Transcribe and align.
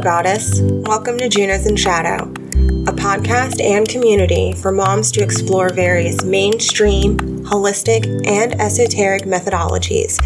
Goddess. 0.00 0.60
Welcome 0.62 1.18
to 1.18 1.28
Junos 1.28 1.66
in 1.66 1.76
Shadow, 1.76 2.24
a 2.24 2.92
podcast 2.92 3.62
and 3.62 3.86
community 3.86 4.54
for 4.54 4.72
moms 4.72 5.12
to 5.12 5.22
explore 5.22 5.68
various 5.70 6.24
mainstream, 6.24 7.18
holistic, 7.44 8.06
and 8.26 8.58
esoteric 8.58 9.24
methodologies. 9.24 10.18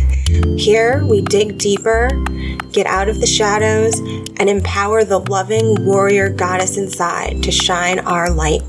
Here, 0.60 1.04
we 1.04 1.22
dig 1.22 1.58
deeper, 1.58 2.08
get 2.70 2.86
out 2.86 3.08
of 3.08 3.20
the 3.20 3.26
shadows, 3.26 3.98
and 4.38 4.48
empower 4.48 5.02
the 5.02 5.18
loving 5.18 5.84
warrior 5.84 6.28
goddess 6.28 6.76
inside 6.76 7.42
to 7.42 7.50
shine 7.50 7.98
our 7.98 8.30
light 8.30 8.62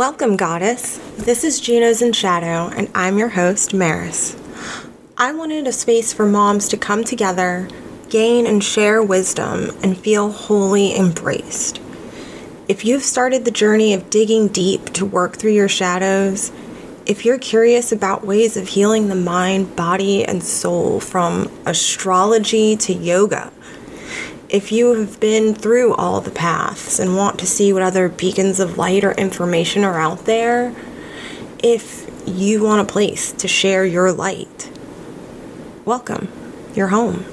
Welcome, 0.00 0.38
Goddess. 0.38 0.96
This 1.18 1.44
is 1.44 1.60
Junos 1.60 2.00
in 2.00 2.14
Shadow, 2.14 2.74
and 2.74 2.88
I'm 2.94 3.18
your 3.18 3.28
host, 3.28 3.74
Maris. 3.74 4.34
I 5.18 5.34
wanted 5.34 5.66
a 5.66 5.72
space 5.72 6.10
for 6.10 6.24
moms 6.24 6.68
to 6.68 6.78
come 6.78 7.04
together, 7.04 7.68
gain 8.08 8.46
and 8.46 8.64
share 8.64 9.02
wisdom, 9.02 9.68
and 9.82 9.98
feel 9.98 10.30
wholly 10.32 10.96
embraced. 10.96 11.82
If 12.66 12.82
you've 12.82 13.02
started 13.02 13.44
the 13.44 13.50
journey 13.50 13.92
of 13.92 14.08
digging 14.08 14.48
deep 14.48 14.86
to 14.94 15.04
work 15.04 15.36
through 15.36 15.52
your 15.52 15.68
shadows, 15.68 16.50
if 17.04 17.26
you're 17.26 17.38
curious 17.38 17.92
about 17.92 18.24
ways 18.24 18.56
of 18.56 18.68
healing 18.68 19.08
the 19.08 19.14
mind, 19.14 19.76
body, 19.76 20.24
and 20.24 20.42
soul 20.42 21.00
from 21.00 21.50
astrology 21.66 22.74
to 22.74 22.94
yoga, 22.94 23.52
if 24.50 24.72
you 24.72 24.94
have 24.94 25.20
been 25.20 25.54
through 25.54 25.94
all 25.94 26.20
the 26.20 26.30
paths 26.30 26.98
and 26.98 27.16
want 27.16 27.38
to 27.38 27.46
see 27.46 27.72
what 27.72 27.82
other 27.82 28.08
beacons 28.08 28.58
of 28.58 28.76
light 28.76 29.04
or 29.04 29.12
information 29.12 29.84
are 29.84 29.98
out 30.00 30.24
there, 30.24 30.74
if 31.62 32.10
you 32.26 32.62
want 32.62 32.88
a 32.88 32.92
place 32.92 33.30
to 33.32 33.46
share 33.46 33.84
your 33.84 34.12
light, 34.12 34.70
welcome. 35.84 36.28
You're 36.74 36.88
home. 36.88 37.24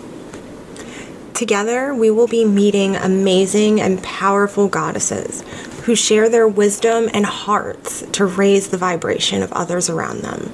Together, 1.33 1.93
we 1.93 2.09
will 2.09 2.27
be 2.27 2.45
meeting 2.45 2.95
amazing 2.95 3.81
and 3.81 4.01
powerful 4.03 4.67
goddesses 4.67 5.41
who 5.85 5.95
share 5.95 6.29
their 6.29 6.47
wisdom 6.47 7.09
and 7.13 7.25
hearts 7.25 8.01
to 8.11 8.25
raise 8.25 8.67
the 8.67 8.77
vibration 8.77 9.41
of 9.41 9.51
others 9.53 9.89
around 9.89 10.21
them. 10.21 10.51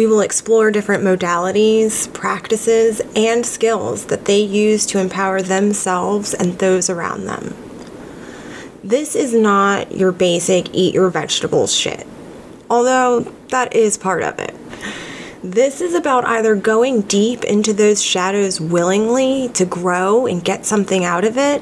We 0.00 0.06
will 0.06 0.22
explore 0.22 0.70
different 0.70 1.04
modalities, 1.04 2.10
practices, 2.14 3.02
and 3.14 3.44
skills 3.44 4.06
that 4.06 4.24
they 4.24 4.40
use 4.40 4.86
to 4.86 4.98
empower 4.98 5.42
themselves 5.42 6.32
and 6.32 6.58
those 6.58 6.88
around 6.88 7.26
them. 7.26 7.54
This 8.82 9.14
is 9.14 9.34
not 9.34 9.92
your 9.92 10.10
basic 10.10 10.74
eat 10.74 10.94
your 10.94 11.10
vegetables 11.10 11.76
shit, 11.76 12.06
although 12.70 13.30
that 13.48 13.76
is 13.76 13.98
part 13.98 14.22
of 14.22 14.38
it. 14.38 14.54
This 15.44 15.82
is 15.82 15.92
about 15.92 16.24
either 16.24 16.54
going 16.54 17.02
deep 17.02 17.44
into 17.44 17.74
those 17.74 18.02
shadows 18.02 18.58
willingly 18.58 19.50
to 19.50 19.66
grow 19.66 20.24
and 20.24 20.42
get 20.42 20.64
something 20.64 21.04
out 21.04 21.24
of 21.24 21.36
it, 21.36 21.60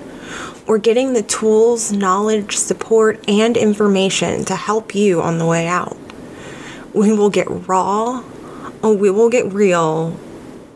or 0.68 0.78
getting 0.78 1.12
the 1.12 1.24
tools, 1.24 1.90
knowledge, 1.90 2.56
support, 2.56 3.18
and 3.28 3.56
information 3.56 4.44
to 4.44 4.54
help 4.54 4.94
you 4.94 5.20
on 5.20 5.38
the 5.38 5.46
way 5.46 5.66
out 5.66 5.96
we 6.92 7.12
will 7.12 7.30
get 7.30 7.46
raw, 7.68 8.22
we 8.82 9.10
will 9.10 9.30
get 9.30 9.52
real, 9.52 10.18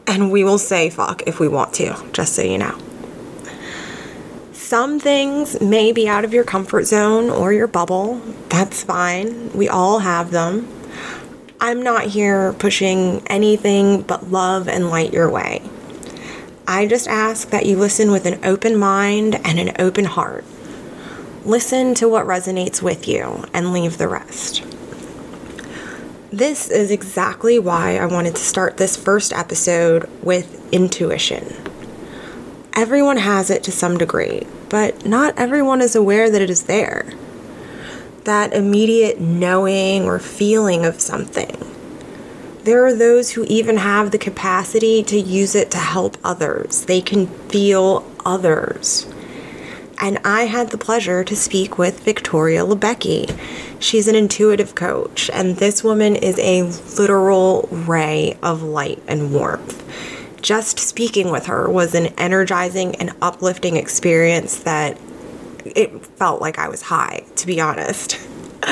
and 0.07 0.31
we 0.31 0.45
will 0.45 0.59
say 0.59 0.91
fuck 0.91 1.23
if 1.27 1.41
we 1.41 1.49
want 1.49 1.73
to, 1.75 1.97
just 2.13 2.35
so 2.35 2.43
you 2.43 2.59
know. 2.59 2.79
Some 4.53 4.99
things 4.99 5.61
may 5.61 5.93
be 5.93 6.09
out 6.09 6.25
of 6.25 6.33
your 6.33 6.45
comfort 6.45 6.85
zone 6.85 7.29
or 7.29 7.53
your 7.53 7.67
bubble. 7.67 8.21
That's 8.49 8.83
fine. 8.83 9.53
We 9.53 9.69
all 9.69 9.99
have 9.99 10.31
them. 10.31 10.67
I'm 11.61 11.83
not 11.83 12.05
here 12.07 12.55
pushing 12.55 13.23
anything 13.29 14.03
but 14.03 14.31
love 14.31 14.69
and 14.69 14.91
light 14.91 15.13
your 15.13 15.31
way. 15.31 15.63
I 16.67 16.87
just 16.87 17.07
ask 17.07 17.51
that 17.51 17.67
you 17.67 17.77
listen 17.77 18.11
with 18.11 18.25
an 18.25 18.45
open 18.45 18.77
mind 18.77 19.35
and 19.45 19.59
an 19.59 19.77
open 19.79 20.07
heart. 20.07 20.45
Listen 21.45 21.95
to 21.97 22.09
what 22.09 22.27
resonates 22.27 22.81
with 22.81 23.07
you 23.07 23.45
and 23.53 23.73
leave 23.73 23.99
the 23.99 24.09
rest. 24.09 24.65
This 26.33 26.71
is 26.71 26.91
exactly 26.91 27.59
why 27.59 27.99
I 27.99 28.07
wanted 28.07 28.37
to 28.37 28.43
start 28.43 28.79
this 28.79 28.97
first 28.97 29.35
episode 29.35 30.09
with 30.23 30.67
intuition. 30.73 31.55
Everyone 32.73 33.19
has 33.19 33.51
it 33.51 33.63
to 33.65 33.71
some 33.71 33.99
degree, 33.99 34.47
but 34.71 35.05
not 35.05 35.39
everyone 35.39 35.83
is 35.83 35.95
aware 35.95 36.31
that 36.31 36.41
it 36.41 36.49
is 36.49 36.63
there. 36.63 37.05
That 38.25 38.55
immediate 38.55 39.21
knowing 39.21 40.07
or 40.07 40.19
feeling 40.19 40.87
of 40.87 41.03
something. 41.03 41.55
There 42.65 42.83
are 42.87 42.95
those 42.95 43.33
who 43.33 43.45
even 43.45 43.77
have 43.77 44.11
the 44.11 44.17
capacity 44.17 45.03
to 45.03 45.21
use 45.21 45.55
it 45.55 45.71
to 45.73 45.79
help 45.79 46.17
others. 46.25 46.87
They 46.87 47.03
can 47.03 47.27
feel 47.27 48.11
others 48.25 49.05
and 50.03 50.19
I 50.25 50.43
had 50.43 50.71
the 50.71 50.79
pleasure 50.79 51.23
to 51.23 51.37
speak 51.37 51.79
with 51.79 52.01
Victoria 52.01 52.65
Lebecki. 52.65 53.39
She's 53.79 54.09
an 54.09 54.17
intuitive 54.17 54.75
coach, 54.75 55.31
and 55.33 55.57
this 55.57 55.85
woman 55.85 56.17
is 56.17 56.39
a 56.41 56.65
literal 57.01 57.69
ray 57.71 58.37
of 58.43 58.65
light 58.65 59.01
and 59.07 59.33
warmth. 59.33 59.79
Just 60.43 60.81
speaking 60.81 61.31
with 61.31 61.47
her 61.47 61.71
was 61.71 61.95
an 61.95 62.07
energizing 62.19 62.97
and 62.97 63.15
uplifting 63.23 63.77
experience 63.77 64.57
that 64.65 64.99
it 65.65 66.05
felt 66.05 66.41
like 66.41 66.59
I 66.59 66.69
was 66.69 66.83
high, 66.83 67.25
to 67.37 67.47
be 67.47 67.61
honest. 67.61 68.19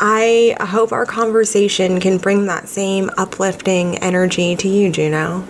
I 0.00 0.56
hope 0.60 0.90
our 0.90 1.06
conversation 1.06 2.00
can 2.00 2.18
bring 2.18 2.46
that 2.46 2.68
same 2.68 3.08
uplifting 3.16 3.98
energy 3.98 4.56
to 4.56 4.66
you, 4.66 4.90
Juno. 4.90 5.46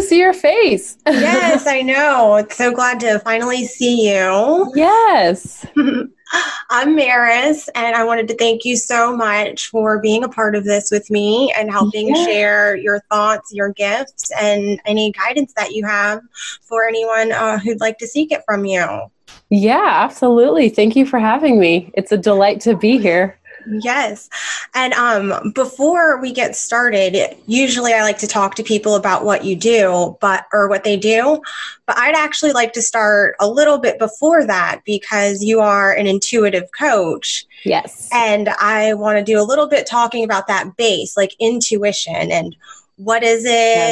To 0.00 0.06
see 0.06 0.18
your 0.18 0.32
face. 0.32 0.96
yes, 1.06 1.66
I 1.66 1.82
know. 1.82 2.36
It's 2.36 2.56
so 2.56 2.72
glad 2.72 3.00
to 3.00 3.18
finally 3.20 3.64
see 3.64 4.10
you. 4.10 4.72
Yes. 4.74 5.66
I'm 6.70 6.94
Maris, 6.94 7.68
and 7.74 7.96
I 7.96 8.04
wanted 8.04 8.28
to 8.28 8.36
thank 8.36 8.64
you 8.64 8.76
so 8.76 9.16
much 9.16 9.66
for 9.66 10.00
being 10.00 10.22
a 10.22 10.28
part 10.28 10.54
of 10.54 10.64
this 10.64 10.90
with 10.90 11.10
me 11.10 11.52
and 11.58 11.70
helping 11.70 12.14
yeah. 12.14 12.24
share 12.24 12.76
your 12.76 13.00
thoughts, 13.10 13.52
your 13.52 13.72
gifts, 13.72 14.30
and 14.40 14.80
any 14.86 15.10
guidance 15.12 15.52
that 15.56 15.72
you 15.72 15.84
have 15.84 16.20
for 16.62 16.86
anyone 16.86 17.32
uh, 17.32 17.58
who'd 17.58 17.80
like 17.80 17.98
to 17.98 18.06
seek 18.06 18.30
it 18.30 18.42
from 18.46 18.64
you. 18.64 19.10
Yeah, 19.50 20.04
absolutely. 20.04 20.68
Thank 20.68 20.94
you 20.94 21.04
for 21.04 21.18
having 21.18 21.58
me. 21.58 21.90
It's 21.94 22.12
a 22.12 22.16
delight 22.16 22.60
to 22.62 22.76
be 22.76 22.98
here. 22.98 23.36
Yes. 23.68 24.28
And 24.74 24.92
um, 24.94 25.52
before 25.54 26.20
we 26.20 26.32
get 26.32 26.56
started, 26.56 27.36
usually 27.46 27.92
I 27.92 28.02
like 28.02 28.18
to 28.18 28.26
talk 28.26 28.54
to 28.56 28.62
people 28.62 28.94
about 28.94 29.24
what 29.24 29.44
you 29.44 29.56
do, 29.56 30.16
but 30.20 30.46
or 30.52 30.68
what 30.68 30.84
they 30.84 30.96
do. 30.96 31.40
But 31.86 31.98
I'd 31.98 32.14
actually 32.14 32.52
like 32.52 32.72
to 32.74 32.82
start 32.82 33.36
a 33.40 33.48
little 33.48 33.78
bit 33.78 33.98
before 33.98 34.46
that 34.46 34.82
because 34.84 35.42
you 35.42 35.60
are 35.60 35.92
an 35.92 36.06
intuitive 36.06 36.68
coach. 36.78 37.46
Yes. 37.64 38.08
And 38.12 38.48
I 38.60 38.94
want 38.94 39.18
to 39.18 39.24
do 39.24 39.40
a 39.40 39.44
little 39.44 39.66
bit 39.66 39.86
talking 39.86 40.24
about 40.24 40.46
that 40.46 40.76
base, 40.76 41.16
like 41.16 41.34
intuition 41.38 42.30
and 42.30 42.56
what 43.00 43.22
is 43.22 43.46
it? 43.46 43.48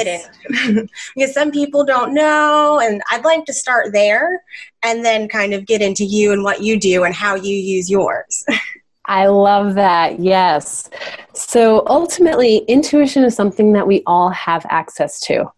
Yes. 0.06 0.28
And, 0.66 0.90
because 1.16 1.32
some 1.32 1.50
people 1.50 1.82
don't 1.82 2.12
know. 2.12 2.78
And 2.78 3.00
I'd 3.10 3.24
like 3.24 3.46
to 3.46 3.54
start 3.54 3.92
there 3.92 4.42
and 4.82 5.04
then 5.04 5.28
kind 5.28 5.54
of 5.54 5.66
get 5.66 5.80
into 5.80 6.04
you 6.04 6.30
and 6.32 6.44
what 6.44 6.62
you 6.62 6.78
do 6.78 7.04
and 7.04 7.14
how 7.14 7.34
you 7.34 7.54
use 7.54 7.90
yours. 7.90 8.44
I 9.08 9.26
love 9.26 9.74
that. 9.74 10.20
Yes. 10.20 10.88
So 11.34 11.82
ultimately, 11.86 12.58
intuition 12.68 13.24
is 13.24 13.34
something 13.34 13.72
that 13.72 13.86
we 13.86 14.02
all 14.06 14.28
have 14.30 14.66
access 14.68 15.18
to. 15.20 15.50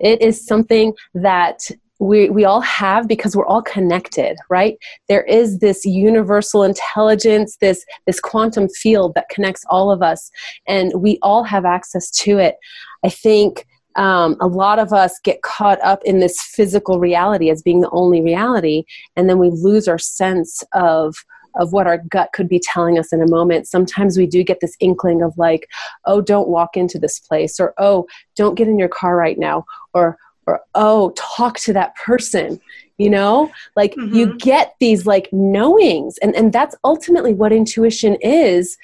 It 0.00 0.22
is 0.22 0.44
something 0.44 0.94
that 1.14 1.70
we, 1.98 2.28
we 2.30 2.44
all 2.44 2.60
have 2.60 3.08
because 3.08 3.34
we're 3.34 3.46
all 3.46 3.62
connected 3.62 4.36
right 4.50 4.76
there 5.08 5.22
is 5.22 5.60
this 5.60 5.86
universal 5.86 6.62
intelligence 6.62 7.56
this 7.62 7.86
this 8.06 8.20
quantum 8.20 8.68
field 8.68 9.14
that 9.14 9.30
connects 9.30 9.64
all 9.70 9.90
of 9.90 10.02
us 10.02 10.30
and 10.68 10.92
we 10.94 11.18
all 11.22 11.42
have 11.42 11.64
access 11.64 12.10
to 12.10 12.36
it 12.36 12.56
i 13.02 13.08
think 13.08 13.66
um, 13.96 14.36
a 14.42 14.46
lot 14.46 14.78
of 14.78 14.92
us 14.92 15.18
get 15.24 15.40
caught 15.40 15.80
up 15.82 16.00
in 16.04 16.18
this 16.18 16.38
physical 16.38 17.00
reality 17.00 17.48
as 17.48 17.62
being 17.62 17.80
the 17.80 17.88
only 17.92 18.20
reality 18.20 18.84
and 19.16 19.30
then 19.30 19.38
we 19.38 19.48
lose 19.48 19.88
our 19.88 19.98
sense 19.98 20.62
of 20.74 21.16
of 21.58 21.72
what 21.72 21.86
our 21.86 21.98
gut 21.98 22.30
could 22.32 22.48
be 22.48 22.60
telling 22.60 22.98
us 22.98 23.12
in 23.12 23.22
a 23.22 23.30
moment, 23.30 23.68
sometimes 23.68 24.16
we 24.16 24.26
do 24.26 24.42
get 24.42 24.60
this 24.60 24.76
inkling 24.80 25.22
of 25.22 25.36
like, 25.38 25.68
oh, 26.04 26.20
don't 26.20 26.48
walk 26.48 26.76
into 26.76 26.98
this 26.98 27.18
place, 27.18 27.58
or 27.60 27.74
oh, 27.78 28.06
don't 28.34 28.54
get 28.54 28.68
in 28.68 28.78
your 28.78 28.88
car 28.88 29.16
right 29.16 29.38
now, 29.38 29.64
or 29.94 30.18
or 30.46 30.60
oh 30.74 31.12
talk 31.16 31.58
to 31.58 31.72
that 31.72 31.96
person 31.96 32.60
you 32.98 33.10
know? 33.10 33.52
Like 33.74 33.94
mm-hmm. 33.94 34.14
you 34.14 34.36
get 34.38 34.74
these 34.80 35.06
like 35.06 35.28
knowings 35.32 36.18
and 36.18 36.34
and 36.34 36.52
that's 36.52 36.76
ultimately 36.84 37.34
what 37.34 37.52
intuition 37.52 38.16
is. 38.20 38.76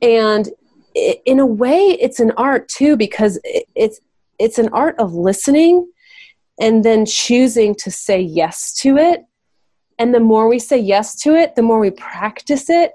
And 0.00 0.48
in 0.94 1.38
a 1.38 1.46
way 1.46 1.96
it's 2.00 2.20
an 2.20 2.32
art 2.36 2.68
too 2.68 2.96
because 2.96 3.38
it's 3.44 4.00
it's 4.38 4.58
an 4.58 4.68
art 4.70 4.98
of 4.98 5.14
listening 5.14 5.88
and 6.60 6.84
then 6.84 7.06
choosing 7.06 7.74
to 7.76 7.90
say 7.90 8.20
yes 8.20 8.72
to 8.72 8.96
it 8.96 9.24
and 9.98 10.14
the 10.14 10.20
more 10.20 10.48
we 10.48 10.58
say 10.58 10.78
yes 10.78 11.14
to 11.14 11.34
it 11.34 11.54
the 11.56 11.62
more 11.62 11.78
we 11.78 11.90
practice 11.90 12.70
it 12.70 12.92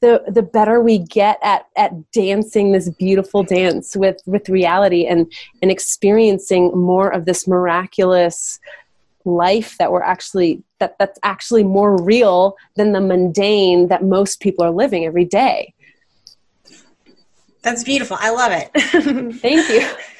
the 0.00 0.22
the 0.28 0.42
better 0.42 0.80
we 0.80 0.98
get 0.98 1.38
at 1.42 1.66
at 1.76 2.10
dancing 2.10 2.72
this 2.72 2.90
beautiful 2.90 3.42
dance 3.42 3.96
with 3.96 4.20
with 4.26 4.48
reality 4.48 5.06
and 5.06 5.32
and 5.62 5.70
experiencing 5.70 6.76
more 6.76 7.08
of 7.08 7.24
this 7.24 7.46
miraculous 7.46 8.58
life 9.24 9.76
that 9.78 9.92
we're 9.92 10.02
actually 10.02 10.62
that 10.80 10.98
that's 10.98 11.18
actually 11.22 11.64
more 11.64 12.02
real 12.02 12.56
than 12.76 12.92
the 12.92 13.00
mundane 13.00 13.88
that 13.88 14.02
most 14.04 14.40
people 14.40 14.64
are 14.64 14.70
living 14.70 15.04
every 15.04 15.24
day. 15.24 15.72
That's 17.62 17.84
beautiful. 17.84 18.16
I 18.18 18.30
love 18.30 18.50
it. 18.52 18.70
Thank 19.40 19.68
you 19.68 19.88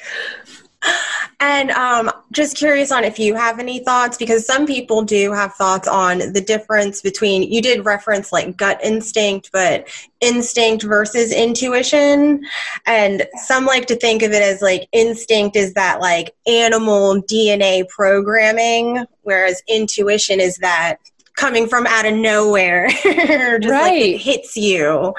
and 1.43 1.71
um, 1.71 2.09
just 2.31 2.55
curious 2.55 2.89
on 2.89 3.03
if 3.03 3.19
you 3.19 3.35
have 3.35 3.59
any 3.59 3.79
thoughts, 3.79 4.15
because 4.15 4.47
some 4.47 4.65
people 4.65 5.01
do 5.01 5.33
have 5.33 5.53
thoughts 5.55 5.89
on 5.89 6.19
the 6.31 6.39
difference 6.39 7.01
between, 7.01 7.43
you 7.43 7.61
did 7.61 7.83
reference 7.83 8.31
like 8.31 8.55
gut 8.55 8.79
instinct, 8.81 9.49
but 9.51 9.85
instinct 10.21 10.83
versus 10.83 11.33
intuition. 11.33 12.45
And 12.85 13.27
some 13.43 13.65
like 13.65 13.87
to 13.87 13.97
think 13.97 14.21
of 14.23 14.31
it 14.31 14.41
as 14.41 14.61
like 14.61 14.87
instinct 14.93 15.57
is 15.57 15.73
that 15.73 15.99
like 15.99 16.33
animal 16.47 17.21
DNA 17.21 17.89
programming, 17.89 19.05
whereas 19.23 19.61
intuition 19.67 20.39
is 20.39 20.55
that 20.59 20.95
coming 21.35 21.67
from 21.67 21.85
out 21.87 22.05
of 22.05 22.13
nowhere, 22.13 22.87
just 23.03 23.05
right. 23.05 23.59
like 23.65 24.01
it 24.01 24.17
hits 24.17 24.55
you. 24.55 25.13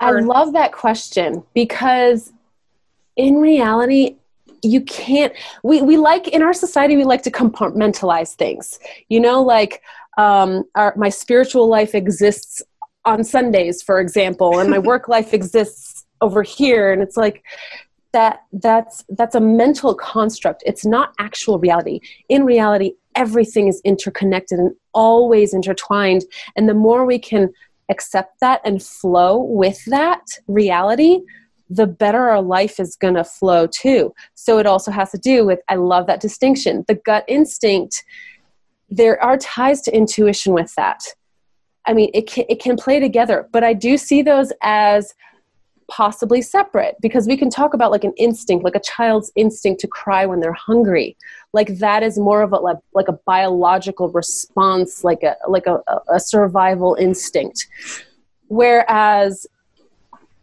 I 0.00 0.10
love 0.10 0.54
that 0.54 0.72
question 0.72 1.44
because 1.54 2.32
in 3.14 3.36
reality, 3.36 4.16
you 4.62 4.80
can't 4.82 5.32
we, 5.62 5.82
we 5.82 5.96
like 5.96 6.28
in 6.28 6.42
our 6.42 6.52
society 6.52 6.96
we 6.96 7.04
like 7.04 7.22
to 7.22 7.30
compartmentalize 7.30 8.34
things. 8.34 8.78
You 9.08 9.20
know 9.20 9.42
like 9.42 9.82
um, 10.16 10.64
our, 10.74 10.94
my 10.96 11.08
spiritual 11.08 11.68
life 11.68 11.94
exists 11.94 12.62
on 13.04 13.24
sundays 13.24 13.82
for 13.82 14.00
example 14.00 14.58
and 14.58 14.70
my 14.70 14.78
work 14.90 15.08
life 15.08 15.32
exists 15.32 16.06
over 16.20 16.42
here. 16.42 16.92
And 16.92 17.02
it's 17.02 17.16
like 17.16 17.42
that 18.12 18.40
that's 18.52 19.04
that's 19.10 19.34
a 19.34 19.40
mental 19.40 19.94
construct. 19.94 20.62
It's 20.66 20.84
not 20.84 21.14
actual 21.18 21.58
reality. 21.58 22.00
In 22.28 22.44
reality 22.44 22.92
everything 23.18 23.66
is 23.66 23.80
interconnected 23.84 24.58
and 24.60 24.74
always 24.94 25.52
intertwined. 25.52 26.24
And 26.56 26.68
the 26.68 26.74
more 26.74 27.04
we 27.04 27.18
can 27.18 27.52
accept 27.90 28.38
that 28.40 28.60
and 28.64 28.82
flow 28.82 29.38
with 29.42 29.84
that 29.86 30.22
reality 30.46 31.20
the 31.70 31.86
better 31.86 32.28
our 32.30 32.42
life 32.42 32.80
is 32.80 32.96
going 32.96 33.14
to 33.14 33.24
flow 33.24 33.66
too. 33.66 34.14
So 34.34 34.58
it 34.58 34.66
also 34.66 34.90
has 34.90 35.10
to 35.12 35.18
do 35.18 35.44
with, 35.44 35.60
I 35.68 35.74
love 35.74 36.06
that 36.06 36.20
distinction. 36.20 36.84
The 36.88 36.94
gut 36.94 37.24
instinct, 37.28 38.04
there 38.88 39.22
are 39.22 39.36
ties 39.36 39.82
to 39.82 39.94
intuition 39.94 40.54
with 40.54 40.74
that. 40.76 41.02
I 41.86 41.92
mean, 41.94 42.10
it 42.14 42.26
can, 42.26 42.44
it 42.48 42.60
can 42.60 42.76
play 42.76 43.00
together, 43.00 43.48
but 43.52 43.64
I 43.64 43.72
do 43.74 43.96
see 43.96 44.22
those 44.22 44.52
as 44.62 45.14
possibly 45.90 46.42
separate 46.42 46.96
because 47.00 47.26
we 47.26 47.36
can 47.36 47.48
talk 47.48 47.72
about 47.72 47.90
like 47.90 48.04
an 48.04 48.12
instinct, 48.18 48.62
like 48.62 48.74
a 48.74 48.80
child's 48.80 49.32
instinct 49.36 49.80
to 49.80 49.86
cry 49.86 50.26
when 50.26 50.40
they're 50.40 50.52
hungry. 50.52 51.16
Like 51.54 51.78
that 51.78 52.02
is 52.02 52.18
more 52.18 52.42
of 52.42 52.52
a 52.52 52.56
like, 52.56 52.76
like 52.92 53.08
a 53.08 53.18
biological 53.24 54.10
response, 54.10 55.02
like 55.02 55.22
a 55.22 55.36
like 55.48 55.66
a, 55.66 55.80
a 56.12 56.20
survival 56.20 56.94
instinct. 56.94 57.66
Whereas 58.48 59.46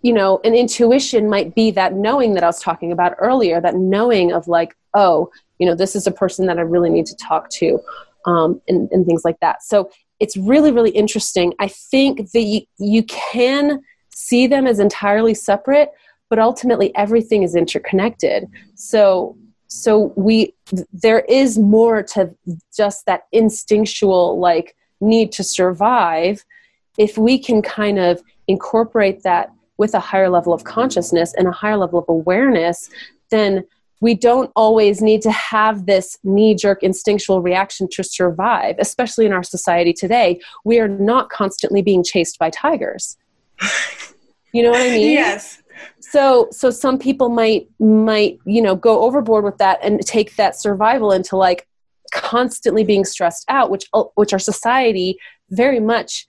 you 0.05 0.13
know, 0.13 0.39
an 0.43 0.53
intuition 0.53 1.27
might 1.27 1.55
be 1.55 1.71
that 1.71 1.95
knowing 1.95 2.35
that 2.35 2.43
I 2.43 2.45
was 2.45 2.59
talking 2.59 2.91
about 2.91 3.15
earlier, 3.17 3.59
that 3.59 3.73
knowing 3.73 4.31
of 4.31 4.47
like, 4.47 4.77
oh, 4.93 5.31
you 5.57 5.65
know, 5.65 5.73
this 5.73 5.95
is 5.95 6.05
a 6.05 6.11
person 6.11 6.45
that 6.45 6.59
I 6.59 6.61
really 6.61 6.91
need 6.91 7.07
to 7.07 7.15
talk 7.15 7.49
to, 7.53 7.79
um, 8.27 8.61
and, 8.67 8.87
and 8.91 9.03
things 9.03 9.25
like 9.25 9.39
that. 9.39 9.63
So 9.63 9.89
it's 10.19 10.37
really, 10.37 10.71
really 10.71 10.91
interesting. 10.91 11.55
I 11.57 11.69
think 11.69 12.29
that 12.33 12.41
you, 12.41 12.61
you 12.77 13.01
can 13.01 13.81
see 14.13 14.45
them 14.45 14.67
as 14.67 14.77
entirely 14.77 15.33
separate, 15.33 15.89
but 16.29 16.37
ultimately 16.37 16.95
everything 16.95 17.41
is 17.41 17.55
interconnected. 17.55 18.45
So 18.75 19.35
so 19.67 20.13
we 20.15 20.53
there 20.93 21.21
is 21.21 21.57
more 21.57 22.03
to 22.03 22.29
just 22.77 23.07
that 23.07 23.23
instinctual 23.31 24.39
like 24.39 24.75
need 25.01 25.31
to 25.31 25.43
survive 25.43 26.45
if 26.99 27.17
we 27.17 27.39
can 27.39 27.63
kind 27.63 27.97
of 27.97 28.21
incorporate 28.47 29.23
that 29.23 29.51
with 29.77 29.93
a 29.93 29.99
higher 29.99 30.29
level 30.29 30.53
of 30.53 30.63
consciousness 30.63 31.33
and 31.37 31.47
a 31.47 31.51
higher 31.51 31.77
level 31.77 31.99
of 31.99 32.05
awareness, 32.07 32.89
then 33.29 33.63
we 34.01 34.13
don't 34.13 34.51
always 34.55 35.01
need 35.01 35.21
to 35.21 35.31
have 35.31 35.85
this 35.85 36.17
knee 36.23 36.53
jerk 36.53 36.83
instinctual 36.83 37.41
reaction 37.41 37.87
to 37.91 38.03
survive, 38.03 38.75
especially 38.79 39.25
in 39.25 39.33
our 39.33 39.43
society 39.43 39.93
today. 39.93 40.39
We 40.63 40.79
are 40.79 40.87
not 40.87 41.29
constantly 41.29 41.81
being 41.81 42.03
chased 42.03 42.37
by 42.37 42.49
tigers. 42.49 43.17
You 44.53 44.63
know 44.63 44.71
what 44.71 44.81
I 44.81 44.89
mean? 44.89 45.11
Yes. 45.11 45.61
So 45.99 46.47
so 46.51 46.69
some 46.69 46.97
people 46.99 47.29
might 47.29 47.67
might, 47.79 48.37
you 48.45 48.61
know, 48.61 48.75
go 48.75 49.01
overboard 49.01 49.43
with 49.43 49.57
that 49.57 49.79
and 49.81 49.99
take 50.05 50.35
that 50.35 50.59
survival 50.59 51.11
into 51.11 51.35
like 51.35 51.67
constantly 52.13 52.83
being 52.83 53.05
stressed 53.05 53.45
out, 53.49 53.69
which 53.69 53.89
which 54.15 54.33
our 54.33 54.39
society 54.39 55.17
very 55.49 55.79
much 55.79 56.27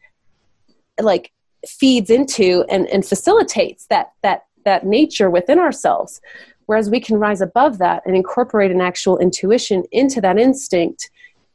like 1.01 1.31
feeds 1.69 2.11
into 2.11 2.65
and, 2.69 2.87
and 2.89 3.05
facilitates 3.05 3.87
that 3.87 4.13
that 4.23 4.47
that 4.65 4.85
nature 4.85 5.31
within 5.31 5.59
ourselves. 5.59 6.21
Whereas 6.67 6.91
we 6.91 7.01
can 7.01 7.19
rise 7.19 7.41
above 7.41 7.79
that 7.79 8.03
and 8.05 8.17
incorporate 8.17 8.73
an 8.73 8.81
actual 8.81 9.19
intuition 9.19 9.85
into 9.93 10.21
that 10.21 10.39
instinct 10.39 11.11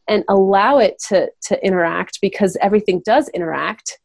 and 0.07 0.23
allow 0.29 0.77
it 0.77 1.01
to 1.09 1.29
to 1.43 1.65
interact 1.65 2.19
because 2.21 2.57
everything 2.61 3.01
does 3.05 3.29
interact 3.29 3.99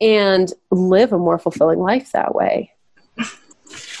and 0.00 0.52
live 0.70 1.12
a 1.12 1.18
more 1.18 1.38
fulfilling 1.38 1.78
life 1.78 2.12
that 2.12 2.34
way 2.34 2.70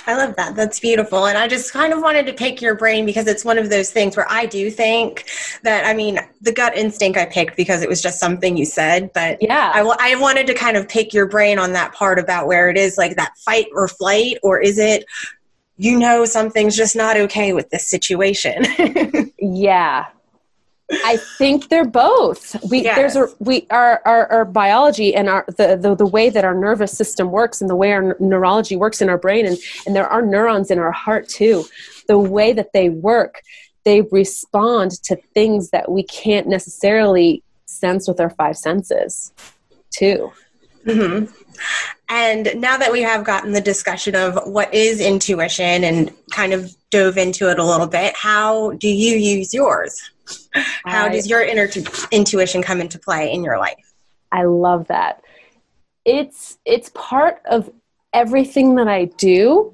I 0.06 0.16
love 0.16 0.36
that. 0.36 0.54
That's 0.54 0.80
beautiful. 0.80 1.26
And 1.26 1.36
I 1.36 1.48
just 1.48 1.72
kind 1.72 1.92
of 1.92 2.00
wanted 2.00 2.26
to 2.26 2.32
pick 2.32 2.60
your 2.60 2.74
brain 2.74 3.06
because 3.06 3.26
it's 3.26 3.44
one 3.44 3.58
of 3.58 3.70
those 3.70 3.90
things 3.90 4.16
where 4.16 4.30
I 4.30 4.46
do 4.46 4.70
think 4.70 5.26
that, 5.62 5.86
I 5.86 5.94
mean, 5.94 6.18
the 6.40 6.52
gut 6.52 6.76
instinct 6.76 7.18
I 7.18 7.26
picked 7.26 7.56
because 7.56 7.82
it 7.82 7.88
was 7.88 8.02
just 8.02 8.18
something 8.18 8.56
you 8.56 8.64
said, 8.64 9.12
but 9.12 9.38
yeah, 9.40 9.72
I, 9.74 9.80
I 10.00 10.20
wanted 10.20 10.46
to 10.48 10.54
kind 10.54 10.76
of 10.76 10.88
pick 10.88 11.12
your 11.12 11.26
brain 11.26 11.58
on 11.58 11.72
that 11.72 11.92
part 11.92 12.18
about 12.18 12.46
where 12.46 12.68
it 12.68 12.76
is 12.76 12.96
like 12.96 13.16
that 13.16 13.36
fight 13.38 13.66
or 13.72 13.88
flight, 13.88 14.38
or 14.42 14.60
is 14.60 14.78
it, 14.78 15.04
you 15.76 15.98
know, 15.98 16.24
something's 16.24 16.76
just 16.76 16.96
not 16.96 17.16
okay 17.16 17.52
with 17.52 17.70
this 17.70 17.86
situation? 17.86 18.64
yeah. 19.38 20.06
I 20.90 21.16
think 21.38 21.68
they're 21.68 21.84
both. 21.84 22.56
We 22.70 22.84
yes. 22.84 22.96
there's 22.96 23.16
a 23.16 23.28
we 23.40 23.66
our, 23.70 24.00
our 24.04 24.30
our 24.30 24.44
biology 24.44 25.14
and 25.14 25.28
our 25.28 25.44
the, 25.48 25.76
the 25.76 25.96
the 25.96 26.06
way 26.06 26.30
that 26.30 26.44
our 26.44 26.54
nervous 26.54 26.92
system 26.92 27.32
works 27.32 27.60
and 27.60 27.68
the 27.68 27.74
way 27.74 27.92
our 27.92 28.16
neurology 28.20 28.76
works 28.76 29.02
in 29.02 29.08
our 29.08 29.18
brain 29.18 29.46
and 29.46 29.58
and 29.84 29.96
there 29.96 30.06
are 30.06 30.22
neurons 30.22 30.70
in 30.70 30.78
our 30.78 30.92
heart 30.92 31.28
too. 31.28 31.64
The 32.06 32.18
way 32.18 32.52
that 32.52 32.72
they 32.72 32.88
work, 32.88 33.42
they 33.84 34.02
respond 34.02 34.92
to 35.04 35.16
things 35.34 35.70
that 35.70 35.90
we 35.90 36.04
can't 36.04 36.46
necessarily 36.46 37.42
sense 37.66 38.08
with 38.08 38.20
our 38.20 38.30
five 38.30 38.56
senses, 38.56 39.32
too. 39.90 40.32
Mm-hmm. 40.84 41.32
And 42.08 42.52
now 42.56 42.76
that 42.76 42.92
we 42.92 43.02
have 43.02 43.24
gotten 43.24 43.52
the 43.52 43.60
discussion 43.60 44.14
of 44.14 44.38
what 44.46 44.72
is 44.72 45.00
intuition 45.00 45.84
and 45.84 46.12
kind 46.30 46.52
of 46.52 46.74
dove 46.90 47.18
into 47.18 47.50
it 47.50 47.58
a 47.58 47.64
little 47.64 47.86
bit, 47.86 48.14
how 48.14 48.72
do 48.72 48.88
you 48.88 49.16
use 49.16 49.52
yours? 49.52 50.10
How 50.84 51.08
does 51.08 51.28
your 51.28 51.42
inner 51.42 51.68
intuition 52.10 52.62
come 52.62 52.80
into 52.80 52.98
play 52.98 53.32
in 53.32 53.44
your 53.44 53.58
life? 53.58 53.94
I 54.32 54.44
love 54.44 54.86
that. 54.88 55.22
It's 56.04 56.58
it's 56.64 56.90
part 56.94 57.40
of 57.46 57.70
everything 58.12 58.74
that 58.76 58.88
I 58.88 59.06
do 59.06 59.72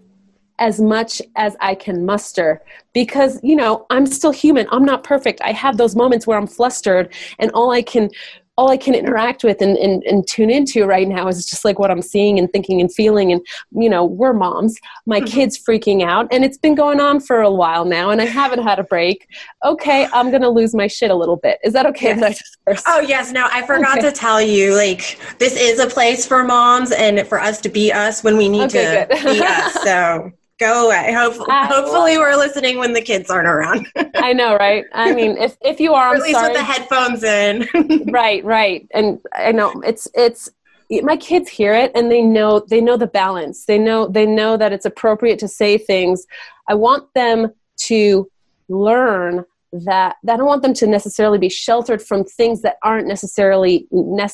as 0.59 0.81
much 0.81 1.21
as 1.37 1.57
I 1.61 1.75
can 1.75 2.05
muster 2.05 2.63
because 2.93 3.41
you 3.43 3.57
know 3.57 3.87
I'm 3.91 4.07
still 4.07 4.31
human 4.31 4.67
I'm 4.71 4.85
not 4.85 5.03
perfect 5.03 5.41
I 5.43 5.53
have 5.53 5.77
those 5.77 5.97
moments 5.97 6.27
where 6.27 6.39
I'm 6.39 6.47
flustered 6.47 7.13
and 7.39 7.51
all 7.53 7.73
I 7.73 7.83
can 7.83 8.11
all 8.57 8.71
I 8.71 8.77
can 8.77 8.95
interact 8.95 9.45
with 9.45 9.63
and, 9.63 9.79
and, 9.79 10.03
and 10.05 10.27
tune 10.29 10.51
into 10.51 10.85
right 10.85 11.09
now 11.09 11.27
is 11.27 11.47
just 11.47 11.65
like 11.65 11.79
what 11.79 11.91
I'm 11.91 12.03
seeing 12.03 12.39
and 12.39 12.53
thinking 12.53 12.83
and 12.83 12.93
feeling. 12.93 13.33
And, 13.33 13.41
you 13.73 13.89
know, 13.89 14.05
we're 14.05 14.35
moms. 14.35 14.79
My 15.07 15.21
mm-hmm. 15.21 15.27
kid's 15.27 15.59
freaking 15.59 16.03
out. 16.03 16.29
And 16.31 16.45
it's 16.45 16.59
been 16.59 16.75
going 16.75 17.01
on 17.01 17.21
for 17.21 17.41
a 17.41 17.51
while 17.51 17.87
now, 17.87 18.11
and 18.11 18.21
I 18.21 18.27
haven't 18.27 18.63
had 18.63 18.79
a 18.79 18.85
break. 18.85 19.27
Okay, 19.65 20.07
I'm 20.13 20.31
going 20.31 20.43
to 20.43 20.51
lose 20.51 20.75
my 20.75 20.87
shit 20.87 21.11
a 21.11 21.15
little 21.15 21.37
bit. 21.37 21.61
Is 21.65 21.73
that 21.73 21.87
okay? 21.87 22.17
Yes. 22.19 22.43
oh, 22.87 23.01
yes. 23.01 23.33
No, 23.33 23.49
I 23.51 23.67
forgot 23.67 23.99
okay. 23.99 24.11
to 24.11 24.13
tell 24.15 24.43
you, 24.43 24.75
like, 24.77 25.19
this 25.39 25.57
is 25.57 25.79
a 25.79 25.87
place 25.87 26.27
for 26.27 26.45
moms 26.45 26.93
and 26.93 27.27
for 27.27 27.41
us 27.41 27.61
to 27.63 27.69
be 27.71 27.91
us 27.91 28.23
when 28.23 28.37
we 28.37 28.49
need 28.49 28.65
okay, 28.65 29.07
to 29.09 29.25
be 29.25 29.41
us. 29.45 29.73
So 29.83 30.31
Go 30.63 30.87
away. 30.87 31.13
Hopefully, 31.13 31.49
uh, 31.51 31.67
hopefully 31.67 32.19
we're 32.19 32.37
listening 32.37 32.79
when 32.79 32.93
the 32.93 33.01
kids 33.01 33.29
aren't 33.31 33.49
around. 33.49 33.89
I 34.15 34.33
know, 34.33 34.55
right? 34.57 34.85
I 34.93 35.13
mean, 35.19 35.37
if 35.37 35.57
if 35.61 35.81
you 35.81 35.93
are, 35.93 36.15
at 36.15 36.23
least 36.23 36.39
sorry. 36.39 36.51
with 36.51 36.59
the 36.59 36.63
headphones 36.63 37.25
in. 37.25 37.69
right, 38.13 38.45
right. 38.45 38.87
And 38.95 39.19
I 39.35 39.51
know 39.51 39.83
it's 39.85 40.07
it's 40.15 40.51
my 40.89 41.17
kids 41.17 41.49
hear 41.49 41.75
it 41.75 41.91
and 41.97 42.13
they 42.13 42.23
know 42.23 42.61
they 42.61 42.81
know 42.81 42.97
the 42.97 43.09
balance. 43.09 43.65
They 43.65 43.77
know 43.77 44.07
they 44.07 44.25
know 44.25 44.57
that 44.57 44.73
it's 44.73 44.87
appropriate 44.87 45.41
to 45.41 45.49
say 45.49 45.79
things. 45.79 46.29
I 46.69 46.75
want 46.75 47.13
them 47.15 47.51
to 47.89 48.31
learn 48.69 49.45
that 49.73 50.15
I 50.23 50.37
don't 50.37 50.47
want 50.47 50.63
them 50.63 50.75
to 50.75 50.87
necessarily 50.87 51.39
be 51.39 51.49
sheltered 51.49 52.01
from 52.01 52.23
things 52.23 52.63
that 52.63 52.77
aren't 52.85 53.09
necessarily 53.09 53.89
nec- 53.91 54.31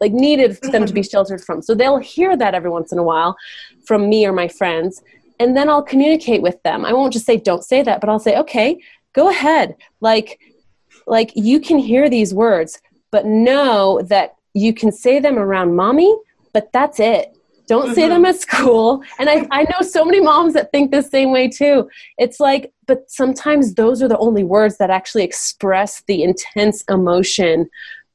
like 0.00 0.12
needed 0.12 0.56
for 0.56 0.70
them 0.70 0.86
to 0.86 0.92
be 0.92 1.02
sheltered 1.12 1.42
from. 1.42 1.62
So 1.62 1.74
they'll 1.74 1.98
hear 1.98 2.36
that 2.36 2.54
every 2.54 2.70
once 2.70 2.92
in 2.92 2.98
a 2.98 3.02
while 3.02 3.36
from 3.84 4.08
me 4.08 4.24
or 4.24 4.32
my 4.32 4.46
friends, 4.46 5.02
and 5.38 5.56
then 5.56 5.68
I'll 5.68 5.82
communicate 5.82 6.42
with 6.42 6.62
them. 6.62 6.84
I 6.84 6.92
won't 6.92 7.12
just 7.12 7.26
say 7.26 7.36
don't 7.36 7.64
say 7.64 7.82
that, 7.82 8.00
but 8.00 8.08
I'll 8.08 8.18
say 8.18 8.36
okay, 8.38 8.80
go 9.12 9.30
ahead. 9.30 9.76
Like 10.00 10.40
like 11.06 11.32
you 11.34 11.60
can 11.60 11.78
hear 11.78 12.08
these 12.08 12.34
words, 12.34 12.80
but 13.10 13.26
know 13.26 14.00
that 14.08 14.36
you 14.54 14.74
can 14.74 14.92
say 14.92 15.18
them 15.20 15.38
around 15.38 15.76
mommy, 15.76 16.14
but 16.52 16.70
that's 16.72 17.00
it. 17.00 17.34
Don't 17.68 17.86
mm-hmm. 17.86 17.94
say 17.94 18.08
them 18.08 18.24
at 18.24 18.40
school. 18.40 19.02
And 19.18 19.28
I, 19.28 19.46
I 19.50 19.62
know 19.64 19.86
so 19.86 20.04
many 20.04 20.20
moms 20.20 20.54
that 20.54 20.72
think 20.72 20.90
the 20.90 21.02
same 21.02 21.30
way 21.30 21.48
too. 21.48 21.88
It's 22.16 22.40
like, 22.40 22.72
but 22.86 23.10
sometimes 23.10 23.74
those 23.74 24.02
are 24.02 24.08
the 24.08 24.18
only 24.18 24.42
words 24.42 24.78
that 24.78 24.90
actually 24.90 25.24
express 25.24 26.02
the 26.06 26.22
intense 26.22 26.82
emotion 26.88 27.68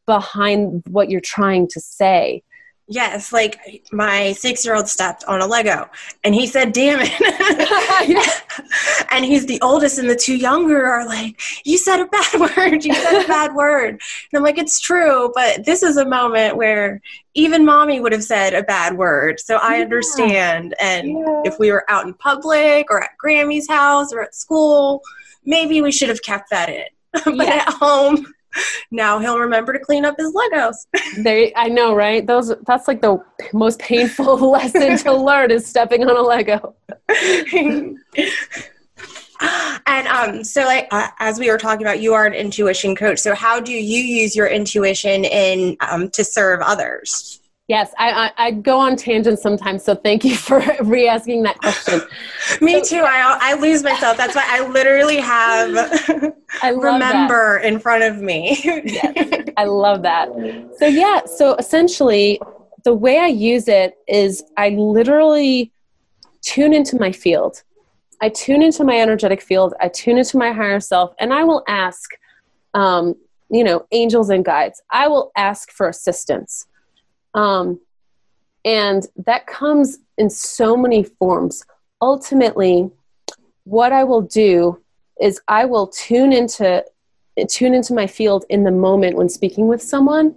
behind 0.08 0.84
what 0.90 1.10
you're 1.10 1.22
trying 1.22 1.68
to 1.70 1.80
say. 1.80 2.44
Yes, 2.88 3.32
like 3.32 3.86
my 3.94 4.34
six 4.34 4.66
year 4.66 4.76
old 4.76 4.90
stepped 4.90 5.24
on 5.26 5.42
a 5.42 5.48
Lego 5.48 5.90
and 6.24 6.36
he 6.36 6.46
said, 6.46 6.74
damn 6.74 7.00
it. 7.02 7.14
and 9.12 9.26
he's 9.26 9.46
the 9.46 9.60
oldest, 9.62 9.98
and 9.98 10.10
the 10.10 10.16
two 10.16 10.36
younger 10.36 10.86
are 10.86 11.06
like, 11.06 11.40
You 11.64 11.78
said 11.78 12.02
a 12.02 12.06
bad 12.06 12.40
word. 12.58 12.84
You 12.84 12.94
said 12.94 13.24
a 13.24 13.28
bad 13.28 13.56
word. 13.56 13.90
And 13.90 14.02
I'm 14.38 14.44
like, 14.44 14.58
It's 14.58 14.80
true, 14.80 15.32
but 15.34 15.66
this 15.66 15.84
is 15.84 15.98
a 15.98 16.06
moment 16.06 16.58
where 16.58 17.02
even 17.34 17.66
mommy 17.66 18.00
would 18.00 18.12
have 18.12 18.24
said 18.24 18.54
a 18.54 18.64
bad 18.64 18.98
word. 18.98 19.40
So 19.40 19.58
I 19.58 19.78
yeah. 19.78 19.84
understand. 19.84 20.76
And 20.80 21.10
yeah. 21.10 21.42
if 21.46 21.60
we 21.60 21.72
were 21.72 21.90
out 21.90 22.06
in 22.06 22.14
public 22.14 22.88
or 22.90 23.02
at 23.04 23.18
Grammy's 23.18 23.68
house 23.68 24.14
or 24.14 24.22
at 24.22 24.36
school, 24.36 25.02
maybe 25.46 25.82
we 25.82 25.92
should 25.92 26.10
have 26.10 26.22
kept 26.22 26.50
that 26.50 26.70
in. 26.70 26.86
but 27.14 27.48
yeah. 27.48 27.66
at 27.68 27.74
home, 27.74 28.28
now 28.92 29.20
he'll 29.20 29.40
remember 29.40 29.74
to 29.74 29.80
clean 29.80 30.06
up 30.06 30.16
his 30.18 30.34
Legos. 30.34 30.76
they, 31.18 31.54
I 31.56 31.68
know, 31.70 31.96
right? 31.96 32.26
Those 32.26 32.54
that's 32.66 32.88
like 32.88 33.02
the 33.02 33.18
most 33.54 33.80
painful 33.80 34.36
lesson 34.52 34.98
to 35.00 35.14
learn 35.18 35.52
is 35.52 35.66
stepping 35.66 36.04
on 36.04 36.18
a 36.18 36.22
Lego. 36.22 36.76
and 39.86 40.08
um, 40.08 40.44
so, 40.44 40.64
like 40.64 40.88
uh, 40.92 41.08
as 41.20 41.40
we 41.40 41.50
were 41.50 41.58
talking 41.58 41.86
about, 41.86 42.00
you 42.00 42.14
are 42.14 42.26
an 42.26 42.34
intuition 42.34 42.96
coach. 42.96 43.20
So, 43.20 43.36
how 43.36 43.60
do 43.60 43.72
you 43.72 43.80
use 43.80 44.36
your 44.36 44.48
intuition 44.48 45.26
in 45.26 45.78
um, 45.82 46.10
to 46.12 46.24
serve 46.24 46.62
others? 46.62 47.40
Yes, 47.70 47.94
I, 47.98 48.12
I, 48.38 48.48
I, 48.48 48.52
go 48.52 48.78
on 48.78 48.98
tangents 48.98 49.42
sometimes, 49.42 49.86
so 49.86 49.96
thank 49.96 50.26
you 50.26 50.36
for 50.36 50.62
re 50.84 51.08
asking 51.08 51.44
that 51.44 51.58
question. 51.60 52.02
Me 52.62 52.84
so, 52.84 52.98
too. 52.98 53.04
I, 53.06 53.38
I 53.40 53.54
lose 53.54 53.84
myself. 53.84 54.18
That's 54.18 54.36
why 54.36 54.44
I 54.46 54.68
literally 54.68 55.18
have 55.18 55.74
I 56.62 56.70
remember 56.70 57.60
that. 57.62 57.66
in 57.66 57.80
front 57.80 58.04
of 58.04 58.22
me. 58.22 58.60
yes, 58.64 59.50
I 59.56 59.64
love 59.64 60.02
that. 60.02 60.30
So, 60.78 60.88
yeah, 60.88 61.22
so 61.26 61.56
essentially, 61.56 62.42
the 62.84 62.94
way 62.94 63.20
I 63.20 63.28
use 63.28 63.70
it 63.70 63.98
is 64.10 64.44
I 64.58 64.70
literally 64.70 65.72
tune 66.42 66.74
into 66.74 67.00
my 67.00 67.14
field. 67.14 67.64
I 68.22 68.28
tune 68.28 68.62
into 68.62 68.84
my 68.84 69.00
energetic 69.00 69.42
field, 69.42 69.74
I 69.80 69.88
tune 69.88 70.18
into 70.18 70.38
my 70.38 70.52
higher 70.52 70.82
self, 70.82 71.14
and 71.18 71.34
I 71.34 71.46
will 71.46 71.64
ask, 71.70 72.10
um, 72.74 73.16
you 73.50 73.64
know, 73.64 73.86
angels 73.92 74.30
and 74.30 74.44
guides, 74.44 74.82
I 74.92 75.08
will 75.08 75.32
ask 75.38 75.72
for 75.72 75.88
assistance 75.88 76.68
um, 77.34 77.80
and 78.66 79.06
that 79.26 79.48
comes 79.48 80.00
in 80.18 80.30
so 80.30 80.78
many 80.78 81.04
forms. 81.04 81.66
Ultimately, 82.02 82.90
what 83.66 83.92
I 83.92 84.04
will 84.04 84.22
do 84.22 84.82
is 85.20 85.40
I 85.48 85.66
will 85.66 85.88
tune 85.88 86.34
into 86.34 86.84
tune 87.50 87.74
into 87.74 87.96
my 87.96 88.06
field 88.06 88.46
in 88.50 88.64
the 88.64 88.72
moment 88.72 89.18
when 89.18 89.28
speaking 89.28 89.68
with 89.68 89.82
someone 89.82 90.36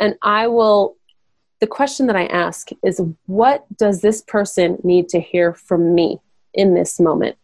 and 0.00 0.16
I 0.22 0.48
will 0.48 0.96
the 1.60 1.68
question 1.68 2.06
that 2.08 2.16
I 2.16 2.26
ask 2.26 2.70
is 2.84 3.00
what 3.26 3.64
does 3.76 4.00
this 4.00 4.22
person 4.22 4.78
need 4.82 5.08
to 5.10 5.20
hear 5.20 5.54
from 5.54 5.94
me 5.94 6.18
in 6.52 6.74
this 6.74 6.98
moment? 6.98 7.36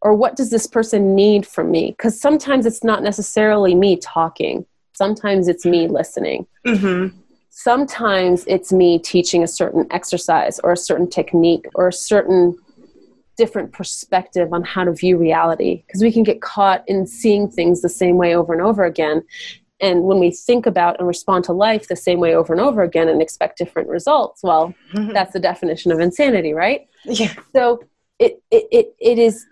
Or 0.00 0.12
what 0.14 0.36
does 0.36 0.50
this 0.50 0.66
person 0.66 1.14
need 1.14 1.46
from 1.46 1.70
me? 1.70 1.92
Because 1.92 2.20
sometimes 2.20 2.66
it's 2.66 2.84
not 2.84 3.02
necessarily 3.02 3.74
me 3.74 3.96
talking, 3.96 4.66
sometimes 4.92 5.48
it's 5.48 5.64
me 5.64 5.86
listening. 5.86 6.46
Mm-hmm 6.66 7.18
sometimes 7.56 8.44
it's 8.48 8.72
me 8.72 8.98
teaching 8.98 9.44
a 9.44 9.46
certain 9.46 9.86
exercise 9.92 10.58
or 10.64 10.72
a 10.72 10.76
certain 10.76 11.08
technique 11.08 11.66
or 11.76 11.86
a 11.86 11.92
certain 11.92 12.58
different 13.36 13.72
perspective 13.72 14.52
on 14.52 14.64
how 14.64 14.82
to 14.82 14.92
view 14.92 15.16
reality. 15.16 15.84
Because 15.86 16.02
we 16.02 16.10
can 16.10 16.24
get 16.24 16.42
caught 16.42 16.82
in 16.88 17.06
seeing 17.06 17.48
things 17.48 17.80
the 17.80 17.88
same 17.88 18.16
way 18.16 18.34
over 18.34 18.52
and 18.52 18.60
over 18.60 18.84
again. 18.84 19.22
And 19.80 20.02
when 20.02 20.18
we 20.18 20.32
think 20.32 20.66
about 20.66 20.98
and 20.98 21.06
respond 21.06 21.44
to 21.44 21.52
life 21.52 21.86
the 21.86 21.94
same 21.94 22.18
way 22.18 22.34
over 22.34 22.52
and 22.52 22.60
over 22.60 22.82
again 22.82 23.08
and 23.08 23.22
expect 23.22 23.58
different 23.58 23.88
results 23.88 24.42
well 24.42 24.72
mm-hmm. 24.92 25.12
that's 25.12 25.32
the 25.32 25.40
definition 25.40 25.92
of 25.92 26.00
insanity 26.00 26.52
right? 26.52 26.88
Yeah. 27.04 27.34
So 27.54 27.84
it, 28.18 28.42
it 28.50 28.66
it 28.70 28.94
it 29.00 29.18
is 29.18 29.46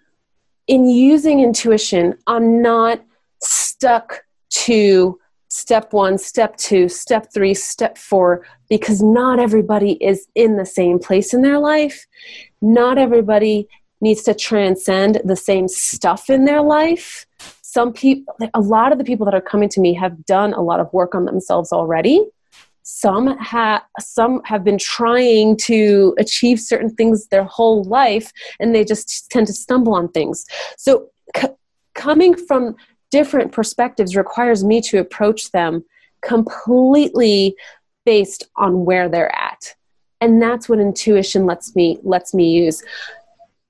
in 0.69 0.89
using 0.89 1.41
intuition 1.41 2.17
i'm 2.29 2.63
not 2.63 3.03
stuck 3.41 4.25
to 4.51 5.19
step 5.53 5.93
one, 5.93 6.17
step 6.17 6.57
two, 6.57 6.89
step 6.89 7.31
three, 7.33 7.53
step 7.53 7.99
four, 7.99 8.47
because 8.71 9.03
not 9.03 9.39
everybody 9.39 9.93
is 10.03 10.27
in 10.35 10.57
the 10.57 10.65
same 10.65 10.99
place 10.99 11.35
in 11.35 11.43
their 11.43 11.59
life. 11.59 12.07
Not 12.63 12.97
everybody 12.97 13.69
needs 14.01 14.23
to 14.23 14.35
transcend 14.35 15.21
the 15.25 15.37
same 15.37 15.69
stuff 15.69 16.31
in 16.31 16.47
their 16.47 16.63
life. 16.63 17.27
Some 17.61 17.93
people, 17.93 18.35
a 18.55 18.61
lot 18.61 18.93
of 18.93 18.99
the 18.99 19.05
people 19.05 19.27
that 19.27 19.35
are 19.35 19.43
coming 19.43 19.69
to 19.71 19.81
me 19.81 19.93
have 19.93 20.25
done 20.25 20.55
a 20.55 20.63
lot 20.63 20.81
of 20.81 20.91
work 20.95 21.15
on 21.15 21.27
themselves 21.27 21.71
already. 21.71 22.25
Some 22.83 23.37
have 23.37 23.83
some 24.01 24.41
have 24.45 24.65
been 24.65 24.79
trying 24.79 25.59
to 25.69 26.15
achieve 26.19 26.61
certain 26.61 26.91
things 26.95 27.27
their 27.27 27.45
whole 27.45 27.85
life, 27.85 28.33
and 28.59 28.75
they 28.75 28.85
just 28.85 29.31
tend 29.31 29.47
to 29.49 29.53
stumble 29.53 29.95
on 29.95 30.09
things. 30.09 30.47
So, 30.79 31.11
c- 31.37 31.49
coming 31.95 32.35
from 32.35 32.75
different 33.13 33.53
perspectives 33.53 34.17
requires 34.17 34.65
me 34.65 34.81
to 34.81 34.99
approach 34.99 35.53
them 35.53 35.85
completely 36.23 37.55
based 38.05 38.45
on 38.57 38.85
where 38.85 39.09
they're 39.09 39.35
at. 39.37 39.75
And 40.21 40.41
that's 40.41 40.69
what 40.69 40.81
intuition 40.81 41.47
lets 41.47 41.77
me 41.77 41.99
lets 42.03 42.33
me 42.35 42.51
use. 42.51 42.83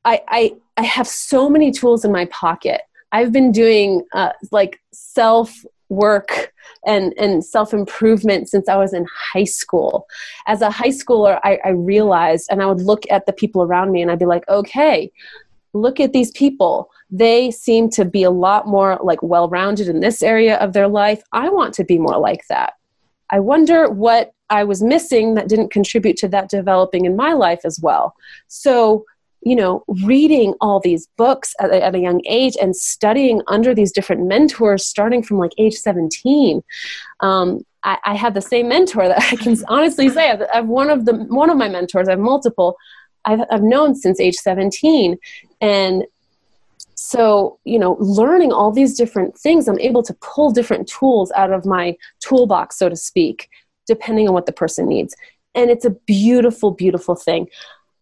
I 0.05 0.23
i, 0.29 0.55
I 0.77 0.83
have 0.85 1.07
so 1.07 1.51
many 1.51 1.71
tools 1.71 2.05
in 2.05 2.13
my 2.13 2.27
pocket. 2.27 2.83
I've 3.11 3.33
been 3.33 3.53
doing 3.53 4.03
uh, 4.15 4.33
like 4.51 4.81
self 4.93 5.65
work 5.89 6.53
and 6.87 7.13
and 7.19 7.45
self 7.45 7.75
improvement 7.75 8.49
since 8.49 8.69
I 8.69 8.77
was 8.77 8.93
in 8.93 9.07
high 9.33 9.45
school. 9.45 10.07
As 10.47 10.63
a 10.63 10.71
high 10.71 10.89
schooler, 10.89 11.39
I, 11.45 11.59
I, 11.65 11.71
realized, 11.71 12.49
and 12.51 12.63
I 12.63 12.67
would 12.67 12.81
look 12.81 13.05
at 13.11 13.27
the 13.27 13.33
people 13.33 13.63
around 13.63 13.93
me, 13.93 14.03
and 14.03 14.11
I'd 14.11 14.19
be 14.19 14.25
like, 14.27 14.49
okay, 14.49 15.13
look 15.75 16.01
at 16.01 16.13
these 16.13 16.31
people 16.33 16.91
they 17.13 17.51
seem 17.51 17.91
to 17.91 18.05
be 18.05 18.23
a 18.23 18.31
lot 18.31 18.67
more 18.67 18.99
like 19.03 19.23
well 19.23 19.49
rounded 19.49 19.87
in 19.87 20.01
this 20.01 20.23
area 20.23 20.57
of 20.57 20.73
their 20.73 20.89
life 20.89 21.23
i 21.33 21.49
want 21.49 21.73
to 21.75 21.85
be 21.85 21.99
more 21.99 22.19
like 22.19 22.43
that 22.49 22.73
i 23.31 23.39
wonder 23.39 23.89
what 23.89 24.33
i 24.51 24.65
was 24.65 24.83
missing 24.83 25.35
that 25.35 25.49
didn't 25.49 25.71
contribute 25.71 26.17
to 26.17 26.27
that 26.27 26.49
developing 26.49 27.05
in 27.05 27.15
my 27.15 27.33
life 27.33 27.61
as 27.65 27.79
well 27.81 28.15
so 28.49 29.05
you 29.43 29.55
know 29.55 29.85
reading 30.05 30.55
all 30.61 30.81
these 30.81 31.07
books 31.17 31.55
at, 31.61 31.71
at 31.71 31.95
a 31.95 31.99
young 31.99 32.21
age 32.27 32.57
and 32.61 32.75
studying 32.75 33.43
under 33.47 33.75
these 33.75 33.93
different 33.93 34.27
mentors 34.27 34.87
starting 34.87 35.23
from 35.23 35.39
like 35.39 35.53
age 35.59 35.75
17 35.75 36.63
um, 37.21 37.61
I, 37.85 37.99
I 38.05 38.15
have 38.15 38.35
the 38.35 38.41
same 38.41 38.69
mentor 38.69 39.09
that 39.09 39.19
I 39.33 39.37
can 39.37 39.57
honestly 39.69 40.09
say 40.09 40.31
I've, 40.31 40.43
I've 40.53 40.67
one 40.67 40.91
of 40.91 41.05
the 41.05 41.15
one 41.15 41.51
of 41.51 41.57
my 41.57 41.69
mentors. 41.69 42.09
I 42.09 42.13
have 42.13 42.21
multiple, 42.21 42.77
I've, 43.25 43.41
I've 43.51 43.63
known 43.63 43.95
since 43.95 44.21
age 44.21 44.37
17. 44.37 45.19
And 45.61 46.05
so, 47.05 47.59
you 47.65 47.81
know, 47.81 47.97
learning 47.99 48.53
all 48.53 48.71
these 48.71 48.97
different 48.97 49.37
things, 49.37 49.67
I'm 49.67 49.79
able 49.81 50.05
to 50.05 50.15
pull 50.21 50.53
different 50.53 50.87
tools 50.87 51.33
out 51.33 51.53
of 51.53 51.67
my 51.67 51.97
toolbox, 52.21 52.79
so 52.79 52.89
to 52.89 52.95
speak, 52.95 53.51
depending 53.89 54.29
on 54.29 54.35
what 54.35 54.47
the 54.47 54.53
person 54.53 54.87
needs. 54.87 55.17
And 55.57 55.69
it's 55.69 55.85
a 55.85 55.91
beautiful, 55.91 56.71
beautiful 56.71 57.17
thing. 57.17 57.49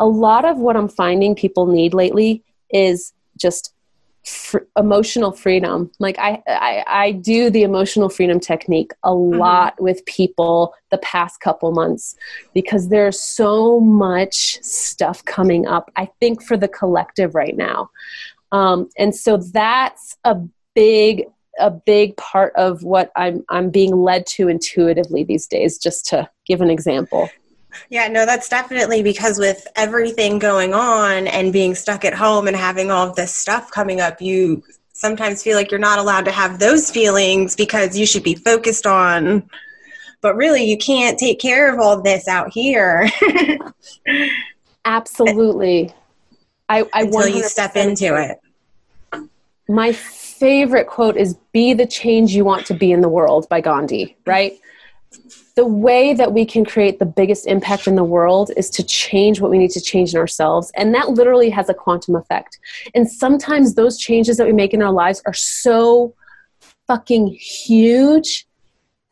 A 0.00 0.06
lot 0.06 0.44
of 0.44 0.58
what 0.58 0.76
I'm 0.76 0.88
finding 0.88 1.34
people 1.34 1.66
need 1.66 1.94
lately 1.94 2.44
is 2.70 3.14
just 3.38 3.72
emotional 4.76 5.32
freedom 5.32 5.90
like 5.98 6.18
I, 6.18 6.42
I, 6.46 6.84
I 6.86 7.12
do 7.12 7.48
the 7.48 7.62
emotional 7.62 8.10
freedom 8.10 8.38
technique 8.38 8.92
a 9.02 9.08
mm-hmm. 9.08 9.38
lot 9.38 9.80
with 9.80 10.04
people 10.04 10.74
the 10.90 10.98
past 10.98 11.40
couple 11.40 11.72
months 11.72 12.16
because 12.52 12.90
there's 12.90 13.18
so 13.18 13.80
much 13.80 14.62
stuff 14.62 15.24
coming 15.24 15.66
up 15.66 15.90
i 15.96 16.06
think 16.20 16.42
for 16.42 16.58
the 16.58 16.68
collective 16.68 17.34
right 17.34 17.56
now 17.56 17.88
um, 18.52 18.88
and 18.98 19.14
so 19.14 19.36
that's 19.36 20.16
a 20.24 20.36
big 20.74 21.24
a 21.58 21.70
big 21.70 22.16
part 22.16 22.54
of 22.54 22.82
what 22.84 23.10
i'm 23.16 23.44
i'm 23.50 23.70
being 23.70 23.94
led 23.94 24.24
to 24.24 24.48
intuitively 24.48 25.24
these 25.24 25.46
days 25.46 25.78
just 25.78 26.06
to 26.06 26.28
give 26.46 26.60
an 26.60 26.70
example. 26.70 27.30
Yeah, 27.88 28.08
no, 28.08 28.26
that's 28.26 28.48
definitely 28.48 29.04
because 29.04 29.38
with 29.38 29.64
everything 29.76 30.40
going 30.40 30.74
on 30.74 31.28
and 31.28 31.52
being 31.52 31.76
stuck 31.76 32.04
at 32.04 32.12
home 32.12 32.48
and 32.48 32.56
having 32.56 32.90
all 32.90 33.08
of 33.08 33.14
this 33.14 33.32
stuff 33.32 33.70
coming 33.70 34.00
up, 34.00 34.20
you 34.20 34.64
sometimes 34.92 35.44
feel 35.44 35.56
like 35.56 35.70
you're 35.70 35.78
not 35.78 36.00
allowed 36.00 36.24
to 36.24 36.32
have 36.32 36.58
those 36.58 36.90
feelings 36.90 37.54
because 37.54 37.96
you 37.96 38.04
should 38.04 38.24
be 38.24 38.34
focused 38.34 38.86
on 38.86 39.48
but 40.22 40.36
really 40.36 40.64
you 40.64 40.76
can't 40.76 41.18
take 41.18 41.40
care 41.40 41.72
of 41.72 41.80
all 41.80 42.02
this 42.02 42.28
out 42.28 42.52
here. 42.52 43.08
Absolutely. 44.84 45.94
I, 46.68 46.86
I 46.92 47.02
until 47.02 47.28
you 47.28 47.42
step 47.44 47.74
into 47.76 48.16
it 48.16 48.39
my 49.70 49.92
favorite 49.92 50.86
quote 50.86 51.16
is 51.16 51.34
be 51.52 51.72
the 51.74 51.86
change 51.86 52.34
you 52.34 52.44
want 52.44 52.66
to 52.66 52.74
be 52.74 52.92
in 52.92 53.00
the 53.00 53.08
world 53.08 53.48
by 53.48 53.60
gandhi 53.60 54.16
right 54.26 54.58
the 55.56 55.66
way 55.66 56.14
that 56.14 56.32
we 56.32 56.46
can 56.46 56.64
create 56.64 56.98
the 56.98 57.04
biggest 57.04 57.46
impact 57.46 57.86
in 57.86 57.96
the 57.96 58.04
world 58.04 58.50
is 58.56 58.70
to 58.70 58.82
change 58.82 59.40
what 59.40 59.50
we 59.50 59.58
need 59.58 59.70
to 59.72 59.80
change 59.80 60.14
in 60.14 60.20
ourselves. 60.20 60.70
And 60.76 60.94
that 60.94 61.10
literally 61.10 61.50
has 61.50 61.68
a 61.68 61.74
quantum 61.74 62.14
effect. 62.14 62.58
And 62.94 63.10
sometimes 63.10 63.74
those 63.74 63.98
changes 63.98 64.36
that 64.36 64.46
we 64.46 64.52
make 64.52 64.72
in 64.72 64.80
our 64.80 64.92
lives 64.92 65.20
are 65.26 65.34
so 65.34 66.14
fucking 66.86 67.36
huge 67.38 68.46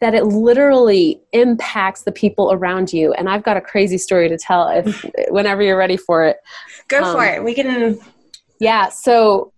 that 0.00 0.14
it 0.14 0.24
literally 0.24 1.20
impacts 1.32 2.04
the 2.04 2.12
people 2.12 2.52
around 2.52 2.92
you. 2.92 3.12
And 3.14 3.28
I've 3.28 3.42
got 3.42 3.56
a 3.56 3.60
crazy 3.60 3.98
story 3.98 4.28
to 4.28 4.38
tell 4.38 4.68
if 4.68 5.04
whenever 5.28 5.60
you're 5.62 5.76
ready 5.76 5.96
for 5.96 6.24
it. 6.24 6.36
Go 6.86 7.02
um, 7.02 7.16
for 7.16 7.24
it. 7.26 7.42
We 7.42 7.52
can 7.52 7.98
Yeah, 8.60 8.88
so 8.90 9.52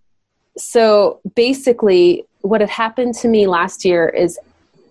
so 0.57 1.19
basically 1.35 2.25
what 2.41 2.61
had 2.61 2.69
happened 2.69 3.15
to 3.15 3.27
me 3.27 3.47
last 3.47 3.85
year 3.85 4.09
is 4.09 4.39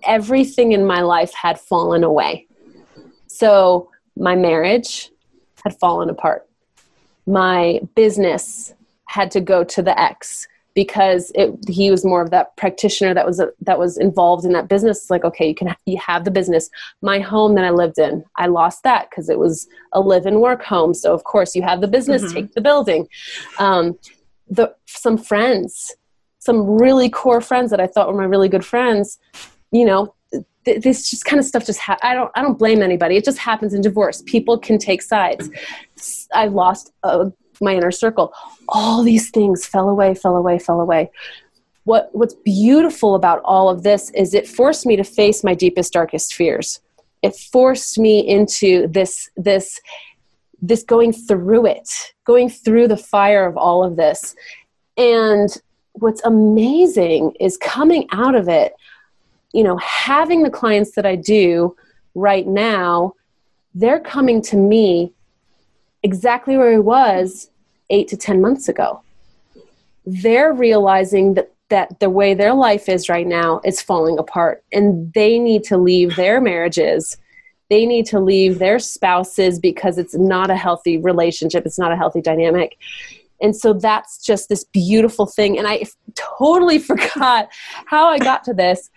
everything 0.05 0.73
in 0.73 0.85
my 0.85 1.01
life 1.01 1.33
had 1.35 1.61
fallen 1.61 2.05
away. 2.05 2.47
So 3.27 3.91
my 4.17 4.37
marriage 4.37 5.11
had 5.65 5.79
fallen 5.79 6.11
apart. 6.11 6.49
My 7.27 7.81
business 7.95 8.75
had 9.07 9.31
to 9.33 9.41
go 9.41 9.65
to 9.65 9.83
the 9.83 9.99
ex 10.01 10.47
because 10.75 11.33
it, 11.35 11.53
he 11.69 11.91
was 11.91 12.05
more 12.05 12.23
of 12.23 12.31
that 12.31 12.57
practitioner 12.57 13.13
that 13.13 13.27
was 13.27 13.41
a, 13.41 13.51
that 13.61 13.79
was 13.79 13.99
involved 13.99 14.45
in 14.45 14.53
that 14.53 14.69
business. 14.69 15.11
Like, 15.11 15.25
okay, 15.25 15.49
you 15.49 15.55
can 15.55 15.75
you 15.85 15.99
have 15.99 16.25
the 16.25 16.31
business. 16.31 16.71
My 17.03 17.19
home 17.19 17.55
that 17.57 17.65
I 17.65 17.71
lived 17.71 17.99
in, 17.99 18.25
I 18.37 18.47
lost 18.47 18.85
that 18.85 19.11
because 19.11 19.29
it 19.29 19.39
was 19.39 19.69
a 19.93 20.01
live 20.01 20.27
and 20.27 20.41
work 20.41 20.63
home. 20.63 20.95
So 20.95 21.13
of 21.13 21.25
course, 21.25 21.57
you 21.57 21.63
have 21.63 21.81
the 21.81 21.89
business, 21.89 22.23
mm-hmm. 22.23 22.35
take 22.35 22.55
the 22.55 22.61
building. 22.61 23.09
Um, 23.59 23.99
the 24.51 24.75
some 24.87 25.17
friends, 25.17 25.95
some 26.39 26.67
really 26.67 27.09
core 27.09 27.41
friends 27.41 27.71
that 27.71 27.81
I 27.81 27.87
thought 27.87 28.09
were 28.09 28.19
my 28.19 28.25
really 28.25 28.49
good 28.49 28.65
friends, 28.65 29.19
you 29.71 29.85
know 29.85 30.15
th- 30.65 30.83
this 30.83 31.11
just 31.11 31.25
kind 31.25 31.39
of 31.39 31.47
stuff 31.47 31.65
just 31.65 31.79
ha- 31.79 31.99
i 32.03 32.15
don't 32.15 32.31
i 32.35 32.43
don't 32.43 32.59
blame 32.59 32.83
anybody. 32.83 33.17
It 33.17 33.25
just 33.25 33.39
happens 33.39 33.75
in 33.75 33.81
divorce. 33.81 34.23
People 34.27 34.59
can 34.59 34.79
take 34.79 35.03
sides. 35.03 35.51
I 36.35 36.47
lost 36.47 36.93
uh, 37.03 37.31
my 37.61 37.75
inner 37.75 37.91
circle. 37.91 38.33
All 38.69 39.03
these 39.03 39.31
things 39.31 39.67
fell 39.67 39.89
away 39.89 40.15
fell 40.15 40.37
away 40.37 40.59
fell 40.59 40.81
away. 40.81 41.11
What 41.85 42.11
what's 42.13 42.35
beautiful 42.35 43.15
about 43.15 43.41
all 43.45 43.69
of 43.69 43.83
this 43.83 44.11
is 44.11 44.35
it 44.35 44.47
forced 44.47 44.87
me 44.87 44.97
to 44.97 45.05
face 45.05 45.43
my 45.43 45.55
deepest 45.55 45.93
darkest 45.93 46.35
fears. 46.35 46.81
It 47.23 47.37
forced 47.37 47.99
me 47.99 48.27
into 48.27 48.87
this 48.89 49.31
this 49.37 49.81
this 50.63 50.83
going 50.83 51.13
through 51.13 51.67
it 51.67 51.89
going 52.25 52.49
through 52.49 52.89
the 52.89 52.97
fire 52.97 53.47
of 53.47 53.57
all 53.57 53.85
of 53.85 53.97
this 53.97 54.35
and 54.97 55.57
what's 55.93 56.23
amazing 56.25 57.33
is 57.41 57.57
coming 57.57 58.07
out 58.13 58.35
of 58.35 58.49
it 58.49 58.75
you 59.53 59.65
know, 59.65 59.77
having 59.79 60.43
the 60.43 60.51
clients 60.51 60.93
that 60.93 61.07
I 61.07 61.17
do 61.17 61.77
right 62.15 62.47
now, 62.47 63.15
they're 63.75 64.01
coming 64.01 64.43
to 64.43 64.57
me 64.57 65.13
exactly 66.03 66.57
where 66.57 66.75
I 66.75 66.79
was 66.79 67.51
eight 67.91 68.09
to 68.09 68.17
10 68.17 68.41
months 68.41 68.69
ago. 68.69 69.03
They're 70.07 70.53
realizing 70.53 71.35
that, 71.35 71.53
that 71.69 72.01
the 72.01 72.11
way 72.11 72.35
their 72.35 72.55
life 72.55 72.89
is 72.89 73.09
right 73.09 73.27
now 73.27 73.61
is 73.65 73.83
falling 73.83 74.19
apart 74.19 74.65
and 74.73 75.13
they 75.13 75.39
need 75.39 75.65
to 75.65 75.77
leave 75.77 76.17
their 76.17 76.41
marriages. 76.41 77.17
They 77.71 77.87
need 77.87 78.07
to 78.07 78.21
leave 78.21 78.59
their 78.59 78.79
spouses 78.79 79.59
because 79.59 79.97
it's 79.97 80.15
not 80.15 80.51
a 80.51 80.57
healthy 80.57 80.99
relationship, 80.99 81.65
it's 81.65 81.79
not 81.79 81.93
a 81.93 81.97
healthy 81.97 82.21
dynamic. 82.21 82.77
And 83.41 83.57
so 83.57 83.73
that's 83.73 84.19
just 84.19 84.51
this 84.51 84.65
beautiful 84.65 85.25
thing. 85.25 85.57
And 85.57 85.67
I 85.67 85.85
totally 86.15 86.79
forgot 86.91 87.49
how 87.87 88.09
I 88.09 88.19
got 88.19 88.45
to 88.45 88.53
this, 88.53 88.91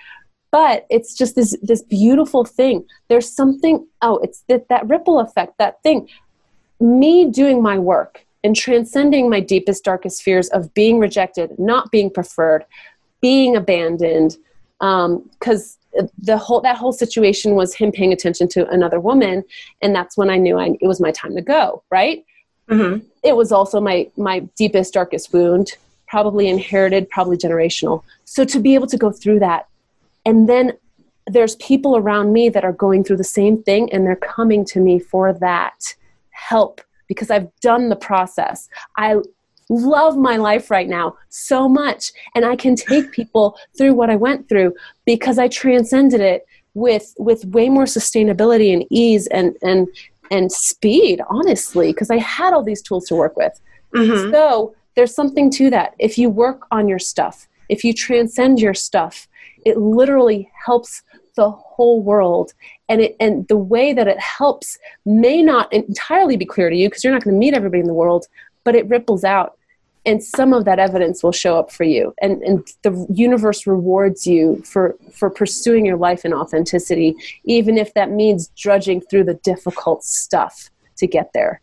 but 0.53 0.85
it's 0.89 1.15
just 1.15 1.35
this 1.35 1.57
this 1.61 1.81
beautiful 1.81 2.45
thing 2.45 2.85
there's 3.09 3.29
something 3.29 3.85
oh 4.01 4.19
it's 4.19 4.43
that, 4.47 4.69
that 4.69 4.87
ripple 4.87 5.19
effect 5.19 5.57
that 5.57 5.81
thing 5.83 6.07
me 6.79 7.29
doing 7.29 7.61
my 7.61 7.77
work 7.77 8.25
and 8.43 8.55
transcending 8.55 9.29
my 9.29 9.39
deepest 9.39 9.83
darkest 9.83 10.21
fears 10.21 10.47
of 10.49 10.73
being 10.73 10.99
rejected 10.99 11.57
not 11.57 11.91
being 11.91 12.09
preferred 12.09 12.63
being 13.19 13.55
abandoned 13.55 14.37
because 14.79 15.77
um, 15.77 15.82
the 16.17 16.37
whole 16.37 16.61
that 16.61 16.77
whole 16.77 16.93
situation 16.93 17.55
was 17.55 17.73
him 17.73 17.91
paying 17.91 18.13
attention 18.13 18.47
to 18.47 18.67
another 18.69 18.99
woman 18.99 19.43
and 19.81 19.95
that's 19.95 20.17
when 20.17 20.29
i 20.29 20.37
knew 20.37 20.57
I, 20.59 20.77
it 20.81 20.87
was 20.87 20.99
my 20.99 21.11
time 21.11 21.35
to 21.35 21.41
go 21.41 21.83
right 21.89 22.25
mm-hmm. 22.69 23.05
it 23.23 23.35
was 23.35 23.51
also 23.51 23.79
my 23.79 24.09
my 24.17 24.39
deepest 24.57 24.93
darkest 24.93 25.33
wound 25.33 25.73
probably 26.07 26.47
inherited 26.47 27.09
probably 27.09 27.37
generational 27.37 28.03
so 28.25 28.43
to 28.45 28.59
be 28.59 28.75
able 28.75 28.87
to 28.87 28.97
go 28.97 29.11
through 29.11 29.39
that 29.39 29.67
and 30.25 30.47
then 30.47 30.73
there's 31.27 31.55
people 31.57 31.95
around 31.95 32.33
me 32.33 32.49
that 32.49 32.65
are 32.65 32.73
going 32.73 33.03
through 33.03 33.17
the 33.17 33.23
same 33.23 33.61
thing 33.63 33.91
and 33.93 34.05
they're 34.05 34.15
coming 34.15 34.65
to 34.65 34.79
me 34.79 34.99
for 34.99 35.33
that 35.33 35.95
help 36.31 36.81
because 37.07 37.29
I've 37.29 37.49
done 37.61 37.89
the 37.89 37.95
process. 37.95 38.69
I 38.97 39.17
love 39.73 40.17
my 40.17 40.37
life 40.37 40.69
right 40.69 40.87
now 40.87 41.15
so 41.29 41.67
much 41.67 42.11
and 42.35 42.45
I 42.45 42.55
can 42.55 42.75
take 42.75 43.11
people 43.19 43.57
through 43.77 43.93
what 43.93 44.09
I 44.09 44.15
went 44.15 44.49
through 44.49 44.73
because 45.05 45.37
I 45.39 45.47
transcended 45.47 46.21
it 46.21 46.45
with 46.75 47.13
with 47.19 47.45
way 47.45 47.69
more 47.69 47.85
sustainability 47.85 48.73
and 48.73 48.85
ease 48.89 49.27
and 49.27 49.55
and 49.61 49.87
and 50.31 50.51
speed 50.51 51.21
honestly 51.29 51.91
because 51.91 52.09
I 52.09 52.17
had 52.17 52.53
all 52.53 52.63
these 52.63 52.81
tools 52.81 53.05
to 53.07 53.15
work 53.15 53.37
with. 53.37 53.59
Mm-hmm. 53.93 54.31
So 54.31 54.75
there's 54.95 55.13
something 55.13 55.51
to 55.51 55.69
that. 55.69 55.93
If 55.99 56.17
you 56.17 56.29
work 56.29 56.65
on 56.71 56.87
your 56.87 56.99
stuff, 56.99 57.47
if 57.69 57.83
you 57.83 57.93
transcend 57.93 58.59
your 58.59 58.73
stuff, 58.73 59.27
it 59.65 59.77
literally 59.77 60.51
helps 60.65 61.03
the 61.35 61.49
whole 61.49 62.01
world 62.01 62.53
and 62.89 63.01
it 63.01 63.15
and 63.19 63.47
the 63.47 63.57
way 63.57 63.93
that 63.93 64.07
it 64.07 64.19
helps 64.19 64.77
may 65.05 65.41
not 65.41 65.71
entirely 65.73 66.37
be 66.37 66.45
clear 66.45 66.69
to 66.69 66.75
you 66.75 66.87
because 66.87 67.03
you're 67.03 67.13
not 67.13 67.23
going 67.23 67.33
to 67.33 67.39
meet 67.39 67.55
everybody 67.55 67.79
in 67.79 67.87
the 67.87 67.93
world 67.93 68.27
but 68.63 68.75
it 68.75 68.87
ripples 68.87 69.23
out 69.23 69.57
and 70.05 70.23
some 70.23 70.53
of 70.53 70.65
that 70.65 70.79
evidence 70.79 71.23
will 71.23 71.31
show 71.31 71.57
up 71.57 71.71
for 71.71 71.83
you 71.83 72.13
and 72.21 72.41
and 72.43 72.67
the 72.83 73.05
universe 73.13 73.65
rewards 73.65 74.27
you 74.27 74.61
for 74.63 74.95
for 75.11 75.29
pursuing 75.29 75.85
your 75.85 75.97
life 75.97 76.25
in 76.25 76.33
authenticity 76.33 77.15
even 77.45 77.77
if 77.77 77.93
that 77.93 78.11
means 78.11 78.49
drudging 78.55 79.01
through 79.01 79.23
the 79.23 79.35
difficult 79.35 80.03
stuff 80.03 80.69
to 80.95 81.07
get 81.07 81.31
there 81.33 81.61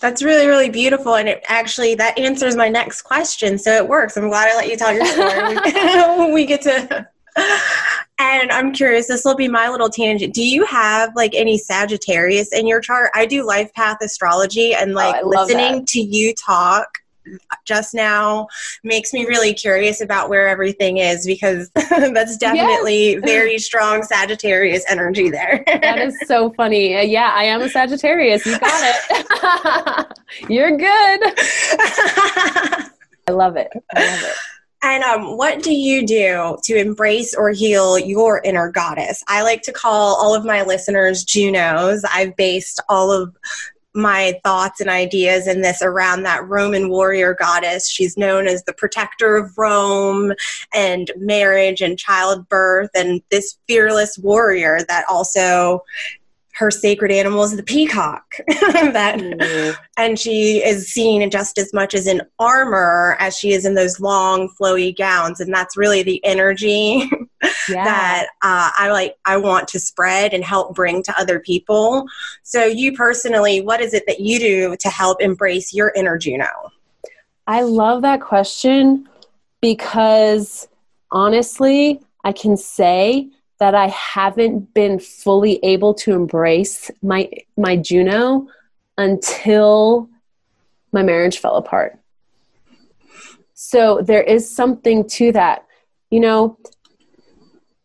that's 0.00 0.22
really, 0.22 0.46
really 0.46 0.70
beautiful. 0.70 1.14
And 1.14 1.28
it 1.28 1.44
actually, 1.46 1.94
that 1.96 2.18
answers 2.18 2.56
my 2.56 2.70
next 2.70 3.02
question. 3.02 3.58
So 3.58 3.70
it 3.72 3.86
works. 3.86 4.16
I'm 4.16 4.28
glad 4.28 4.48
I 4.50 4.56
let 4.56 4.68
you 4.68 4.76
tell 4.76 4.94
your 4.94 5.04
story. 5.04 6.32
we 6.32 6.46
get 6.46 6.62
to. 6.62 7.06
And 8.18 8.50
I'm 8.50 8.72
curious, 8.72 9.08
this 9.08 9.24
will 9.24 9.34
be 9.34 9.48
my 9.48 9.68
little 9.68 9.90
tangent. 9.90 10.34
Do 10.34 10.42
you 10.42 10.64
have 10.64 11.14
like 11.16 11.34
any 11.34 11.58
Sagittarius 11.58 12.52
in 12.52 12.66
your 12.66 12.80
chart? 12.80 13.10
I 13.14 13.26
do 13.26 13.46
life 13.46 13.72
path 13.74 13.98
astrology 14.02 14.74
and 14.74 14.92
oh, 14.92 14.94
like 14.94 15.16
oh, 15.22 15.28
listening 15.28 15.80
that. 15.80 15.86
to 15.88 16.00
you 16.00 16.34
talk 16.34 16.98
just 17.64 17.94
now 17.94 18.46
makes 18.82 19.12
me 19.12 19.24
really 19.26 19.54
curious 19.54 20.00
about 20.00 20.28
where 20.28 20.48
everything 20.48 20.98
is 20.98 21.26
because 21.26 21.70
that's 21.74 22.36
definitely 22.36 23.12
yes. 23.12 23.22
very 23.24 23.58
strong 23.58 24.02
Sagittarius 24.02 24.84
energy 24.88 25.30
there. 25.30 25.62
that 25.66 25.98
is 25.98 26.16
so 26.26 26.50
funny. 26.50 26.96
Uh, 26.96 27.02
yeah, 27.02 27.32
I 27.34 27.44
am 27.44 27.60
a 27.62 27.68
Sagittarius. 27.68 28.44
You 28.46 28.58
got 28.58 28.82
it. 28.82 30.18
You're 30.48 30.76
good. 30.76 31.20
I 33.28 33.32
love 33.32 33.56
it. 33.56 33.70
I 33.94 34.06
love 34.06 34.22
it. 34.22 34.36
And 34.82 35.04
um, 35.04 35.36
what 35.36 35.62
do 35.62 35.74
you 35.74 36.06
do 36.06 36.56
to 36.64 36.74
embrace 36.74 37.34
or 37.34 37.50
heal 37.50 37.98
your 37.98 38.40
inner 38.42 38.70
goddess? 38.70 39.22
I 39.28 39.42
like 39.42 39.60
to 39.62 39.72
call 39.72 40.16
all 40.16 40.34
of 40.34 40.44
my 40.44 40.62
listeners 40.62 41.22
Junos. 41.22 42.02
I've 42.10 42.34
based 42.36 42.80
all 42.88 43.12
of 43.12 43.36
my 43.94 44.38
thoughts 44.44 44.80
and 44.80 44.88
ideas 44.88 45.46
in 45.46 45.62
this 45.62 45.82
around 45.82 46.22
that 46.22 46.46
Roman 46.46 46.88
warrior 46.88 47.34
goddess. 47.34 47.88
She's 47.88 48.16
known 48.16 48.46
as 48.46 48.62
the 48.64 48.72
protector 48.72 49.36
of 49.36 49.56
Rome 49.58 50.32
and 50.72 51.10
marriage 51.16 51.80
and 51.80 51.98
childbirth, 51.98 52.90
and 52.94 53.20
this 53.30 53.58
fearless 53.66 54.18
warrior 54.18 54.78
that 54.88 55.04
also 55.08 55.82
her 56.60 56.70
sacred 56.70 57.10
animal 57.10 57.42
is 57.42 57.56
the 57.56 57.62
peacock 57.62 58.22
that 58.48 59.18
mm. 59.18 59.74
and 59.96 60.18
she 60.18 60.62
is 60.62 60.88
seen 60.88 61.30
just 61.30 61.56
as 61.56 61.72
much 61.72 61.94
as 61.94 62.06
in 62.06 62.20
armor 62.38 63.16
as 63.18 63.34
she 63.34 63.52
is 63.52 63.64
in 63.64 63.74
those 63.74 63.98
long 63.98 64.46
flowy 64.60 64.94
gowns 64.94 65.40
and 65.40 65.54
that's 65.54 65.74
really 65.74 66.02
the 66.02 66.22
energy 66.22 67.10
yeah. 67.68 67.84
that 67.84 68.26
uh, 68.42 68.70
i 68.76 68.90
like 68.90 69.16
i 69.24 69.36
want 69.36 69.68
to 69.68 69.78
spread 69.78 70.32
and 70.32 70.44
help 70.44 70.74
bring 70.74 71.02
to 71.02 71.18
other 71.18 71.40
people 71.40 72.04
so 72.42 72.64
you 72.64 72.92
personally 72.92 73.60
what 73.60 73.80
is 73.80 73.94
it 73.94 74.04
that 74.06 74.20
you 74.20 74.38
do 74.38 74.76
to 74.78 74.88
help 74.88 75.20
embrace 75.20 75.72
your 75.72 75.92
inner 75.96 76.18
juno 76.18 76.46
i 77.46 77.62
love 77.62 78.02
that 78.02 78.20
question 78.20 79.08
because 79.60 80.68
honestly 81.10 82.00
i 82.24 82.32
can 82.32 82.56
say 82.56 83.28
that 83.60 83.74
I 83.74 83.88
haven't 83.88 84.72
been 84.72 84.98
fully 84.98 85.60
able 85.62 85.94
to 85.94 86.12
embrace 86.12 86.90
my 87.02 87.30
my 87.56 87.76
Juno 87.76 88.48
until 88.98 90.08
my 90.92 91.02
marriage 91.02 91.38
fell 91.38 91.56
apart. 91.56 91.98
So 93.54 94.00
there 94.02 94.22
is 94.22 94.50
something 94.50 95.06
to 95.10 95.30
that. 95.32 95.66
You 96.08 96.20
know, 96.20 96.58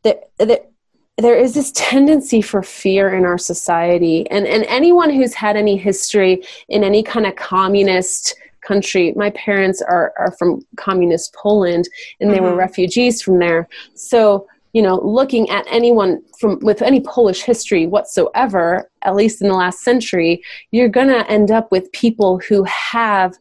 that, 0.05 0.29
that 0.39 0.71
there 1.17 1.37
is 1.37 1.53
this 1.53 1.71
tendency 1.73 2.41
for 2.41 2.63
fear 2.63 3.13
in 3.13 3.25
our 3.25 3.37
society 3.37 4.29
and 4.31 4.47
and 4.47 4.63
anyone 4.65 5.09
who's 5.09 5.33
had 5.33 5.57
any 5.57 5.75
history 5.75 6.41
in 6.69 6.83
any 6.83 7.03
kind 7.03 7.25
of 7.25 7.35
communist 7.35 8.35
country 8.61 9.13
my 9.15 9.29
parents 9.31 9.81
are 9.81 10.13
are 10.17 10.31
from 10.39 10.65
communist 10.77 11.33
poland 11.33 11.85
and 12.19 12.31
they 12.31 12.37
mm-hmm. 12.37 12.45
were 12.45 12.55
refugees 12.55 13.21
from 13.21 13.39
there 13.39 13.67
so 13.93 14.47
you 14.75 14.81
know, 14.81 14.99
looking 15.05 15.49
at 15.49 15.65
anyone 15.69 16.21
from 16.37 16.59
with 16.59 16.81
any 16.81 16.99
Polish 16.99 17.43
history 17.43 17.87
whatsoever, 17.87 18.91
at 19.03 19.15
least 19.15 19.41
in 19.41 19.47
the 19.47 19.53
last 19.53 19.79
century, 19.79 20.43
you're 20.71 20.89
going 20.89 21.07
to 21.07 21.25
end 21.31 21.49
up 21.49 21.71
with 21.71 21.89
people 21.93 22.41
who 22.49 22.65
have 22.65 23.37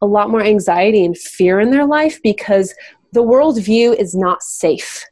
a 0.00 0.06
lot 0.06 0.30
more 0.30 0.40
anxiety 0.40 1.04
and 1.04 1.18
fear 1.18 1.58
in 1.58 1.72
their 1.72 1.84
life 1.84 2.22
because 2.22 2.72
the 3.10 3.24
worldview 3.24 3.92
is 3.98 4.14
not 4.14 4.40
safe. 4.40 5.04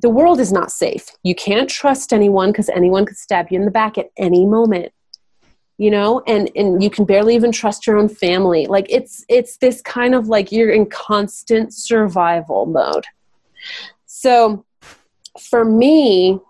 The 0.00 0.08
world 0.08 0.40
is 0.40 0.52
not 0.52 0.70
safe. 0.70 1.10
You 1.22 1.34
can't 1.34 1.68
trust 1.68 2.12
anyone 2.12 2.52
because 2.52 2.68
anyone 2.68 3.04
could 3.04 3.16
stab 3.16 3.48
you 3.50 3.58
in 3.58 3.64
the 3.64 3.70
back 3.70 3.98
at 3.98 4.10
any 4.16 4.46
moment 4.46 4.92
you 5.80 5.92
know 5.92 6.20
and 6.26 6.50
and 6.56 6.82
you 6.82 6.90
can 6.90 7.04
barely 7.04 7.36
even 7.36 7.52
trust 7.52 7.86
your 7.86 7.96
own 7.96 8.08
family 8.08 8.66
like 8.66 8.86
it's 8.88 9.24
it's 9.28 9.58
this 9.58 9.80
kind 9.82 10.12
of 10.12 10.26
like 10.26 10.50
you're 10.50 10.70
in 10.70 10.84
constant 10.86 11.72
survival 11.72 12.66
mode 12.66 13.04
so 14.06 14.64
for 15.38 15.64
me, 15.64 16.40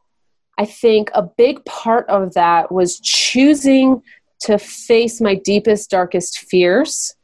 I 0.57 0.65
think 0.65 1.11
a 1.15 1.23
big 1.23 1.65
part 1.65 2.09
of 2.09 2.35
that 2.35 2.73
was 2.73 2.99
choosing 3.01 4.03
to 4.41 4.59
face 4.59 5.21
my 5.21 5.35
deepest, 5.35 5.91
darkest 5.91 6.41
fears 6.41 7.15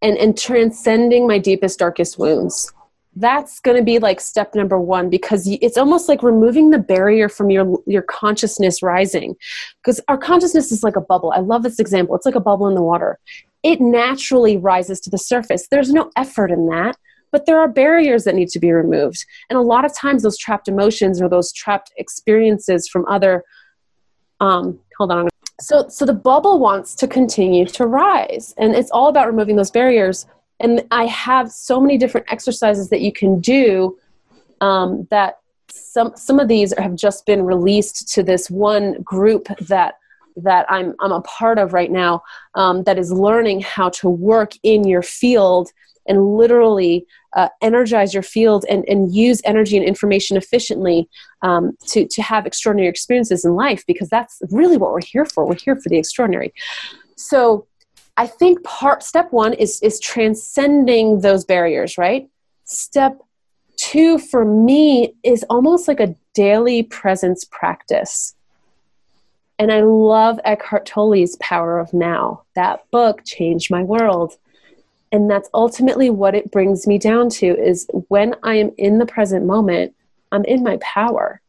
and, 0.00 0.16
and 0.18 0.38
transcending 0.38 1.26
my 1.26 1.38
deepest, 1.38 1.78
darkest 1.78 2.18
wounds. 2.18 2.72
That's 3.14 3.60
going 3.60 3.76
to 3.76 3.82
be 3.82 3.98
like 3.98 4.20
step 4.20 4.54
number 4.54 4.80
one 4.80 5.10
because 5.10 5.46
it's 5.46 5.76
almost 5.76 6.08
like 6.08 6.22
removing 6.22 6.70
the 6.70 6.78
barrier 6.78 7.28
from 7.28 7.50
your 7.50 7.78
your 7.86 8.02
consciousness 8.02 8.82
rising, 8.82 9.36
because 9.82 10.00
our 10.08 10.16
consciousness 10.16 10.72
is 10.72 10.82
like 10.82 10.96
a 10.96 11.00
bubble. 11.00 11.32
I 11.32 11.40
love 11.40 11.62
this 11.62 11.78
example. 11.78 12.16
It's 12.16 12.26
like 12.26 12.34
a 12.34 12.40
bubble 12.40 12.68
in 12.68 12.74
the 12.74 12.82
water. 12.82 13.18
It 13.62 13.80
naturally 13.80 14.56
rises 14.56 14.98
to 15.00 15.10
the 15.10 15.18
surface. 15.18 15.68
There's 15.70 15.92
no 15.92 16.10
effort 16.16 16.50
in 16.50 16.66
that 16.68 16.96
but 17.32 17.46
there 17.46 17.58
are 17.58 17.66
barriers 17.66 18.24
that 18.24 18.34
need 18.34 18.48
to 18.48 18.60
be 18.60 18.70
removed 18.70 19.24
and 19.50 19.58
a 19.58 19.62
lot 19.62 19.84
of 19.84 19.96
times 19.96 20.22
those 20.22 20.38
trapped 20.38 20.68
emotions 20.68 21.20
or 21.20 21.28
those 21.28 21.52
trapped 21.52 21.90
experiences 21.96 22.86
from 22.86 23.04
other 23.06 23.42
um, 24.40 24.78
hold 24.98 25.10
on 25.10 25.28
so 25.60 25.88
so 25.88 26.04
the 26.04 26.12
bubble 26.12 26.60
wants 26.60 26.94
to 26.94 27.08
continue 27.08 27.64
to 27.64 27.86
rise 27.86 28.54
and 28.58 28.74
it's 28.74 28.90
all 28.90 29.08
about 29.08 29.26
removing 29.26 29.56
those 29.56 29.70
barriers 29.70 30.26
and 30.62 30.86
i 30.90 31.04
have 31.06 31.50
so 31.50 31.80
many 31.80 31.98
different 31.98 32.26
exercises 32.30 32.88
that 32.88 33.00
you 33.00 33.12
can 33.12 33.40
do 33.40 33.96
um, 34.60 35.06
that 35.10 35.38
some 35.68 36.12
some 36.16 36.38
of 36.38 36.48
these 36.48 36.72
have 36.78 36.94
just 36.94 37.26
been 37.26 37.42
released 37.42 38.08
to 38.14 38.22
this 38.22 38.50
one 38.50 39.02
group 39.02 39.48
that 39.60 39.94
that 40.36 40.66
I'm 40.70 40.94
I'm 41.00 41.12
a 41.12 41.20
part 41.22 41.58
of 41.58 41.72
right 41.72 41.90
now 41.90 42.22
um, 42.54 42.84
that 42.84 42.98
is 42.98 43.12
learning 43.12 43.60
how 43.60 43.90
to 43.90 44.08
work 44.08 44.52
in 44.62 44.86
your 44.86 45.02
field 45.02 45.70
and 46.06 46.36
literally 46.36 47.06
uh, 47.36 47.48
energize 47.60 48.12
your 48.12 48.22
field 48.22 48.64
and, 48.68 48.84
and 48.88 49.14
use 49.14 49.40
energy 49.44 49.76
and 49.76 49.86
information 49.86 50.36
efficiently 50.36 51.08
um, 51.42 51.76
to, 51.86 52.06
to 52.08 52.20
have 52.20 52.44
extraordinary 52.44 52.88
experiences 52.88 53.44
in 53.44 53.54
life 53.54 53.84
because 53.86 54.08
that's 54.08 54.42
really 54.50 54.76
what 54.76 54.90
we're 54.90 55.00
here 55.00 55.24
for. 55.24 55.46
We're 55.46 55.54
here 55.54 55.76
for 55.76 55.88
the 55.88 55.98
extraordinary. 55.98 56.52
So 57.16 57.66
I 58.16 58.26
think 58.26 58.62
part 58.62 59.02
step 59.02 59.32
one 59.32 59.54
is 59.54 59.80
is 59.82 59.98
transcending 60.00 61.20
those 61.20 61.44
barriers, 61.44 61.96
right? 61.96 62.28
Step 62.64 63.20
two 63.76 64.18
for 64.18 64.44
me 64.44 65.14
is 65.22 65.44
almost 65.48 65.88
like 65.88 66.00
a 66.00 66.14
daily 66.34 66.82
presence 66.82 67.44
practice. 67.44 68.34
And 69.58 69.70
I 69.72 69.80
love 69.80 70.40
Eckhart 70.44 70.86
Tolle's 70.86 71.36
Power 71.36 71.78
of 71.78 71.92
Now. 71.94 72.42
That 72.54 72.90
book 72.90 73.22
changed 73.24 73.70
my 73.70 73.82
world 73.82 74.36
and 75.12 75.30
that's 75.30 75.50
ultimately 75.52 76.08
what 76.08 76.34
it 76.34 76.50
brings 76.50 76.86
me 76.86 76.98
down 76.98 77.28
to 77.28 77.46
is 77.46 77.86
when 78.08 78.34
i 78.42 78.54
am 78.54 78.72
in 78.78 78.98
the 78.98 79.06
present 79.06 79.44
moment 79.44 79.94
i'm 80.32 80.44
in 80.46 80.64
my 80.64 80.78
power 80.78 81.40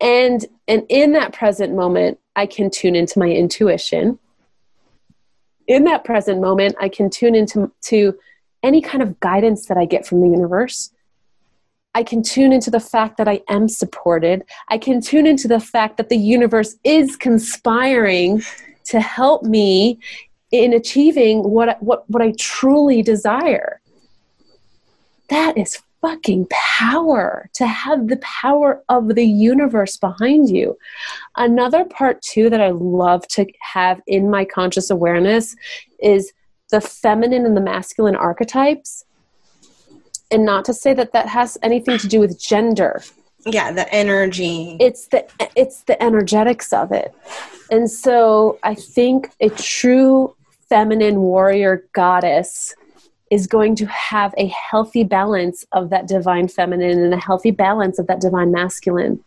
and 0.00 0.46
and 0.66 0.84
in 0.88 1.12
that 1.12 1.32
present 1.32 1.74
moment 1.74 2.18
i 2.34 2.46
can 2.46 2.70
tune 2.70 2.96
into 2.96 3.18
my 3.18 3.28
intuition 3.28 4.18
in 5.66 5.84
that 5.84 6.04
present 6.04 6.40
moment 6.40 6.74
i 6.80 6.88
can 6.88 7.10
tune 7.10 7.34
into 7.34 7.70
to 7.80 8.16
any 8.62 8.80
kind 8.80 9.02
of 9.02 9.18
guidance 9.20 9.66
that 9.66 9.76
i 9.76 9.84
get 9.84 10.06
from 10.06 10.20
the 10.20 10.28
universe 10.28 10.90
I 11.96 12.02
can 12.02 12.22
tune 12.22 12.52
into 12.52 12.70
the 12.70 12.78
fact 12.78 13.16
that 13.16 13.26
I 13.26 13.40
am 13.48 13.70
supported. 13.70 14.44
I 14.68 14.76
can 14.76 15.00
tune 15.00 15.26
into 15.26 15.48
the 15.48 15.58
fact 15.58 15.96
that 15.96 16.10
the 16.10 16.18
universe 16.18 16.76
is 16.84 17.16
conspiring 17.16 18.42
to 18.84 19.00
help 19.00 19.44
me 19.44 19.98
in 20.50 20.74
achieving 20.74 21.42
what 21.42 21.82
what 21.82 22.08
what 22.10 22.20
I 22.20 22.34
truly 22.38 23.00
desire. 23.02 23.80
That 25.30 25.56
is 25.56 25.78
fucking 26.06 26.46
power 26.50 27.50
to 27.52 27.66
have 27.66 28.06
the 28.06 28.18
power 28.18 28.80
of 28.88 29.16
the 29.16 29.24
universe 29.24 29.96
behind 29.96 30.48
you. 30.48 30.78
Another 31.36 31.84
part 31.84 32.22
too 32.22 32.48
that 32.48 32.60
I 32.60 32.70
love 32.70 33.26
to 33.28 33.44
have 33.60 34.00
in 34.06 34.30
my 34.30 34.44
conscious 34.44 34.88
awareness 34.88 35.56
is 36.00 36.32
the 36.70 36.80
feminine 36.80 37.44
and 37.44 37.56
the 37.56 37.60
masculine 37.60 38.14
archetypes. 38.14 39.04
And 40.30 40.44
not 40.44 40.64
to 40.66 40.74
say 40.74 40.94
that 40.94 41.12
that 41.12 41.28
has 41.28 41.58
anything 41.62 41.98
to 41.98 42.06
do 42.06 42.20
with 42.20 42.40
gender. 42.40 43.02
Yeah, 43.44 43.72
the 43.72 43.92
energy. 43.92 44.76
It's 44.78 45.08
the 45.08 45.26
it's 45.56 45.82
the 45.84 46.00
energetics 46.00 46.72
of 46.72 46.92
it. 46.92 47.14
And 47.70 47.90
so 47.90 48.58
I 48.62 48.74
think 48.74 49.30
a 49.40 49.48
true 49.50 50.36
feminine 50.68 51.20
warrior 51.20 51.84
goddess 51.92 52.74
is 53.30 53.46
going 53.46 53.74
to 53.76 53.86
have 53.86 54.34
a 54.36 54.46
healthy 54.46 55.02
balance 55.02 55.64
of 55.72 55.90
that 55.90 56.06
divine 56.06 56.48
feminine 56.48 57.02
and 57.02 57.12
a 57.12 57.18
healthy 57.18 57.50
balance 57.50 57.98
of 57.98 58.06
that 58.06 58.20
divine 58.20 58.52
masculine. 58.52 59.22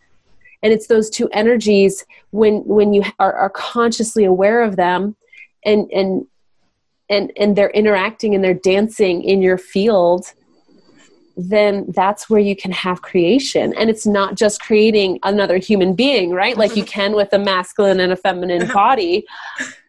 And 0.62 0.72
it's 0.72 0.86
those 0.86 1.10
two 1.10 1.28
energies 1.30 2.04
when 2.30 2.56
when 2.64 2.92
you 2.92 3.02
are, 3.18 3.32
are 3.32 3.50
consciously 3.50 4.24
aware 4.24 4.62
of 4.62 4.76
them 4.76 5.16
and 5.64 5.90
and 5.92 6.26
and 7.08 7.32
and 7.36 7.56
they're 7.56 7.70
interacting 7.70 8.34
and 8.34 8.44
they're 8.44 8.54
dancing 8.54 9.22
in 9.22 9.42
your 9.42 9.58
field 9.58 10.32
then 11.48 11.86
that's 11.88 12.28
where 12.28 12.40
you 12.40 12.56
can 12.56 12.72
have 12.72 13.02
creation. 13.02 13.74
And 13.78 13.88
it's 13.88 14.06
not 14.06 14.34
just 14.34 14.60
creating 14.60 15.18
another 15.22 15.58
human 15.58 15.94
being 15.94 16.32
right? 16.32 16.56
Like 16.56 16.76
you 16.76 16.84
can 16.96 17.14
with 17.14 17.32
a 17.32 17.38
masculine 17.38 18.00
and 18.00 18.12
a 18.12 18.16
feminine 18.16 18.68
body 18.72 19.24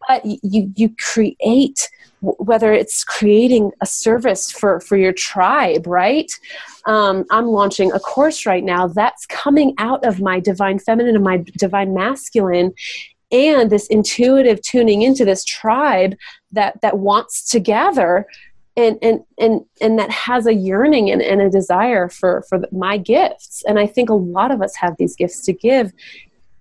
but 0.08 0.24
you 0.24 0.72
you 0.76 0.94
create 0.98 1.88
whether 2.20 2.72
it's 2.72 3.02
creating 3.02 3.72
a 3.80 3.86
service 3.86 4.50
for 4.50 4.80
for 4.80 4.96
your 4.96 5.12
tribe 5.12 5.86
right? 5.86 6.30
Um, 6.86 7.24
i'm 7.30 7.46
launching 7.46 7.92
a 7.92 8.00
course 8.00 8.44
right 8.44 8.64
now 8.64 8.88
that's 8.88 9.24
coming 9.26 9.74
out 9.78 10.04
of 10.04 10.20
my 10.20 10.40
divine 10.40 10.80
feminine 10.80 11.14
and 11.14 11.24
my 11.24 11.44
divine 11.56 11.94
masculine 11.94 12.72
and 13.30 13.70
this 13.70 13.86
intuitive 13.86 14.60
tuning 14.62 15.02
into 15.02 15.24
this 15.24 15.44
tribe 15.44 16.16
that 16.50 16.80
that 16.82 16.98
wants 16.98 17.48
to 17.50 17.60
gather 17.60 18.26
and 18.76 18.98
and 19.02 19.22
and 19.38 19.60
and 19.80 19.98
that 19.98 20.10
has 20.10 20.46
a 20.46 20.54
yearning 20.54 21.10
and, 21.10 21.20
and 21.20 21.42
a 21.42 21.50
desire 21.50 22.08
for 22.08 22.42
for 22.48 22.62
my 22.72 22.96
gifts 22.96 23.62
and 23.66 23.78
i 23.78 23.86
think 23.86 24.08
a 24.08 24.14
lot 24.14 24.50
of 24.50 24.62
us 24.62 24.74
have 24.76 24.96
these 24.96 25.14
gifts 25.14 25.44
to 25.44 25.52
give 25.52 25.92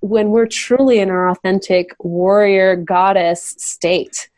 when 0.01 0.31
we're 0.31 0.47
truly 0.47 0.99
in 0.99 1.09
our 1.09 1.29
authentic 1.29 1.95
warrior 1.99 2.75
goddess 2.75 3.55
state. 3.57 4.29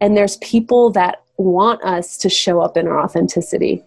And 0.00 0.16
there's 0.16 0.36
people 0.38 0.90
that 0.90 1.22
want 1.36 1.82
us 1.82 2.16
to 2.18 2.28
show 2.28 2.60
up 2.60 2.76
in 2.76 2.86
our 2.86 3.00
authenticity. 3.00 3.82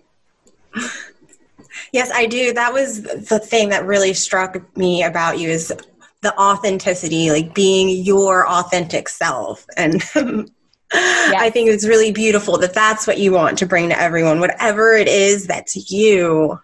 Yes, 1.91 2.12
I 2.13 2.25
do. 2.25 2.53
That 2.53 2.73
was 2.73 3.03
the 3.03 3.39
thing 3.39 3.69
that 3.69 3.86
really 3.86 4.13
struck 4.13 4.75
me 4.75 5.03
about 5.03 5.39
you 5.39 5.49
is 5.49 5.73
the 6.21 6.38
authenticity, 6.39 7.29
like 7.31 7.53
being 7.53 8.03
your 8.03 8.47
authentic 8.47 9.07
self. 9.07 9.65
And 9.77 10.01
yes. 10.93 11.41
I 11.41 11.49
think 11.49 11.69
it's 11.69 11.88
really 11.88 12.12
beautiful 12.12 12.58
that 12.60 12.73
that's 12.73 13.08
what 13.08 13.17
you 13.17 13.32
want 13.32 13.58
to 13.60 13.65
bring 13.65 13.89
to 13.89 13.99
everyone. 13.99 14.39
Whatever 14.39 14.93
it 14.93 15.08
is 15.08 15.47
that's 15.47 15.91
you, 15.91 16.60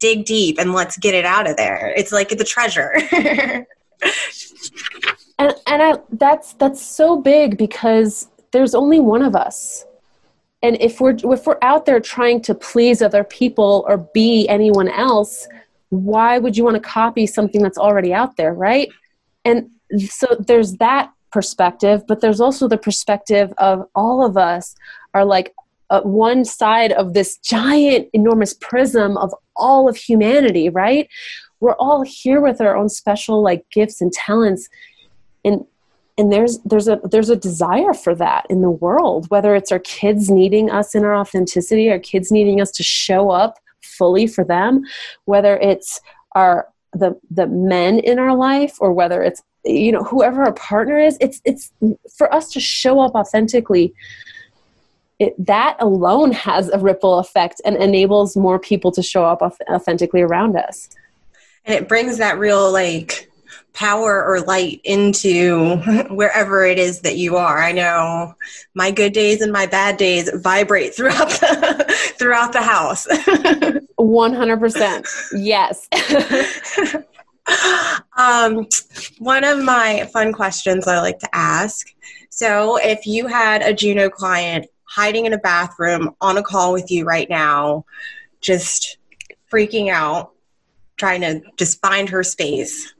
dig 0.00 0.24
deep 0.24 0.58
and 0.58 0.72
let's 0.72 0.96
get 0.96 1.14
it 1.14 1.24
out 1.24 1.48
of 1.48 1.56
there. 1.56 1.92
It's 1.96 2.12
like 2.12 2.30
the 2.30 2.44
treasure. 2.44 2.94
and 5.38 5.54
and 5.66 5.82
I, 5.82 5.94
that's 6.12 6.54
that's 6.54 6.82
so 6.82 7.20
big 7.20 7.56
because 7.56 8.28
there's 8.52 8.74
only 8.74 9.00
one 9.00 9.22
of 9.22 9.34
us 9.34 9.84
and 10.64 10.80
if 10.80 11.00
we're 11.00 11.16
if 11.22 11.46
we're 11.46 11.58
out 11.62 11.84
there 11.86 12.00
trying 12.00 12.40
to 12.40 12.54
please 12.54 13.02
other 13.02 13.22
people 13.22 13.84
or 13.86 13.98
be 14.14 14.48
anyone 14.48 14.88
else 14.88 15.46
why 15.90 16.38
would 16.38 16.56
you 16.56 16.64
want 16.64 16.74
to 16.74 16.80
copy 16.80 17.26
something 17.26 17.62
that's 17.62 17.78
already 17.78 18.12
out 18.12 18.36
there 18.36 18.54
right 18.54 18.88
and 19.44 19.70
so 20.08 20.26
there's 20.40 20.74
that 20.74 21.12
perspective 21.34 22.04
but 22.06 22.20
there's 22.20 22.40
also 22.40 22.68
the 22.68 22.78
perspective 22.78 23.52
of 23.58 23.84
all 23.96 24.24
of 24.24 24.36
us 24.36 24.76
are 25.14 25.24
like 25.24 25.52
uh, 25.90 26.00
one 26.02 26.44
side 26.44 26.92
of 26.92 27.12
this 27.12 27.38
giant 27.38 28.08
enormous 28.12 28.54
prism 28.54 29.16
of 29.16 29.34
all 29.56 29.88
of 29.88 29.96
humanity 29.96 30.68
right? 30.68 31.08
We're 31.58 31.74
all 31.86 32.02
here 32.02 32.40
with 32.40 32.60
our 32.60 32.76
own 32.76 32.88
special 32.88 33.42
like 33.42 33.68
gifts 33.70 34.00
and 34.00 34.12
talents 34.12 34.68
and 35.44 35.64
and 36.16 36.32
there's 36.32 36.60
there's 36.60 36.86
a 36.86 37.00
there's 37.10 37.30
a 37.30 37.44
desire 37.50 37.94
for 37.94 38.14
that 38.14 38.46
in 38.48 38.60
the 38.62 38.70
world 38.70 39.28
whether 39.28 39.56
it's 39.56 39.72
our 39.72 39.80
kids 39.80 40.30
needing 40.30 40.70
us 40.70 40.94
in 40.94 41.04
our 41.04 41.16
authenticity 41.16 41.90
our 41.90 41.98
kids 41.98 42.30
needing 42.30 42.60
us 42.60 42.70
to 42.70 42.84
show 42.84 43.30
up 43.30 43.58
fully 43.82 44.26
for 44.28 44.44
them 44.44 44.82
whether 45.24 45.56
it's 45.56 46.00
our 46.36 46.68
the 46.92 47.10
the 47.38 47.48
men 47.48 47.98
in 47.98 48.20
our 48.20 48.36
life 48.36 48.76
or 48.80 48.92
whether 48.92 49.20
it's 49.22 49.42
you 49.64 49.92
know 49.92 50.02
whoever 50.02 50.42
our 50.42 50.52
partner 50.52 50.98
is 50.98 51.16
it's 51.20 51.40
it's 51.44 51.72
for 52.16 52.32
us 52.32 52.52
to 52.52 52.60
show 52.60 53.00
up 53.00 53.14
authentically 53.14 53.94
it, 55.18 55.34
that 55.44 55.76
alone 55.80 56.32
has 56.48 56.68
a 56.68 56.78
ripple 56.78 57.18
effect 57.18 57.60
and 57.64 57.76
enables 57.76 58.36
more 58.36 58.58
people 58.58 58.92
to 58.92 59.02
show 59.02 59.24
up 59.24 59.42
authentically 59.42 60.20
around 60.20 60.56
us 60.56 60.88
and 61.64 61.74
it 61.74 61.88
brings 61.88 62.18
that 62.18 62.38
real 62.38 62.70
like 62.72 63.30
power 63.74 64.24
or 64.24 64.40
light 64.40 64.80
into 64.84 65.76
wherever 66.10 66.64
it 66.64 66.78
is 66.78 67.00
that 67.00 67.16
you 67.16 67.36
are. 67.36 67.60
I 67.60 67.72
know 67.72 68.34
my 68.74 68.90
good 68.90 69.12
days 69.12 69.42
and 69.42 69.52
my 69.52 69.66
bad 69.66 69.96
days 69.96 70.30
vibrate 70.42 70.94
throughout 70.94 71.28
the, 71.28 72.14
throughout 72.18 72.52
the 72.52 72.62
house. 72.62 73.06
100%. 73.98 75.06
Yes. 75.36 75.88
um, 78.16 78.66
one 79.18 79.44
of 79.44 79.62
my 79.62 80.08
fun 80.12 80.32
questions 80.32 80.86
I 80.86 81.00
like 81.00 81.18
to 81.20 81.28
ask. 81.34 81.86
So, 82.30 82.76
if 82.76 83.06
you 83.06 83.26
had 83.26 83.62
a 83.62 83.72
Juno 83.72 84.08
client 84.08 84.66
hiding 84.84 85.26
in 85.26 85.32
a 85.32 85.38
bathroom 85.38 86.14
on 86.20 86.36
a 86.36 86.42
call 86.42 86.72
with 86.72 86.90
you 86.90 87.04
right 87.04 87.28
now, 87.28 87.84
just 88.40 88.98
freaking 89.52 89.90
out, 89.90 90.32
trying 90.96 91.20
to 91.20 91.42
just 91.56 91.80
find 91.80 92.08
her 92.08 92.22
space, 92.22 92.94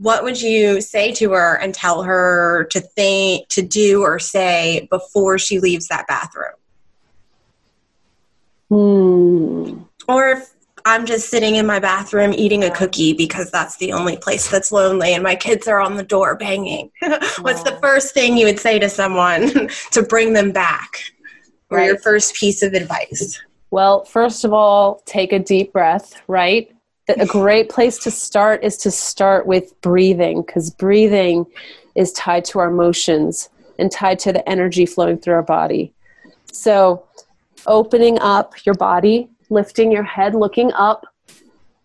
what 0.00 0.24
would 0.24 0.40
you 0.40 0.80
say 0.80 1.12
to 1.12 1.32
her 1.32 1.56
and 1.56 1.74
tell 1.74 2.02
her 2.02 2.64
to 2.70 2.80
think 2.80 3.46
to 3.48 3.60
do 3.60 4.02
or 4.02 4.18
say 4.18 4.88
before 4.90 5.38
she 5.38 5.60
leaves 5.60 5.88
that 5.88 6.06
bathroom 6.08 6.54
hmm. 8.70 9.82
or 10.08 10.28
if 10.30 10.54
i'm 10.90 11.06
just 11.06 11.30
sitting 11.30 11.54
in 11.54 11.66
my 11.66 11.78
bathroom 11.78 12.34
eating 12.34 12.64
a 12.64 12.70
cookie 12.70 13.12
because 13.12 13.50
that's 13.50 13.76
the 13.76 13.92
only 13.92 14.16
place 14.16 14.50
that's 14.50 14.72
lonely 14.72 15.14
and 15.14 15.22
my 15.22 15.36
kids 15.36 15.68
are 15.68 15.80
on 15.80 15.96
the 15.96 16.02
door 16.02 16.34
banging. 16.34 16.90
What's 17.40 17.62
the 17.62 17.78
first 17.80 18.12
thing 18.12 18.36
you 18.36 18.46
would 18.46 18.58
say 18.58 18.78
to 18.80 18.88
someone 18.88 19.68
to 19.92 20.02
bring 20.02 20.32
them 20.32 20.50
back 20.50 21.12
or 21.70 21.78
right. 21.78 21.86
your 21.86 21.98
first 21.98 22.34
piece 22.34 22.62
of 22.62 22.72
advice? 22.74 23.40
Well 23.70 24.04
first 24.04 24.44
of 24.44 24.52
all 24.52 25.00
take 25.06 25.32
a 25.32 25.38
deep 25.38 25.72
breath 25.72 26.20
right? 26.26 26.70
A 27.08 27.26
great 27.26 27.68
place 27.70 27.98
to 28.00 28.10
start 28.10 28.62
is 28.62 28.76
to 28.78 28.90
start 28.90 29.46
with 29.46 29.80
breathing 29.80 30.42
because 30.42 30.70
breathing 30.70 31.44
is 31.96 32.12
tied 32.12 32.44
to 32.46 32.60
our 32.60 32.68
emotions 32.68 33.48
and 33.78 33.90
tied 33.90 34.18
to 34.20 34.32
the 34.32 34.48
energy 34.48 34.86
flowing 34.86 35.18
through 35.18 35.34
our 35.34 35.42
body. 35.42 35.92
So, 36.52 37.04
opening 37.66 38.20
up 38.20 38.54
your 38.64 38.76
body, 38.76 39.28
lifting 39.50 39.92
your 39.92 40.02
head, 40.04 40.34
looking 40.34 40.72
up, 40.72 41.06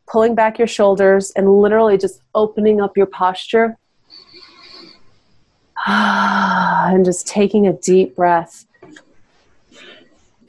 pulling 0.08 0.36
back 0.36 0.58
your 0.58 0.68
shoulders, 0.68 1.32
and 1.32 1.62
literally 1.62 1.98
just 1.98 2.22
opening 2.34 2.80
up 2.80 2.96
your 2.96 3.08
posture. 3.08 3.78
and 5.88 7.06
just 7.06 7.28
taking 7.28 7.68
a 7.68 7.74
deep 7.74 8.16
breath. 8.16 8.66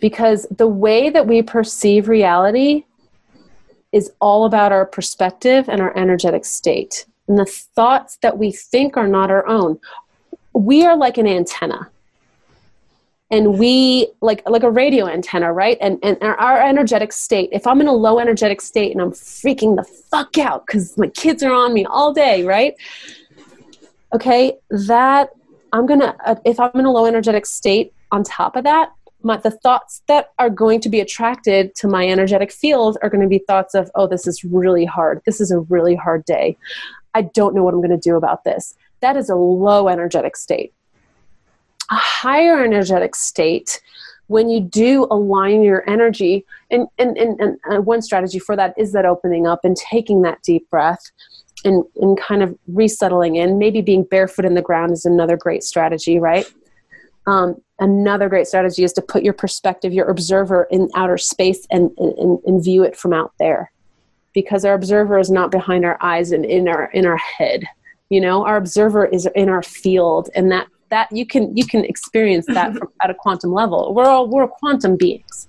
Because 0.01 0.47
the 0.51 0.67
way 0.67 1.11
that 1.11 1.27
we 1.27 1.43
perceive 1.43 2.09
reality 2.09 2.85
is 3.93 4.13
all 4.21 4.45
about 4.45 4.73
our 4.73 4.85
perspective 4.85 5.69
and 5.69 5.81
our 5.81 5.97
energetic 5.97 6.45
state. 6.45 7.07
And 7.29 7.39
the 7.39 7.47
thoughts 7.47 8.19
that 8.23 8.39
we 8.39 8.53
think 8.53 8.97
are 8.97 9.09
not 9.09 9.31
our 9.31 9.47
own. 9.47 9.81
We 10.53 10.85
are 10.85 10.97
like 10.97 11.19
an 11.19 11.27
antenna. 11.27 11.91
And 13.31 13.59
we 13.59 14.09
like 14.21 14.49
like 14.49 14.63
a 14.63 14.71
radio 14.71 15.09
antenna, 15.09 15.53
right? 15.53 15.79
And 15.81 15.99
and 16.03 16.17
our, 16.23 16.61
energetic 16.61 17.13
state. 17.13 17.49
If 17.53 17.67
I'm 17.67 17.81
in 17.81 17.89
a 17.89 17.93
low 17.93 18.19
energetic 18.19 18.61
state 18.61 18.93
and 18.93 19.01
I'm 19.01 19.11
freaking 19.11 19.77
the 19.77 19.83
fuck 19.83 20.39
out 20.39 20.67
because 20.67 20.97
my 20.97 21.09
kids 21.09 21.43
are 21.43 21.53
on 21.53 21.75
me 21.75 21.85
all 21.85 22.13
day, 22.13 22.45
right? 22.45 22.75
Okay, 24.15 24.55
that 24.71 25.31
I'm 25.73 25.87
gonna 25.87 26.17
uh, 26.25 26.37
if 26.45 26.61
I'm 26.61 26.71
in 26.75 26.85
a 26.85 26.93
low 26.93 27.07
energetic 27.07 27.47
state. 27.47 27.93
On 28.13 28.23
top 28.23 28.55
of 28.55 28.63
that, 28.63 28.93
my, 29.27 29.37
the 29.37 29.51
thoughts 29.51 30.03
that 30.07 30.31
are 30.39 30.49
going 30.49 30.81
to 30.81 30.89
be 30.89 31.01
attracted 31.01 31.75
to 31.75 31.89
my 31.89 32.07
energetic 32.07 32.53
field 32.53 32.97
are 33.03 33.11
going 33.11 33.21
to 33.21 33.29
be 33.29 33.41
thoughts 33.41 33.75
of, 33.75 33.91
oh, 33.97 34.07
this 34.07 34.27
is 34.27 34.45
really 34.45 34.85
hard. 34.85 35.21
This 35.27 35.41
is 35.41 35.51
a 35.51 35.59
really 35.59 35.97
hard 35.97 36.25
day. 36.25 36.57
I 37.15 37.23
don't 37.23 37.55
know 37.55 37.65
what 37.65 37.75
I'm 37.75 37.81
going 37.81 37.91
to 37.91 37.97
do 37.97 38.17
about 38.17 38.45
this. 38.45 38.75
That 39.01 39.17
is 39.17 39.29
a 39.29 39.35
low 39.35 39.89
energetic 39.89 40.37
state. 40.37 40.73
A 41.91 41.95
higher 41.95 42.65
energetic 42.65 43.15
state, 43.15 43.81
when 44.27 44.49
you 44.49 44.61
do 44.61 45.07
align 45.11 45.63
your 45.63 45.89
energy, 45.89 46.45
and, 46.71 46.89
and, 46.99 47.17
and, 47.17 47.59
and 47.65 47.87
one 47.87 48.03
strategy 48.03 48.39
for 48.39 48.57
that 48.57 48.75
is 48.77 48.93
that 48.93 49.07
opening 49.07 49.47
up 49.47 49.61
and 49.65 49.77
taking 49.77 50.23
that 50.23 50.43
deep 50.43 50.69
breath 50.69 51.11
and, 51.65 51.85
and 51.97 52.19
kind 52.19 52.43
of 52.43 52.57
resettling 52.67 53.37
in. 53.37 53.59
Maybe 53.59 53.81
being 53.83 54.03
barefoot 54.03 54.45
in 54.45 54.55
the 54.55 54.63
ground 54.63 54.93
is 54.93 55.05
another 55.05 55.37
great 55.37 55.63
strategy, 55.63 56.19
right? 56.19 56.53
Um, 57.27 57.57
another 57.79 58.29
great 58.29 58.47
strategy 58.47 58.85
is 58.85 58.93
to 58.95 59.03
put 59.03 59.23
your 59.23 59.33
perspective, 59.33 59.93
your 59.93 60.09
observer 60.09 60.67
in 60.71 60.89
outer 60.95 61.19
space 61.19 61.67
and, 61.71 61.91
and, 61.99 62.39
and 62.45 62.65
view 62.65 62.83
it 62.83 62.97
from 62.97 63.13
out 63.13 63.33
there. 63.39 63.71
Because 64.33 64.65
our 64.65 64.75
observer 64.75 65.19
is 65.19 65.31
not 65.31 65.51
behind 65.51 65.85
our 65.85 65.99
eyes 66.03 66.31
and 66.31 66.45
in 66.45 66.69
our 66.69 66.91
in 66.91 67.07
our 67.07 67.17
head. 67.17 67.65
You 68.11 68.21
know, 68.21 68.45
our 68.45 68.57
observer 68.57 69.07
is 69.07 69.27
in 69.35 69.49
our 69.49 69.63
field 69.63 70.29
and 70.35 70.53
that 70.53 70.67
that 70.91 71.11
you 71.13 71.27
can 71.27 71.57
you 71.57 71.67
can 71.67 71.85
experience 71.85 72.47
that 72.47 72.75
from, 72.79 72.89
at 73.03 73.11
a 73.11 73.15
quantum 73.15 73.53
level. 73.53 73.95
We're 73.95 74.07
all 74.07 74.29
we're 74.29 74.47
quantum 74.47 74.97
beings. 74.97 75.49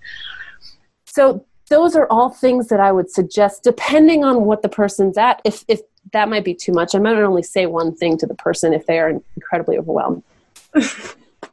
So 1.06 1.46
those 1.70 1.96
are 1.96 2.08
all 2.10 2.30
things 2.30 2.68
that 2.68 2.80
I 2.80 2.92
would 2.92 3.12
suggest, 3.12 3.64
depending 3.64 4.24
on 4.24 4.46
what 4.46 4.62
the 4.62 4.70
person's 4.70 5.18
at. 5.18 5.42
If 5.44 5.64
if 5.68 5.82
that 6.14 6.30
might 6.30 6.46
be 6.46 6.54
too 6.54 6.72
much, 6.72 6.96
I 6.96 7.00
might 7.00 7.18
only 7.18 7.44
say 7.44 7.66
one 7.66 7.96
thing 7.96 8.18
to 8.20 8.26
the 8.26 8.36
person 8.36 8.74
if 8.74 8.86
they 8.86 9.00
are 9.00 9.10
incredibly 9.36 9.78
overwhelmed. 9.78 10.24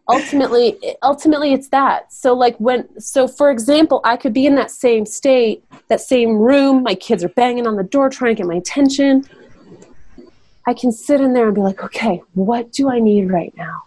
ultimately 0.08 0.78
ultimately 1.02 1.52
it's 1.52 1.68
that 1.68 2.12
so 2.12 2.34
like 2.34 2.56
when 2.58 2.86
so 3.00 3.26
for 3.26 3.50
example 3.50 4.00
i 4.04 4.16
could 4.16 4.34
be 4.34 4.44
in 4.44 4.54
that 4.54 4.70
same 4.70 5.06
state 5.06 5.64
that 5.88 6.00
same 6.00 6.36
room 6.36 6.82
my 6.82 6.94
kids 6.94 7.24
are 7.24 7.30
banging 7.30 7.66
on 7.66 7.76
the 7.76 7.82
door 7.82 8.10
trying 8.10 8.34
to 8.34 8.42
get 8.42 8.46
my 8.46 8.56
attention 8.56 9.24
i 10.66 10.74
can 10.74 10.92
sit 10.92 11.20
in 11.20 11.32
there 11.32 11.46
and 11.46 11.54
be 11.54 11.60
like 11.60 11.82
okay 11.82 12.22
what 12.34 12.72
do 12.72 12.90
i 12.90 12.98
need 12.98 13.30
right 13.30 13.54
now? 13.56 13.84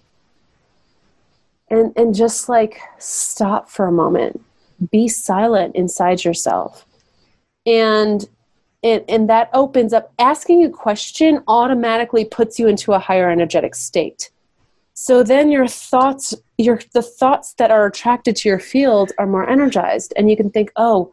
And 1.69 1.93
and 1.97 2.15
just 2.15 2.47
like 2.47 2.79
stop 2.97 3.69
for 3.69 3.87
a 3.87 3.91
moment. 3.91 4.41
Be 4.91 5.07
silent 5.07 5.75
inside 5.75 6.23
yourself. 6.23 6.85
And 7.65 8.27
and, 8.83 9.03
and 9.09 9.29
that 9.29 9.49
opens 9.53 9.91
up 9.91 10.13
asking 10.19 10.63
a 10.63 10.69
question 10.69 11.43
automatically 11.47 12.23
puts 12.23 12.57
you 12.59 12.67
into 12.67 12.93
a 12.93 12.99
higher 12.99 13.29
energetic 13.29 13.75
state. 13.75 14.29
So 14.93 15.23
then 15.23 15.51
your 15.51 15.67
thoughts, 15.67 16.33
your 16.57 16.79
the 16.93 17.01
thoughts 17.01 17.53
that 17.55 17.69
are 17.69 17.85
attracted 17.85 18.35
to 18.37 18.49
your 18.49 18.59
field 18.59 19.11
are 19.17 19.27
more 19.27 19.47
energized, 19.47 20.13
and 20.15 20.29
you 20.29 20.37
can 20.37 20.49
think, 20.49 20.71
"Oh, 20.75 21.11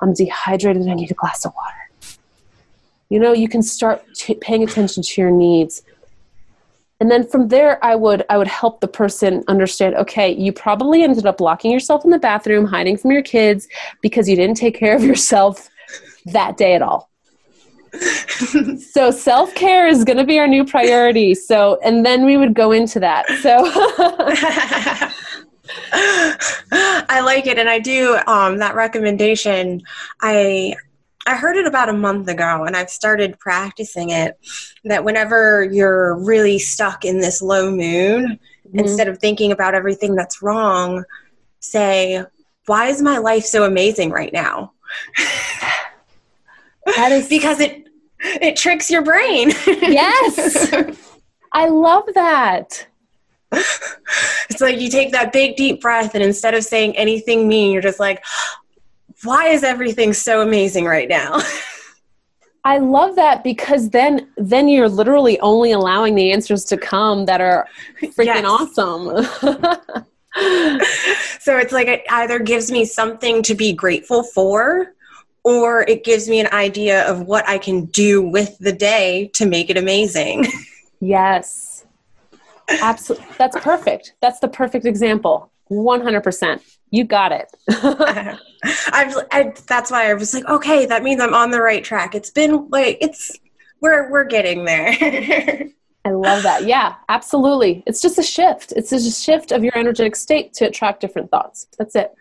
I'm 0.00 0.14
dehydrated. 0.14 0.88
I 0.88 0.94
need 0.94 1.10
a 1.10 1.14
glass 1.14 1.44
of 1.44 1.52
water." 1.54 1.87
You 3.10 3.18
know, 3.18 3.32
you 3.32 3.48
can 3.48 3.62
start 3.62 4.04
t- 4.14 4.34
paying 4.34 4.62
attention 4.62 5.02
to 5.02 5.20
your 5.20 5.30
needs. 5.30 5.82
And 7.00 7.10
then 7.10 7.26
from 7.26 7.48
there 7.48 7.82
I 7.84 7.94
would 7.94 8.24
I 8.28 8.36
would 8.36 8.48
help 8.48 8.80
the 8.80 8.88
person 8.88 9.44
understand, 9.46 9.94
okay, 9.94 10.34
you 10.34 10.52
probably 10.52 11.02
ended 11.02 11.26
up 11.26 11.40
locking 11.40 11.70
yourself 11.70 12.04
in 12.04 12.10
the 12.10 12.18
bathroom, 12.18 12.66
hiding 12.66 12.96
from 12.96 13.12
your 13.12 13.22
kids 13.22 13.68
because 14.02 14.28
you 14.28 14.36
didn't 14.36 14.56
take 14.56 14.76
care 14.76 14.96
of 14.96 15.04
yourself 15.04 15.68
that 16.26 16.56
day 16.56 16.74
at 16.74 16.82
all. 16.82 17.08
so 18.90 19.10
self 19.10 19.54
care 19.54 19.86
is 19.86 20.04
going 20.04 20.18
to 20.18 20.24
be 20.24 20.38
our 20.38 20.46
new 20.46 20.64
priority. 20.64 21.34
So, 21.34 21.78
and 21.82 22.04
then 22.04 22.24
we 22.24 22.36
would 22.36 22.54
go 22.54 22.72
into 22.72 23.00
that. 23.00 23.26
So, 23.40 23.58
I 27.10 27.20
like 27.20 27.46
it, 27.46 27.58
and 27.58 27.68
I 27.68 27.78
do 27.78 28.18
um, 28.26 28.58
that 28.58 28.74
recommendation. 28.74 29.82
I 30.20 30.76
I 31.28 31.34
heard 31.34 31.56
it 31.58 31.66
about 31.66 31.90
a 31.90 31.92
month 31.92 32.26
ago, 32.26 32.64
and 32.64 32.74
I've 32.74 32.88
started 32.88 33.38
practicing 33.38 34.08
it. 34.08 34.38
That 34.84 35.04
whenever 35.04 35.68
you're 35.70 36.16
really 36.16 36.58
stuck 36.58 37.04
in 37.04 37.20
this 37.20 37.42
low 37.42 37.70
mood, 37.70 38.24
mm-hmm. 38.24 38.78
instead 38.78 39.08
of 39.08 39.18
thinking 39.18 39.52
about 39.52 39.74
everything 39.74 40.14
that's 40.14 40.40
wrong, 40.40 41.04
say, 41.60 42.24
"Why 42.64 42.86
is 42.86 43.02
my 43.02 43.18
life 43.18 43.44
so 43.44 43.64
amazing 43.64 44.10
right 44.10 44.32
now?" 44.32 44.72
That 46.96 47.12
is 47.12 47.28
because 47.36 47.60
it 47.60 47.86
it 48.20 48.56
tricks 48.56 48.90
your 48.90 49.02
brain. 49.02 49.50
yes. 49.66 50.72
I 51.52 51.68
love 51.68 52.04
that. 52.14 52.86
It's 53.52 54.60
like 54.62 54.80
you 54.80 54.88
take 54.88 55.12
that 55.12 55.32
big 55.32 55.56
deep 55.56 55.82
breath 55.82 56.14
and 56.14 56.24
instead 56.24 56.54
of 56.54 56.64
saying 56.64 56.96
anything 56.96 57.48
mean, 57.48 57.72
you're 57.72 57.82
just 57.82 58.00
like, 58.00 58.22
why 59.24 59.48
is 59.48 59.64
everything 59.64 60.12
so 60.12 60.42
amazing 60.42 60.84
right 60.84 61.08
now? 61.08 61.40
I 62.64 62.78
love 62.78 63.16
that 63.16 63.44
because 63.44 63.90
then 63.90 64.28
then 64.36 64.68
you're 64.68 64.88
literally 64.88 65.40
only 65.40 65.72
allowing 65.72 66.14
the 66.14 66.32
answers 66.32 66.64
to 66.66 66.76
come 66.76 67.24
that 67.26 67.40
are 67.40 67.66
freaking 68.02 68.44
awesome. 68.44 69.24
so 71.40 71.56
it's 71.56 71.72
like 71.72 71.88
it 71.88 72.02
either 72.10 72.38
gives 72.38 72.70
me 72.70 72.84
something 72.84 73.42
to 73.44 73.54
be 73.54 73.72
grateful 73.72 74.22
for 74.22 74.94
or 75.44 75.82
it 75.82 76.04
gives 76.04 76.28
me 76.28 76.40
an 76.40 76.48
idea 76.48 77.08
of 77.08 77.22
what 77.22 77.48
I 77.48 77.56
can 77.56 77.86
do 77.86 78.20
with 78.20 78.58
the 78.58 78.72
day 78.72 79.30
to 79.34 79.46
make 79.46 79.70
it 79.70 79.76
amazing. 79.76 80.46
Yes. 81.00 81.86
Absolutely. 82.68 83.28
That's 83.38 83.56
perfect. 83.60 84.14
That's 84.20 84.40
the 84.40 84.48
perfect 84.48 84.84
example. 84.84 85.52
100%. 85.70 86.60
You 86.90 87.04
got 87.04 87.32
it. 87.32 87.48
I've, 88.92 89.14
I, 89.30 89.52
that's 89.66 89.90
why 89.90 90.10
I 90.10 90.14
was 90.14 90.34
like, 90.34 90.46
okay, 90.46 90.86
that 90.86 91.02
means 91.02 91.20
I'm 91.20 91.34
on 91.34 91.50
the 91.50 91.60
right 91.60 91.84
track. 91.84 92.14
It's 92.14 92.30
been 92.30 92.68
like, 92.70 92.98
it's, 93.00 93.38
we're, 93.80 94.10
we're 94.10 94.24
getting 94.24 94.64
there. 94.64 95.68
I 96.04 96.10
love 96.10 96.42
that. 96.44 96.64
Yeah, 96.64 96.94
absolutely. 97.08 97.82
It's 97.86 98.00
just 98.00 98.18
a 98.18 98.22
shift. 98.22 98.72
It's 98.74 98.90
just 98.90 99.06
a 99.06 99.22
shift 99.22 99.52
of 99.52 99.62
your 99.62 99.76
energetic 99.76 100.16
state 100.16 100.54
to 100.54 100.66
attract 100.66 101.00
different 101.00 101.30
thoughts. 101.30 101.66
That's 101.78 101.94
it. 101.94 102.14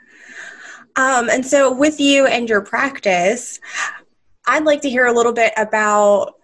Um, 0.97 1.29
and 1.29 1.45
so, 1.45 1.73
with 1.73 1.99
you 1.99 2.25
and 2.25 2.49
your 2.49 2.61
practice, 2.61 3.59
I'd 4.47 4.63
like 4.65 4.81
to 4.81 4.89
hear 4.89 5.05
a 5.05 5.13
little 5.13 5.31
bit 5.31 5.53
about 5.55 6.36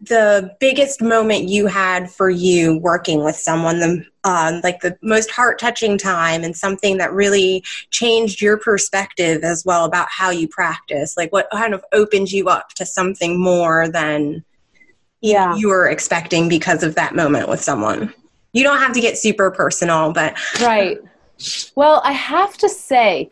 the 0.00 0.54
biggest 0.60 1.00
moment 1.00 1.48
you 1.48 1.66
had 1.66 2.10
for 2.10 2.28
you 2.28 2.78
working 2.78 3.24
with 3.24 3.36
someone, 3.36 3.80
the 3.80 4.04
um, 4.24 4.60
like 4.62 4.80
the 4.80 4.98
most 5.02 5.30
heart 5.30 5.58
touching 5.58 5.96
time, 5.96 6.42
and 6.42 6.56
something 6.56 6.98
that 6.98 7.12
really 7.12 7.64
changed 7.90 8.40
your 8.40 8.58
perspective 8.58 9.42
as 9.42 9.64
well 9.64 9.84
about 9.84 10.08
how 10.10 10.30
you 10.30 10.48
practice. 10.48 11.16
Like, 11.16 11.32
what 11.32 11.48
kind 11.50 11.74
of 11.74 11.84
opened 11.92 12.30
you 12.30 12.48
up 12.48 12.70
to 12.70 12.84
something 12.84 13.40
more 13.40 13.88
than 13.88 14.44
yeah. 15.20 15.56
you 15.56 15.68
were 15.68 15.88
expecting 15.88 16.48
because 16.48 16.82
of 16.82 16.94
that 16.96 17.14
moment 17.14 17.48
with 17.48 17.62
someone? 17.62 18.12
You 18.52 18.64
don't 18.64 18.78
have 18.78 18.92
to 18.94 19.00
get 19.00 19.16
super 19.16 19.50
personal, 19.50 20.12
but 20.12 20.36
right. 20.60 20.98
Well, 21.74 22.00
I 22.04 22.12
have 22.12 22.56
to 22.58 22.68
say, 22.68 23.30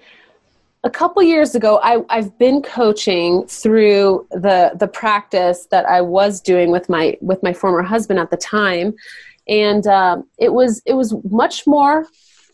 a 0.85 0.91
couple 0.91 1.23
years 1.23 1.55
ago 1.55 1.81
I, 1.83 2.05
i've 2.11 2.37
been 2.39 2.63
coaching 2.63 3.47
through 3.47 4.27
the 4.31 4.73
the 4.79 4.87
practice 4.87 5.67
that 5.71 5.87
i 5.87 6.01
was 6.01 6.41
doing 6.41 6.71
with 6.71 6.89
my 6.89 7.17
with 7.21 7.43
my 7.43 7.53
former 7.53 7.83
husband 7.83 8.19
at 8.21 8.31
the 8.31 8.37
time. 8.37 8.95
And 9.47 9.87
um, 9.87 10.27
it 10.39 10.53
was 10.53 10.81
it 10.87 10.95
was 10.95 11.15
much 11.31 11.67
more 11.67 12.07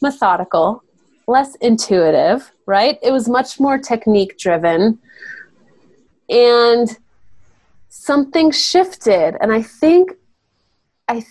methodical 0.02 0.82
less 1.26 1.54
intuitive 1.56 2.50
right? 2.70 3.00
It 3.02 3.10
was 3.10 3.28
much 3.28 3.58
more 3.58 3.78
technique 3.78 4.38
driven. 4.38 5.00
And 6.28 6.96
something 7.88 8.52
shifted. 8.52 9.36
And 9.40 9.52
i 9.52 9.60
think 9.60 10.12
i 11.08 11.24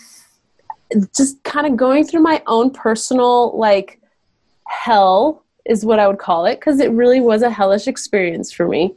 just 1.15 1.41
kind 1.43 1.65
of 1.65 1.77
going 1.77 2.03
through 2.05 2.21
my 2.21 2.41
own 2.47 2.71
personal 2.71 3.57
like 3.57 4.01
hell 4.67 5.45
is 5.69 5.85
what 5.85 5.99
I 5.99 6.07
would 6.07 6.17
call 6.17 6.45
it 6.45 6.59
because 6.59 6.79
it 6.79 6.91
really 6.91 7.21
was 7.21 7.43
a 7.43 7.49
hellish 7.49 7.87
experience 7.87 8.51
for 8.51 8.67
me. 8.67 8.95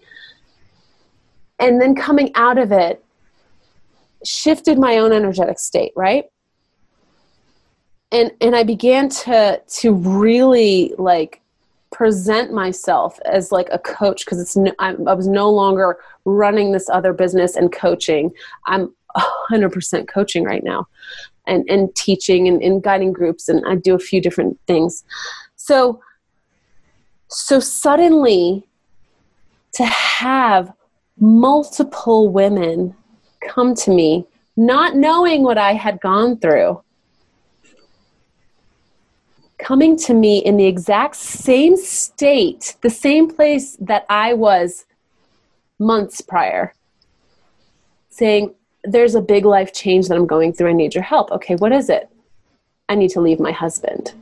And 1.59 1.81
then 1.81 1.95
coming 1.95 2.33
out 2.35 2.59
of 2.59 2.73
it 2.73 3.05
shifted 4.25 4.79
my 4.79 4.97
own 4.97 5.13
energetic 5.13 5.59
state, 5.59 5.93
right? 5.95 6.25
And 8.11 8.33
and 8.41 8.57
I 8.57 8.65
began 8.65 9.09
to 9.11 9.61
to 9.67 9.93
really 9.93 10.95
like 10.99 11.41
present 11.93 12.53
myself 12.53 13.19
as 13.27 13.53
like 13.53 13.69
a 13.71 13.79
coach 13.79 14.25
because 14.25 14.41
it's 14.41 14.57
no, 14.57 14.73
I, 14.79 14.95
I 15.07 15.13
was 15.13 15.29
no 15.29 15.51
longer 15.51 15.99
running 16.25 16.73
this 16.73 16.89
other 16.89 17.13
business 17.13 17.55
and 17.55 17.71
coaching. 17.71 18.33
I'm 18.67 18.95
100% 19.51 20.09
coaching 20.09 20.43
right 20.43 20.65
now 20.65 20.89
and, 21.47 21.69
and 21.69 21.95
teaching 21.95 22.49
and, 22.49 22.63
and 22.63 22.83
guiding 22.83 23.13
groups 23.13 23.49
and 23.49 23.63
I 23.67 23.75
do 23.75 23.95
a 23.95 23.99
few 23.99 24.23
different 24.23 24.59
things. 24.67 25.05
So 25.57 26.01
so 27.33 27.61
suddenly, 27.61 28.65
to 29.73 29.85
have 29.85 30.73
multiple 31.19 32.29
women 32.29 32.95
come 33.41 33.75
to 33.75 33.91
me, 33.91 34.27
not 34.57 34.97
knowing 34.97 35.43
what 35.43 35.59
I 35.59 35.73
had 35.73 36.01
gone 36.01 36.39
through, 36.39 36.83
coming 39.59 39.97
to 39.97 40.15
me 40.15 40.39
in 40.39 40.57
the 40.57 40.67
exact 40.67 41.17
same 41.17 41.77
state, 41.77 42.77
the 42.83 42.91
same 42.91 43.35
place 43.35 43.77
that 43.81 44.05
I 44.11 44.35
was 44.35 44.85
months 45.79 46.21
prior, 46.21 46.75
saying, 48.11 48.55
There's 48.85 49.15
a 49.15 49.23
big 49.23 49.45
life 49.45 49.73
change 49.73 50.09
that 50.09 50.17
I'm 50.17 50.27
going 50.27 50.53
through. 50.53 50.71
I 50.71 50.75
need 50.75 50.95
your 50.95 51.05
help. 51.05 51.31
Okay, 51.31 51.55
what 51.57 51.73
is 51.73 51.89
it? 51.89 52.09
I 52.89 52.95
need 52.95 53.11
to 53.11 53.21
leave 53.21 53.41
my 53.41 53.53
husband. 53.53 54.13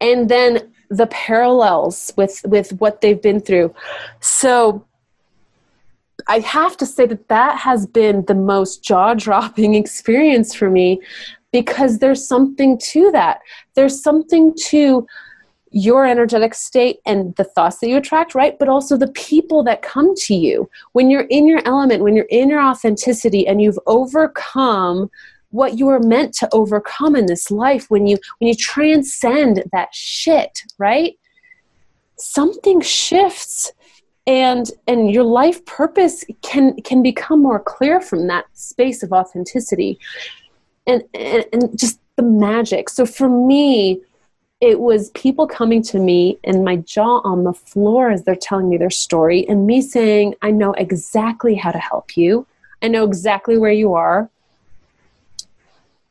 And 0.00 0.28
then 0.28 0.72
the 0.90 1.06
parallels 1.06 2.12
with 2.16 2.40
with 2.44 2.72
what 2.74 3.00
they've 3.00 3.22
been 3.22 3.40
through 3.40 3.74
so 4.20 4.84
i 6.26 6.38
have 6.38 6.76
to 6.76 6.86
say 6.86 7.06
that 7.06 7.28
that 7.28 7.58
has 7.58 7.86
been 7.86 8.24
the 8.26 8.34
most 8.34 8.82
jaw-dropping 8.82 9.74
experience 9.82 10.54
for 10.54 10.70
me 10.70 11.00
because 11.52 11.98
there's 11.98 12.26
something 12.26 12.78
to 12.78 13.10
that 13.10 13.40
there's 13.74 14.02
something 14.02 14.54
to 14.54 15.06
your 15.70 16.06
energetic 16.06 16.54
state 16.54 16.98
and 17.04 17.34
the 17.36 17.44
thoughts 17.44 17.78
that 17.78 17.88
you 17.88 17.96
attract, 17.96 18.34
right? 18.34 18.58
But 18.58 18.68
also 18.68 18.96
the 18.96 19.08
people 19.08 19.62
that 19.64 19.82
come 19.82 20.14
to 20.14 20.34
you. 20.34 20.68
When 20.92 21.10
you're 21.10 21.26
in 21.28 21.46
your 21.46 21.60
element, 21.64 22.02
when 22.02 22.16
you're 22.16 22.26
in 22.30 22.48
your 22.48 22.62
authenticity 22.62 23.46
and 23.46 23.60
you've 23.60 23.78
overcome 23.86 25.10
what 25.50 25.78
you 25.78 25.88
are 25.88 26.00
meant 26.00 26.34
to 26.34 26.48
overcome 26.52 27.16
in 27.16 27.26
this 27.26 27.50
life 27.50 27.90
when 27.90 28.06
you 28.06 28.18
when 28.38 28.48
you 28.48 28.54
transcend 28.54 29.62
that 29.72 29.94
shit 29.94 30.62
right? 30.78 31.18
Something 32.16 32.80
shifts 32.80 33.72
and 34.26 34.70
and 34.86 35.10
your 35.10 35.24
life 35.24 35.64
purpose 35.64 36.24
can 36.42 36.76
can 36.82 37.02
become 37.02 37.42
more 37.42 37.60
clear 37.60 38.00
from 38.00 38.26
that 38.28 38.44
space 38.52 39.02
of 39.02 39.12
authenticity 39.12 39.98
and 40.86 41.02
and, 41.14 41.44
and 41.52 41.78
just 41.78 42.00
the 42.16 42.22
magic. 42.22 42.88
So 42.88 43.06
for 43.06 43.28
me 43.28 44.00
it 44.60 44.80
was 44.80 45.10
people 45.10 45.46
coming 45.46 45.80
to 45.80 46.00
me 46.00 46.36
and 46.42 46.64
my 46.64 46.74
jaw 46.76 47.20
on 47.20 47.44
the 47.44 47.52
floor 47.52 48.10
as 48.10 48.24
they're 48.24 48.34
telling 48.34 48.68
me 48.68 48.76
their 48.76 48.90
story 48.90 49.48
and 49.48 49.68
me 49.68 49.80
saying 49.80 50.34
i 50.42 50.50
know 50.50 50.72
exactly 50.72 51.54
how 51.54 51.70
to 51.70 51.78
help 51.78 52.16
you. 52.16 52.46
I 52.82 52.88
know 52.88 53.04
exactly 53.04 53.56
where 53.56 53.72
you 53.72 53.94
are 53.94 54.28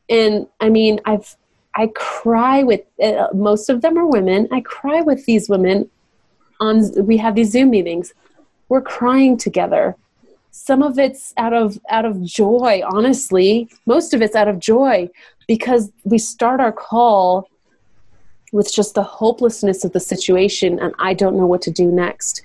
and 0.08 0.46
i 0.60 0.68
mean 0.68 1.00
i've 1.04 1.36
i 1.78 1.86
cry 1.94 2.62
with 2.62 2.82
uh, 3.02 3.28
most 3.32 3.70
of 3.70 3.80
them 3.82 3.96
are 3.96 4.06
women. 4.06 4.48
I 4.50 4.60
cry 4.60 5.00
with 5.00 5.24
these 5.26 5.48
women 5.48 5.88
on 6.60 7.06
we 7.06 7.16
have 7.18 7.36
these 7.36 7.52
zoom 7.52 7.70
meetings. 7.70 8.12
We're 8.68 8.82
crying 8.82 9.38
together. 9.38 9.96
Some 10.50 10.82
of 10.82 10.98
it's 10.98 11.32
out 11.36 11.54
of 11.54 11.78
out 11.88 12.04
of 12.04 12.22
joy 12.24 12.82
honestly. 12.84 13.68
Most 13.86 14.12
of 14.12 14.20
it's 14.20 14.34
out 14.34 14.48
of 14.48 14.58
joy 14.58 15.08
because 15.46 15.90
we 16.04 16.18
start 16.18 16.60
our 16.60 16.72
call 16.72 17.48
with 18.52 18.72
just 18.72 18.94
the 18.94 19.02
hopelessness 19.02 19.84
of 19.84 19.92
the 19.92 20.00
situation 20.00 20.78
and 20.78 20.94
i 20.98 21.12
don't 21.12 21.36
know 21.36 21.46
what 21.46 21.62
to 21.62 21.70
do 21.70 21.86
next. 21.92 22.42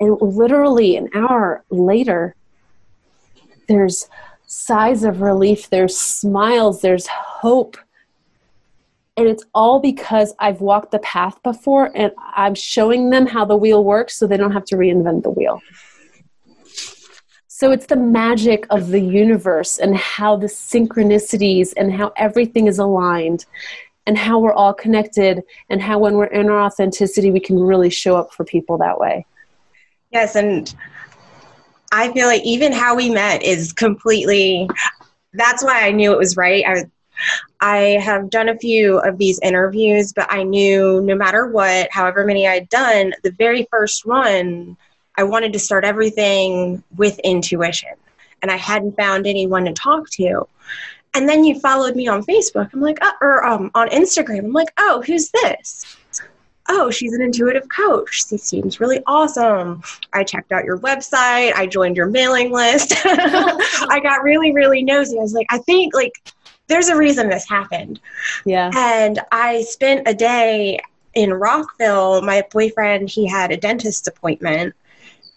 And 0.00 0.20
literally 0.20 0.96
an 0.96 1.08
hour 1.14 1.62
later 1.70 2.34
there's 3.68 4.08
sighs 4.46 5.04
of 5.04 5.20
relief, 5.20 5.70
there's 5.70 5.96
smiles, 5.96 6.80
there's 6.80 7.06
hope. 7.06 7.76
And 9.16 9.28
it's 9.28 9.44
all 9.54 9.78
because 9.78 10.34
I've 10.38 10.60
walked 10.60 10.90
the 10.90 10.98
path 11.00 11.40
before 11.42 11.90
and 11.94 12.12
I'm 12.34 12.54
showing 12.54 13.10
them 13.10 13.26
how 13.26 13.44
the 13.44 13.56
wheel 13.56 13.84
works 13.84 14.16
so 14.16 14.26
they 14.26 14.36
don't 14.36 14.52
have 14.52 14.64
to 14.66 14.76
reinvent 14.76 15.22
the 15.22 15.30
wheel. 15.30 15.60
So 17.46 17.70
it's 17.70 17.86
the 17.86 17.96
magic 17.96 18.66
of 18.70 18.88
the 18.88 19.00
universe 19.00 19.78
and 19.78 19.96
how 19.96 20.34
the 20.34 20.48
synchronicities 20.48 21.72
and 21.76 21.92
how 21.92 22.12
everything 22.16 22.66
is 22.66 22.80
aligned 22.80 23.46
and 24.06 24.18
how 24.18 24.40
we're 24.40 24.52
all 24.52 24.74
connected 24.74 25.42
and 25.70 25.80
how 25.80 25.98
when 25.98 26.14
we're 26.14 26.26
in 26.26 26.48
our 26.48 26.60
authenticity 26.60 27.30
we 27.30 27.40
can 27.40 27.58
really 27.58 27.90
show 27.90 28.16
up 28.16 28.32
for 28.32 28.44
people 28.44 28.76
that 28.78 28.98
way. 28.98 29.24
Yes, 30.10 30.34
and 30.34 30.74
I 31.94 32.12
feel 32.12 32.26
like 32.26 32.42
even 32.42 32.72
how 32.72 32.96
we 32.96 33.08
met 33.08 33.42
is 33.42 33.72
completely 33.72 34.68
that's 35.32 35.62
why 35.62 35.86
I 35.86 35.92
knew 35.92 36.12
it 36.12 36.18
was 36.18 36.36
right. 36.36 36.64
I 36.66 36.84
I 37.60 37.76
have 38.02 38.30
done 38.30 38.48
a 38.48 38.58
few 38.58 38.98
of 38.98 39.18
these 39.18 39.38
interviews, 39.40 40.12
but 40.12 40.26
I 40.30 40.42
knew 40.42 41.00
no 41.02 41.14
matter 41.14 41.46
what, 41.46 41.88
however 41.92 42.24
many 42.24 42.48
I'd 42.48 42.68
done, 42.68 43.14
the 43.22 43.30
very 43.30 43.68
first 43.70 44.04
one, 44.04 44.76
I 45.16 45.22
wanted 45.22 45.52
to 45.52 45.58
start 45.60 45.84
everything 45.84 46.82
with 46.96 47.18
intuition. 47.20 47.94
And 48.42 48.50
I 48.50 48.56
hadn't 48.56 48.96
found 48.96 49.26
anyone 49.26 49.64
to 49.66 49.72
talk 49.72 50.10
to. 50.10 50.48
And 51.14 51.28
then 51.28 51.44
you 51.44 51.60
followed 51.60 51.94
me 51.94 52.08
on 52.08 52.24
Facebook. 52.24 52.70
I'm 52.74 52.80
like, 52.80 53.02
uh, 53.02 53.12
or 53.20 53.44
um, 53.44 53.70
on 53.74 53.88
Instagram. 53.90 54.40
I'm 54.40 54.52
like, 54.52 54.72
oh, 54.78 55.02
who's 55.06 55.30
this? 55.30 55.96
Oh, 56.68 56.90
she's 56.90 57.12
an 57.12 57.22
intuitive 57.22 57.68
coach. 57.68 58.26
She 58.28 58.38
seems 58.38 58.80
really 58.80 59.02
awesome. 59.06 59.82
I 60.12 60.24
checked 60.24 60.52
out 60.52 60.64
your 60.64 60.78
website. 60.78 61.52
I 61.54 61.66
joined 61.66 61.96
your 61.96 62.06
mailing 62.06 62.50
list. 62.52 62.94
I 63.04 64.00
got 64.02 64.22
really, 64.22 64.52
really 64.52 64.82
nosy. 64.82 65.18
I 65.18 65.22
was 65.22 65.34
like, 65.34 65.46
I 65.50 65.58
think 65.58 65.94
like 65.94 66.12
there's 66.66 66.88
a 66.88 66.96
reason 66.96 67.28
this 67.28 67.48
happened. 67.48 68.00
Yeah. 68.44 68.70
And 68.74 69.20
I 69.30 69.62
spent 69.62 70.08
a 70.08 70.14
day 70.14 70.78
in 71.14 71.32
Rockville. 71.32 72.22
My 72.22 72.44
boyfriend, 72.50 73.10
he 73.10 73.26
had 73.26 73.52
a 73.52 73.56
dentist 73.56 74.08
appointment. 74.08 74.74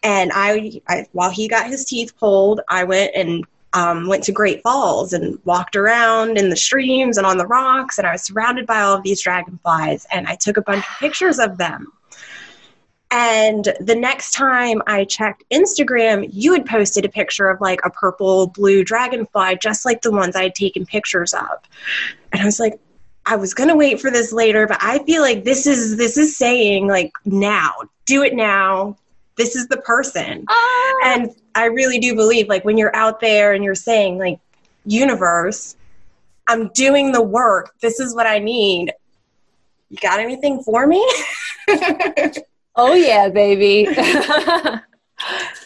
And 0.04 0.32
I, 0.34 0.82
I 0.88 1.08
while 1.12 1.30
he 1.30 1.48
got 1.48 1.68
his 1.68 1.84
teeth 1.86 2.14
pulled, 2.18 2.62
I 2.70 2.84
went 2.84 3.12
and 3.16 3.46
um, 3.74 4.08
went 4.08 4.24
to 4.24 4.32
Great 4.32 4.62
Falls 4.64 5.14
and 5.14 5.40
walked 5.46 5.76
around 5.76 6.38
in 6.38 6.50
the 6.50 6.56
streams 6.56 7.18
and 7.18 7.28
on 7.28 7.38
the 7.38 7.48
rocks, 7.48 7.98
and 7.98 8.08
I 8.08 8.14
was 8.14 8.24
surrounded 8.24 8.66
by 8.66 8.82
all 8.82 8.96
of 8.96 9.04
these 9.04 9.22
dragonflies, 9.22 10.06
and 10.12 10.28
I 10.28 10.36
took 10.36 10.58
a 10.58 10.62
bunch 10.62 10.86
of 10.86 10.98
pictures 11.00 11.40
of 11.40 11.58
them. 11.58 11.92
And 13.10 13.74
the 13.80 13.96
next 13.96 14.32
time 14.32 14.82
I 14.86 15.06
checked 15.06 15.44
Instagram, 15.52 16.30
you 16.32 16.52
had 16.54 16.66
posted 16.66 17.06
a 17.06 17.10
picture 17.10 17.50
of 17.50 17.62
like 17.62 17.80
a 17.86 17.90
purple 17.90 18.48
blue 18.48 18.84
dragonfly, 18.84 19.60
just 19.62 19.86
like 19.86 20.02
the 20.02 20.12
ones 20.12 20.36
I 20.36 20.44
had 20.44 20.56
taken 20.56 20.86
pictures 20.86 21.34
of. 21.34 21.60
And 22.34 22.42
I 22.42 22.46
was 22.46 22.60
like, 22.60 22.80
I 23.26 23.36
was 23.38 23.54
gonna 23.54 23.76
wait 23.76 24.02
for 24.02 24.12
this 24.12 24.34
later, 24.34 24.68
but 24.68 24.78
I 24.82 25.00
feel 25.00 25.22
like 25.22 25.44
this 25.44 25.68
is 25.68 25.98
this 25.98 26.18
is 26.18 26.38
saying 26.38 26.88
like 26.88 27.12
now, 27.26 27.74
do 28.06 28.24
it 28.24 28.34
now, 28.34 28.98
this 29.38 29.56
is 29.56 29.68
the 29.68 29.78
person. 29.78 30.46
Ah. 30.50 31.00
And 31.06 31.30
I 31.58 31.66
really 31.66 31.98
do 31.98 32.14
believe, 32.14 32.48
like, 32.48 32.64
when 32.64 32.78
you're 32.78 32.96
out 32.96 33.20
there 33.20 33.54
and 33.54 33.64
you're 33.64 33.74
saying, 33.74 34.20
like, 34.20 34.40
universe, 34.86 35.76
I'm 36.48 36.70
doing 36.70 37.12
the 37.12 37.22
work. 37.22 37.74
This 37.82 38.00
is 38.00 38.14
what 38.14 38.28
I 38.28 38.38
need. 38.38 38.94
You 39.90 39.98
got 39.98 40.20
anything 40.20 40.62
for 40.62 40.86
me? 40.86 41.04
oh, 42.76 42.94
yeah, 42.94 43.30
baby. 43.30 43.88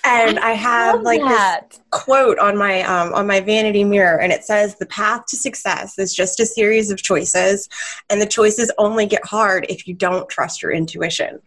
and 0.05 0.39
I 0.39 0.53
have 0.53 1.01
like 1.01 1.19
that. 1.21 1.71
this 1.71 1.79
quote 1.89 2.39
on 2.39 2.57
my 2.57 2.83
um, 2.83 3.13
on 3.13 3.27
my 3.27 3.41
vanity 3.41 3.83
mirror, 3.83 4.19
and 4.19 4.31
it 4.31 4.45
says, 4.45 4.75
"The 4.75 4.85
path 4.85 5.25
to 5.27 5.35
success 5.35 5.99
is 5.99 6.13
just 6.13 6.39
a 6.39 6.45
series 6.45 6.89
of 6.89 7.03
choices, 7.03 7.67
and 8.09 8.21
the 8.21 8.25
choices 8.25 8.71
only 8.77 9.05
get 9.05 9.25
hard 9.25 9.65
if 9.67 9.87
you 9.87 9.93
don't 9.93 10.29
trust 10.29 10.61
your 10.61 10.71
intuition." 10.71 11.41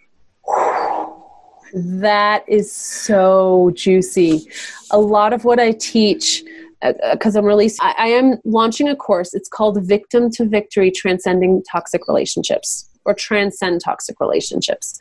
That 1.75 2.45
is 2.49 2.71
so 2.73 3.73
juicy. 3.75 4.49
A 4.93 4.99
lot 4.99 5.33
of 5.33 5.45
what 5.45 5.59
I 5.59 5.73
teach, 5.73 6.45
because 6.81 7.35
uh, 7.35 7.39
uh 7.39 7.43
I'm 7.43 7.47
releasing, 7.47 7.85
I, 7.85 7.95
I 7.99 8.07
am 8.07 8.39
launching 8.45 8.89
a 8.89 8.95
course. 8.95 9.35
It's 9.35 9.49
called 9.49 9.85
Victim 9.85 10.31
to 10.33 10.47
Victory 10.47 10.93
Transcending 10.93 11.65
Toxic 11.71 12.07
Relationships 12.07 12.89
or 13.05 13.13
Transcend 13.13 13.81
Toxic 13.81 14.21
Relationships. 14.21 14.99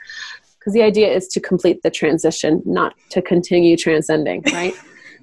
Because 0.58 0.74
the 0.74 0.82
idea 0.82 1.14
is 1.14 1.28
to 1.28 1.40
complete 1.40 1.84
the 1.84 1.92
transition, 1.92 2.64
not 2.66 2.96
to 3.10 3.22
continue 3.22 3.78
transcending, 3.78 4.42
right? 4.52 4.74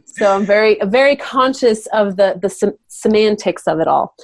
so 0.05 0.33
I'm 0.33 0.47
very, 0.47 0.79
very 0.85 1.17
conscious 1.17 1.87
of 1.87 2.17
the, 2.17 2.39
the 2.41 2.51
sem- 2.51 2.79
semantics 2.87 3.67
of 3.67 3.81
it 3.81 3.89
all. 3.89 4.15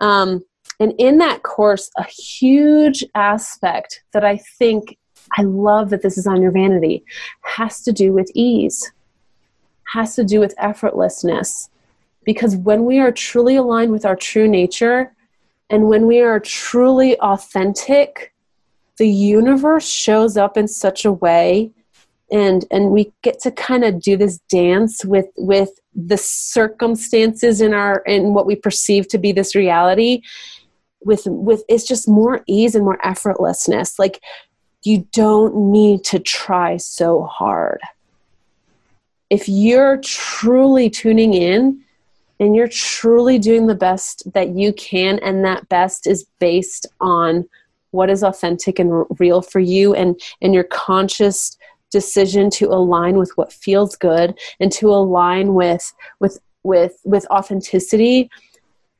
Um, 0.00 0.44
and 0.78 0.92
in 0.98 1.18
that 1.18 1.42
course, 1.42 1.90
a 1.96 2.04
huge 2.04 3.04
aspect 3.14 4.02
that 4.12 4.24
I 4.24 4.36
think 4.58 4.98
I 5.36 5.42
love 5.42 5.90
that 5.90 6.02
this 6.02 6.18
is 6.18 6.26
on 6.26 6.40
your 6.40 6.50
vanity, 6.50 7.04
has 7.42 7.82
to 7.82 7.92
do 7.92 8.12
with 8.12 8.30
ease, 8.34 8.92
has 9.92 10.14
to 10.16 10.24
do 10.24 10.40
with 10.40 10.56
effortlessness. 10.56 11.68
Because 12.24 12.56
when 12.56 12.84
we 12.84 12.98
are 12.98 13.12
truly 13.12 13.56
aligned 13.56 13.92
with 13.92 14.04
our 14.04 14.16
true 14.16 14.48
nature 14.48 15.12
and 15.70 15.88
when 15.88 16.06
we 16.06 16.20
are 16.20 16.40
truly 16.40 17.18
authentic, 17.20 18.32
the 18.98 19.08
universe 19.08 19.88
shows 19.88 20.36
up 20.36 20.56
in 20.56 20.66
such 20.68 21.04
a 21.04 21.12
way 21.12 21.70
and 22.32 22.64
and 22.72 22.90
we 22.90 23.12
get 23.22 23.38
to 23.40 23.52
kind 23.52 23.84
of 23.84 24.00
do 24.00 24.16
this 24.16 24.38
dance 24.48 25.04
with 25.04 25.26
with 25.36 25.70
the 25.94 26.16
circumstances 26.16 27.60
in 27.60 27.72
our 27.72 27.98
in 28.06 28.34
what 28.34 28.46
we 28.46 28.56
perceive 28.56 29.06
to 29.06 29.18
be 29.18 29.30
this 29.30 29.54
reality 29.54 30.22
with 31.06 31.22
with 31.26 31.62
it's 31.68 31.86
just 31.86 32.08
more 32.08 32.42
ease 32.46 32.74
and 32.74 32.84
more 32.84 32.98
effortlessness. 32.98 33.98
Like 33.98 34.20
you 34.82 35.06
don't 35.12 35.54
need 35.72 36.04
to 36.04 36.18
try 36.18 36.76
so 36.76 37.24
hard. 37.24 37.80
If 39.30 39.48
you're 39.48 39.98
truly 39.98 40.88
tuning 40.88 41.34
in 41.34 41.80
and 42.38 42.54
you're 42.54 42.68
truly 42.68 43.38
doing 43.38 43.66
the 43.66 43.74
best 43.74 44.30
that 44.34 44.50
you 44.50 44.72
can, 44.72 45.18
and 45.20 45.44
that 45.44 45.68
best 45.68 46.06
is 46.06 46.26
based 46.38 46.86
on 47.00 47.48
what 47.90 48.10
is 48.10 48.22
authentic 48.22 48.78
and 48.78 49.06
real 49.18 49.42
for 49.42 49.58
you 49.58 49.94
and, 49.94 50.20
and 50.42 50.54
your 50.54 50.64
conscious 50.64 51.56
decision 51.90 52.50
to 52.50 52.66
align 52.66 53.16
with 53.16 53.32
what 53.36 53.52
feels 53.52 53.96
good 53.96 54.38
and 54.60 54.70
to 54.72 54.90
align 54.90 55.54
with 55.54 55.92
with 56.20 56.38
with 56.62 56.98
with 57.04 57.24
authenticity 57.30 58.28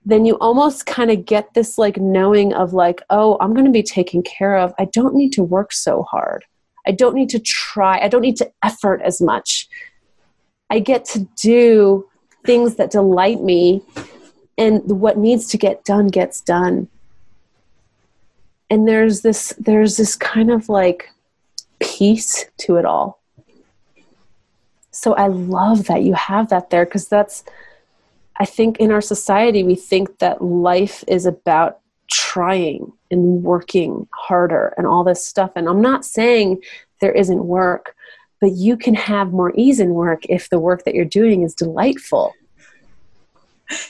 then 0.07 0.25
you 0.25 0.39
almost 0.39 0.87
kind 0.87 1.11
of 1.11 1.25
get 1.25 1.53
this 1.55 1.79
like 1.79 1.97
knowing 1.97 2.55
of 2.55 2.73
like, 2.73 3.03
oh, 3.11 3.37
I'm 3.41 3.53
going 3.53 3.65
to 3.65 3.73
be 3.73 3.83
taken 3.83 4.23
care 4.23 4.57
of. 4.57 4.73
I 4.79 4.85
don't 4.85 5.17
need 5.17 5.33
to 5.33 5.43
work 5.43 5.73
so 5.73 6.05
hard. 6.05 6.45
I 6.87 6.93
don't 6.93 7.17
need 7.17 7.29
to 7.31 7.41
try. 7.41 7.99
I 7.99 8.07
don't 8.07 8.21
need 8.21 8.37
to 8.37 8.51
effort 8.63 9.03
as 9.03 9.21
much. 9.21 9.69
I 10.71 10.79
get 10.79 11.05
to 11.07 11.29
do 11.43 12.09
things 12.45 12.77
that 12.77 12.93
delight 12.93 13.43
me, 13.43 13.83
and 14.57 15.01
what 15.01 15.19
needs 15.19 15.49
to 15.49 15.59
get 15.59 15.85
done 15.85 16.07
gets 16.07 16.41
done. 16.41 16.89
And 18.71 18.87
there's 18.87 19.23
this 19.23 19.53
there's 19.59 19.97
this 19.97 20.15
kind 20.15 20.53
of 20.53 20.69
like 20.69 21.11
peace 21.81 22.47
to 22.59 22.77
it 22.77 22.85
all. 22.85 23.21
So 24.93 25.15
I 25.15 25.27
love 25.27 25.87
that 25.87 26.03
you 26.03 26.15
have 26.15 26.49
that 26.51 26.71
there 26.71 26.85
because 26.85 27.09
that's 27.09 27.45
I 28.39 28.45
think 28.45 28.79
in 28.79 28.91
our 28.93 29.01
society, 29.01 29.63
we 29.63 29.75
think 29.75 30.19
that 30.19 30.43
life 30.43 31.03
is 31.09 31.27
about 31.27 31.81
trying 32.11 32.93
and 33.11 33.43
working 33.43 34.07
harder 34.13 34.75
and 34.77 34.87
all 34.87 35.05
this 35.05 35.25
stuff. 35.25 35.53
And 35.57 35.69
I'm 35.69 35.81
not 35.81 36.05
saying 36.05 36.63
there 37.01 37.13
isn't 37.13 37.45
work, 37.45 37.95
but 38.41 38.53
you 38.53 38.77
can 38.77 38.95
have 38.95 39.33
more 39.33 39.53
ease 39.57 39.81
in 39.81 39.95
work 39.95 40.25
if 40.29 40.51
the 40.51 40.59
work 40.59 40.85
that 40.85 40.95
you're 40.95 41.05
doing 41.05 41.43
is 41.43 41.55
delightful. 41.55 42.35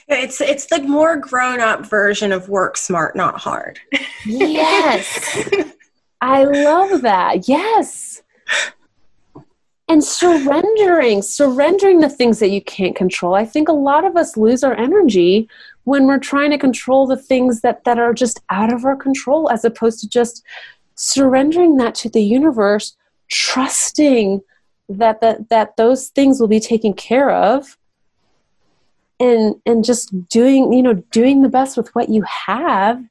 It's 0.08 0.40
it's 0.40 0.66
the 0.66 0.82
more 0.82 1.16
grown 1.16 1.60
up 1.60 1.84
version 1.84 2.32
of 2.32 2.48
work 2.48 2.78
smart, 2.78 3.14
not 3.14 3.38
hard. 3.38 3.78
yes. 4.24 5.48
I 6.22 6.44
love 6.44 7.02
that. 7.02 7.46
Yes 7.46 8.22
and 9.88 10.02
surrendering 10.02 11.22
surrendering 11.22 12.00
the 12.00 12.08
things 12.08 12.38
that 12.40 12.50
you 12.50 12.60
can't 12.60 12.96
control. 12.96 13.34
I 13.34 13.44
think 13.44 13.68
a 13.68 13.72
lot 13.72 14.04
of 14.04 14.16
us 14.16 14.36
lose 14.36 14.64
our 14.64 14.74
energy 14.74 15.48
when 15.84 16.06
we're 16.06 16.18
trying 16.18 16.50
to 16.50 16.58
control 16.58 17.06
the 17.06 17.16
things 17.16 17.60
that 17.60 17.84
that 17.84 17.98
are 17.98 18.12
just 18.12 18.40
out 18.50 18.72
of 18.72 18.84
our 18.84 18.96
control 18.96 19.50
as 19.50 19.64
opposed 19.64 20.00
to 20.00 20.08
just 20.08 20.42
surrendering 20.96 21.76
that 21.76 21.94
to 21.94 22.08
the 22.08 22.22
universe 22.22 22.96
trusting 23.28 24.40
that 24.88 25.20
that 25.20 25.48
that 25.50 25.76
those 25.76 26.08
things 26.08 26.40
will 26.40 26.48
be 26.48 26.60
taken 26.60 26.92
care 26.92 27.30
of 27.30 27.76
and 29.18 29.54
and 29.66 29.84
just 29.84 30.28
doing 30.28 30.72
you 30.72 30.82
know 30.82 30.94
doing 31.10 31.42
the 31.42 31.48
best 31.48 31.76
with 31.76 31.94
what 31.94 32.08
you 32.08 32.22
have 32.22 33.02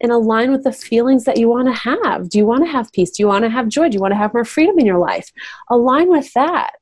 and 0.00 0.12
align 0.12 0.52
with 0.52 0.64
the 0.64 0.72
feelings 0.72 1.24
that 1.24 1.38
you 1.38 1.48
want 1.48 1.66
to 1.68 1.74
have. 1.74 2.28
Do 2.28 2.38
you 2.38 2.46
want 2.46 2.64
to 2.64 2.70
have 2.70 2.92
peace? 2.92 3.10
Do 3.10 3.22
you 3.22 3.28
want 3.28 3.44
to 3.44 3.50
have 3.50 3.68
joy? 3.68 3.88
Do 3.88 3.94
you 3.94 4.00
want 4.00 4.12
to 4.12 4.18
have 4.18 4.34
more 4.34 4.44
freedom 4.44 4.78
in 4.78 4.86
your 4.86 4.98
life? 4.98 5.32
Align 5.70 6.08
with 6.08 6.32
that. 6.34 6.72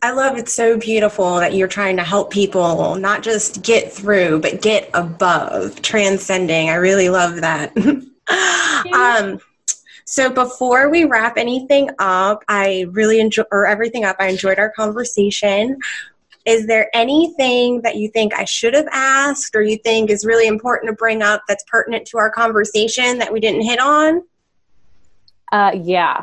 I 0.00 0.12
love 0.12 0.38
it 0.38 0.48
so 0.48 0.78
beautiful 0.78 1.36
that 1.36 1.54
you're 1.54 1.68
trying 1.68 1.96
to 1.96 2.04
help 2.04 2.30
people 2.30 2.94
not 2.94 3.22
just 3.22 3.62
get 3.62 3.92
through, 3.92 4.40
but 4.40 4.62
get 4.62 4.88
above, 4.94 5.82
transcending. 5.82 6.70
I 6.70 6.74
really 6.74 7.08
love 7.10 7.40
that. 7.42 7.76
um, 8.94 9.40
so 10.04 10.30
before 10.30 10.88
we 10.88 11.04
wrap 11.04 11.36
anything 11.36 11.90
up, 11.98 12.42
I 12.48 12.86
really 12.92 13.20
enjoy 13.20 13.42
or 13.50 13.66
everything 13.66 14.04
up. 14.04 14.16
I 14.18 14.28
enjoyed 14.28 14.58
our 14.58 14.70
conversation. 14.70 15.78
Is 16.48 16.66
there 16.66 16.88
anything 16.94 17.82
that 17.82 17.96
you 17.96 18.08
think 18.08 18.32
I 18.32 18.44
should 18.44 18.72
have 18.72 18.88
asked 18.90 19.54
or 19.54 19.60
you 19.60 19.76
think 19.84 20.08
is 20.08 20.24
really 20.24 20.46
important 20.46 20.88
to 20.88 20.94
bring 20.94 21.22
up 21.22 21.42
that's 21.46 21.62
pertinent 21.64 22.06
to 22.06 22.16
our 22.16 22.30
conversation 22.30 23.18
that 23.18 23.30
we 23.30 23.38
didn't 23.38 23.60
hit 23.60 23.78
on? 23.78 24.22
Uh, 25.52 25.72
yeah. 25.74 26.22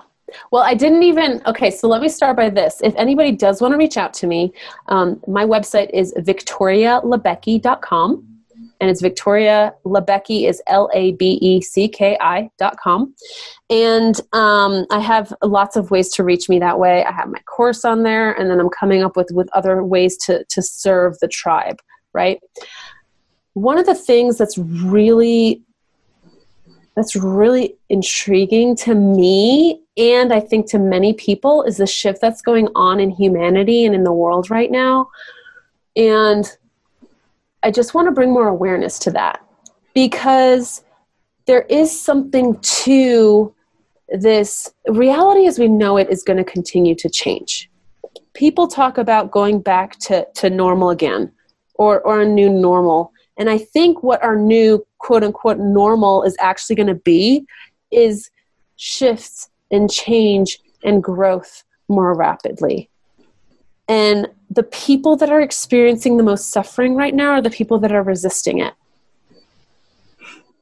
Well, 0.50 0.64
I 0.64 0.74
didn't 0.74 1.04
even. 1.04 1.44
Okay, 1.46 1.70
so 1.70 1.88
let 1.88 2.02
me 2.02 2.10
start 2.10 2.36
by 2.36 2.50
this. 2.50 2.82
If 2.84 2.96
anybody 2.96 3.34
does 3.34 3.62
want 3.62 3.74
to 3.74 3.78
reach 3.78 3.98
out 3.98 4.16
to 4.16 4.26
me, 4.26 4.52
um, 4.88 5.22
my 5.28 5.46
website 5.46 5.92
is 5.92 6.12
victorialabecki.com. 6.18 8.35
And 8.80 8.90
it's 8.90 9.02
Victoria 9.02 9.74
Labecki 9.86 10.48
is 10.48 10.62
L 10.68 10.90
A 10.94 11.14
B 11.14 11.40
E 11.42 11.62
C 11.62 11.88
K 11.88 12.18
I 12.20 12.50
dot 12.58 12.78
com. 12.78 13.16
And 13.70 14.20
um, 14.34 14.86
I 14.92 15.00
have 15.00 15.34
lots 15.44 15.76
of 15.76 15.92
ways 15.92 16.10
to 16.14 16.24
reach 16.24 16.50
me 16.50 16.60
that 16.60 16.80
way. 16.80 17.04
I 17.04 17.12
have 17.12 17.30
my 17.30 17.40
course 17.40 17.86
on 17.86 18.04
there, 18.04 18.34
and 18.34 18.50
then 18.50 18.60
I'm 18.60 18.70
coming 18.70 19.04
up 19.04 19.16
with, 19.16 19.32
with 19.32 19.50
other 19.54 19.84
ways 19.84 20.18
to, 20.26 20.44
to 20.46 20.62
serve 20.62 21.18
the 21.20 21.28
tribe, 21.28 21.80
right? 22.14 22.40
One 23.54 23.78
of 23.78 23.86
the 23.86 23.96
things 23.96 24.38
that's 24.38 24.58
really 24.58 25.62
that's 26.96 27.16
really 27.16 27.76
intriguing 27.90 28.74
to 28.78 28.96
me 28.96 29.82
and 29.98 30.34
I 30.34 30.40
think 30.40 30.70
to 30.72 30.80
many 30.80 31.14
people 31.14 31.64
is 31.64 31.78
the 31.78 31.88
shift 31.88 32.20
that's 32.20 32.42
going 32.42 32.68
on 32.76 33.00
in 33.00 33.10
humanity 33.10 33.86
and 33.86 33.96
in 33.96 34.04
the 34.04 34.12
world 34.12 34.50
right 34.50 34.70
now. 34.70 35.10
And 35.96 36.46
I 37.66 37.72
just 37.72 37.96
want 37.96 38.08
to 38.08 38.12
bring 38.12 38.32
more 38.32 38.48
awareness 38.48 39.00
to 39.00 39.12
that 39.12 39.44
because 39.96 40.84
there 41.48 41.64
is 41.64 42.00
something 42.00 42.60
to 42.60 43.56
this 44.10 44.72
reality 44.88 45.48
as 45.48 45.58
we 45.58 45.68
know 45.68 45.98
it 45.98 46.08
is 46.12 46.22
going 46.22 46.38
to 46.38 46.44
continue 46.44 46.94
to 46.94 47.10
change. 47.10 47.72
People 48.36 48.68
talk 48.68 49.00
about 49.00 49.32
going 49.32 49.62
back 49.62 49.98
to, 50.02 50.28
to 50.36 50.52
normal 50.52 50.92
again 50.92 51.32
or, 51.74 52.02
or 52.02 52.22
a 52.22 52.28
new 52.28 52.52
normal. 52.52 53.12
And 53.36 53.50
I 53.50 53.58
think 53.58 54.04
what 54.04 54.22
our 54.24 54.36
new 54.36 54.86
quote 55.00 55.24
unquote 55.24 55.58
normal 55.58 56.22
is 56.22 56.38
actually 56.40 56.76
going 56.76 56.86
to 56.86 56.94
be 56.94 57.48
is 57.90 58.30
shifts 58.76 59.50
and 59.72 59.90
change 59.90 60.60
and 60.84 61.04
growth 61.04 61.64
more 61.88 62.14
rapidly. 62.14 62.92
And 63.88 64.28
the 64.50 64.64
people 64.64 65.16
that 65.18 65.30
are 65.30 65.42
experiencing 65.42 66.18
the 66.18 66.24
most 66.24 66.50
suffering 66.50 66.96
right 66.96 67.14
now 67.14 67.32
are 67.32 67.42
the 67.42 67.50
people 67.50 67.80
that 67.80 67.92
are 67.92 68.04
resisting 68.04 68.60
it. 68.60 68.74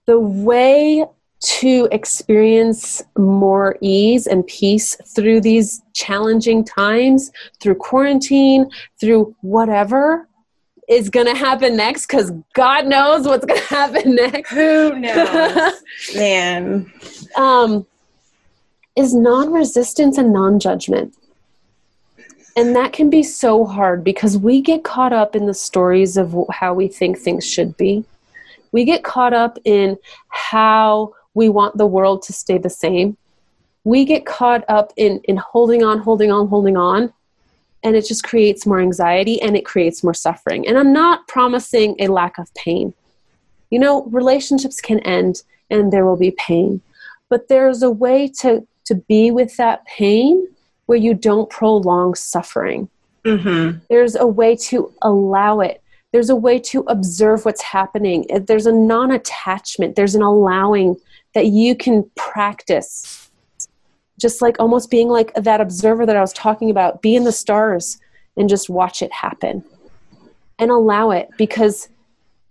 The 0.05 0.19
way 0.19 1.05
to 1.43 1.89
experience 1.91 3.03
more 3.17 3.77
ease 3.81 4.27
and 4.27 4.47
peace 4.47 4.95
through 5.13 5.41
these 5.41 5.81
challenging 5.93 6.63
times, 6.63 7.31
through 7.59 7.75
quarantine, 7.75 8.69
through 8.99 9.35
whatever, 9.41 10.27
is 10.89 11.09
going 11.09 11.25
to 11.25 11.35
happen 11.35 11.75
next 11.75 12.07
because 12.07 12.31
God 12.53 12.87
knows 12.87 13.25
what's 13.25 13.45
going 13.45 13.59
to 13.59 13.67
happen 13.67 14.15
next. 14.15 14.51
Who 14.51 14.99
knows? 14.99 15.73
Man. 16.15 16.91
Um, 17.35 17.85
is 18.95 19.13
non 19.13 19.51
resistance 19.51 20.17
and 20.17 20.31
non 20.31 20.59
judgment. 20.59 21.15
And 22.55 22.75
that 22.75 22.93
can 22.93 23.09
be 23.09 23.23
so 23.23 23.65
hard 23.65 24.03
because 24.03 24.37
we 24.37 24.61
get 24.61 24.83
caught 24.83 25.13
up 25.13 25.35
in 25.35 25.47
the 25.47 25.53
stories 25.53 26.17
of 26.17 26.35
how 26.51 26.73
we 26.73 26.87
think 26.87 27.17
things 27.17 27.49
should 27.49 27.75
be. 27.77 28.05
We 28.71 28.85
get 28.85 29.03
caught 29.03 29.33
up 29.33 29.57
in 29.65 29.97
how 30.29 31.13
we 31.33 31.49
want 31.49 31.77
the 31.77 31.87
world 31.87 32.21
to 32.23 32.33
stay 32.33 32.57
the 32.57 32.69
same. 32.69 33.17
We 33.83 34.05
get 34.05 34.25
caught 34.25 34.63
up 34.69 34.93
in, 34.97 35.19
in 35.25 35.37
holding 35.37 35.83
on, 35.83 35.99
holding 35.99 36.31
on, 36.31 36.47
holding 36.47 36.77
on 36.77 37.11
and 37.83 37.95
it 37.95 38.05
just 38.05 38.23
creates 38.23 38.65
more 38.65 38.79
anxiety 38.79 39.41
and 39.41 39.55
it 39.57 39.65
creates 39.65 40.03
more 40.03 40.13
suffering. 40.13 40.67
And 40.67 40.77
I'm 40.77 40.93
not 40.93 41.27
promising 41.27 41.95
a 41.99 42.07
lack 42.07 42.37
of 42.37 42.53
pain. 42.53 42.93
You 43.69 43.79
know, 43.79 44.03
relationships 44.05 44.79
can 44.79 44.99
end 44.99 45.43
and 45.69 45.91
there 45.91 46.05
will 46.05 46.15
be 46.15 46.31
pain, 46.31 46.81
but 47.29 47.47
there's 47.49 47.83
a 47.83 47.91
way 47.91 48.27
to, 48.39 48.65
to 48.85 48.95
be 48.95 49.31
with 49.31 49.57
that 49.57 49.85
pain 49.85 50.47
where 50.93 51.01
you 51.01 51.15
don't 51.15 51.49
prolong 51.49 52.13
suffering. 52.13 52.87
Mm-hmm. 53.25 53.79
There's 53.89 54.15
a 54.15 54.27
way 54.27 54.55
to 54.67 54.93
allow 55.01 55.59
it. 55.59 55.81
There's 56.11 56.29
a 56.29 56.35
way 56.35 56.59
to 56.59 56.81
observe 56.81 57.45
what's 57.45 57.63
happening. 57.63 58.27
There's 58.45 58.67
a 58.67 58.71
non 58.71 59.09
attachment, 59.09 59.95
there's 59.95 60.13
an 60.13 60.21
allowing 60.21 60.97
that 61.33 61.47
you 61.47 61.75
can 61.75 62.07
practice 62.15 63.31
just 64.21 64.39
like 64.39 64.59
almost 64.59 64.91
being 64.91 65.09
like 65.09 65.33
that 65.33 65.59
observer 65.61 66.05
that 66.05 66.15
I 66.15 66.21
was 66.21 66.31
talking 66.31 66.69
about, 66.69 67.01
be 67.01 67.15
in 67.15 67.23
the 67.23 67.31
stars 67.31 67.99
and 68.37 68.47
just 68.47 68.69
watch 68.69 69.01
it 69.01 69.11
happen 69.11 69.63
and 70.59 70.69
allow 70.69 71.09
it 71.09 71.29
because 71.39 71.89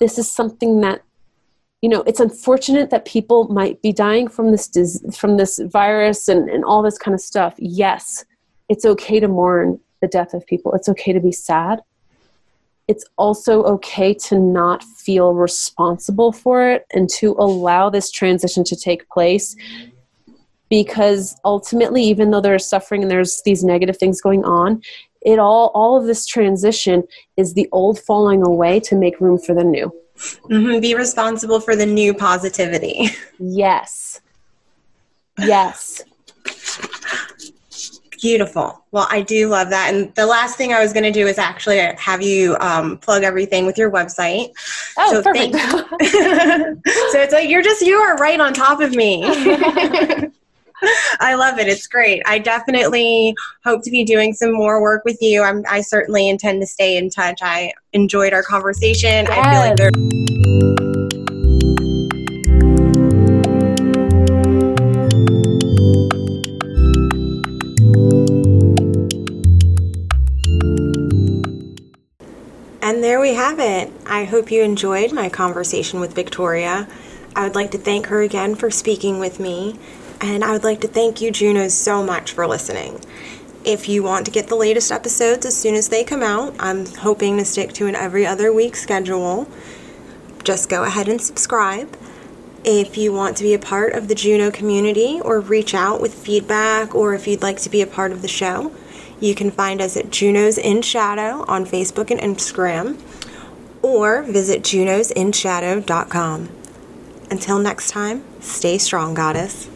this 0.00 0.18
is 0.18 0.28
something 0.28 0.80
that 0.80 1.02
you 1.80 1.88
know 1.88 2.02
it's 2.02 2.18
unfortunate 2.18 2.90
that 2.90 3.04
people 3.04 3.46
might 3.48 3.80
be 3.82 3.92
dying 3.92 4.26
from 4.26 4.50
this 4.50 4.68
from 5.16 5.36
this 5.36 5.60
virus 5.66 6.26
and, 6.26 6.50
and 6.50 6.64
all 6.64 6.82
this 6.82 6.98
kind 6.98 7.14
of 7.14 7.20
stuff 7.20 7.54
yes 7.58 8.24
it's 8.72 8.86
okay 8.86 9.20
to 9.20 9.28
mourn 9.28 9.78
the 10.00 10.08
death 10.08 10.32
of 10.32 10.46
people. 10.46 10.72
It's 10.72 10.88
okay 10.88 11.12
to 11.12 11.20
be 11.20 11.30
sad. 11.30 11.80
It's 12.88 13.04
also 13.18 13.62
okay 13.64 14.14
to 14.14 14.38
not 14.38 14.82
feel 14.82 15.34
responsible 15.34 16.32
for 16.32 16.70
it 16.70 16.86
and 16.94 17.06
to 17.20 17.32
allow 17.32 17.90
this 17.90 18.10
transition 18.10 18.64
to 18.64 18.74
take 18.74 19.06
place 19.10 19.54
because 20.70 21.36
ultimately 21.44 22.02
even 22.02 22.30
though 22.30 22.40
there's 22.40 22.64
suffering 22.64 23.02
and 23.02 23.10
there's 23.10 23.42
these 23.44 23.62
negative 23.62 23.98
things 23.98 24.22
going 24.22 24.42
on 24.42 24.80
it 25.20 25.38
all 25.38 25.70
all 25.74 26.00
of 26.00 26.06
this 26.06 26.24
transition 26.24 27.04
is 27.36 27.52
the 27.52 27.68
old 27.72 27.98
falling 27.98 28.42
away 28.42 28.80
to 28.80 28.96
make 28.96 29.20
room 29.20 29.38
for 29.38 29.54
the 29.54 29.62
new. 29.64 29.92
Mm-hmm. 30.50 30.80
be 30.80 30.94
responsible 30.94 31.60
for 31.60 31.76
the 31.76 31.84
new 31.84 32.14
positivity. 32.14 33.10
Yes. 33.38 34.22
Yes 35.38 36.02
Beautiful. 38.22 38.84
Well, 38.92 39.08
I 39.10 39.20
do 39.20 39.48
love 39.48 39.70
that. 39.70 39.92
And 39.92 40.14
the 40.14 40.26
last 40.26 40.56
thing 40.56 40.72
I 40.72 40.80
was 40.80 40.92
going 40.92 41.02
to 41.02 41.10
do 41.10 41.26
is 41.26 41.38
actually 41.38 41.78
have 41.78 42.22
you 42.22 42.56
um, 42.60 42.98
plug 42.98 43.24
everything 43.24 43.66
with 43.66 43.76
your 43.76 43.90
website. 43.90 44.52
Oh, 44.96 45.10
so 45.10 45.22
perfect. 45.24 45.54
so 45.58 47.20
it's 47.20 47.32
like 47.32 47.50
you're 47.50 47.62
just 47.62 47.82
you 47.82 47.96
are 47.96 48.16
right 48.18 48.38
on 48.38 48.54
top 48.54 48.80
of 48.80 48.94
me. 48.94 49.24
I 51.20 51.34
love 51.34 51.58
it. 51.58 51.66
It's 51.66 51.88
great. 51.88 52.22
I 52.24 52.38
definitely 52.38 53.34
hope 53.64 53.82
to 53.84 53.90
be 53.90 54.04
doing 54.04 54.34
some 54.34 54.52
more 54.52 54.80
work 54.80 55.04
with 55.04 55.20
you. 55.20 55.42
I'm, 55.42 55.64
I 55.68 55.80
certainly 55.80 56.28
intend 56.28 56.60
to 56.62 56.66
stay 56.66 56.96
in 56.96 57.10
touch. 57.10 57.40
I 57.42 57.72
enjoyed 57.92 58.32
our 58.32 58.42
conversation. 58.42 59.26
Yes. 59.26 59.30
I 59.30 59.50
feel 59.50 59.60
like 59.60 59.76
there. 59.76 60.71
Have 73.34 73.58
it. 73.58 73.92
I 74.06 74.24
hope 74.24 74.50
you 74.50 74.62
enjoyed 74.62 75.12
my 75.12 75.28
conversation 75.28 76.00
with 76.00 76.14
Victoria. 76.14 76.88
I 77.34 77.44
would 77.44 77.54
like 77.54 77.70
to 77.72 77.78
thank 77.78 78.06
her 78.06 78.22
again 78.22 78.54
for 78.54 78.70
speaking 78.70 79.18
with 79.18 79.40
me 79.40 79.78
and 80.22 80.44
I 80.44 80.52
would 80.52 80.62
like 80.62 80.80
to 80.82 80.88
thank 80.88 81.20
you, 81.20 81.32
Juno, 81.32 81.66
so 81.66 82.02
much 82.02 82.30
for 82.30 82.46
listening. 82.46 83.00
If 83.64 83.88
you 83.88 84.04
want 84.04 84.24
to 84.26 84.30
get 84.30 84.46
the 84.46 84.54
latest 84.54 84.92
episodes 84.92 85.44
as 85.44 85.56
soon 85.56 85.74
as 85.74 85.88
they 85.88 86.04
come 86.04 86.22
out, 86.22 86.54
I'm 86.60 86.86
hoping 86.86 87.38
to 87.38 87.44
stick 87.44 87.72
to 87.74 87.88
an 87.88 87.96
every 87.96 88.24
other 88.24 88.52
week 88.52 88.76
schedule. 88.76 89.48
Just 90.44 90.68
go 90.68 90.84
ahead 90.84 91.08
and 91.08 91.20
subscribe. 91.20 91.96
If 92.64 92.96
you 92.96 93.12
want 93.12 93.36
to 93.38 93.42
be 93.42 93.52
a 93.52 93.58
part 93.58 93.94
of 93.94 94.06
the 94.06 94.14
Juno 94.14 94.52
community 94.52 95.20
or 95.20 95.40
reach 95.40 95.74
out 95.74 96.00
with 96.00 96.14
feedback, 96.14 96.94
or 96.94 97.14
if 97.14 97.26
you'd 97.26 97.42
like 97.42 97.58
to 97.58 97.70
be 97.70 97.82
a 97.82 97.86
part 97.88 98.12
of 98.12 98.22
the 98.22 98.28
show, 98.28 98.72
you 99.18 99.34
can 99.34 99.50
find 99.50 99.80
us 99.80 99.96
at 99.96 100.10
Junos 100.10 100.56
in 100.56 100.82
Shadow 100.82 101.44
on 101.48 101.66
Facebook 101.66 102.12
and 102.12 102.20
Instagram, 102.20 103.00
or 103.82 104.22
visit 104.22 104.62
junosinshadow.com. 104.62 106.48
Until 107.30 107.58
next 107.58 107.90
time, 107.90 108.24
stay 108.40 108.78
strong, 108.78 109.14
Goddess. 109.14 109.71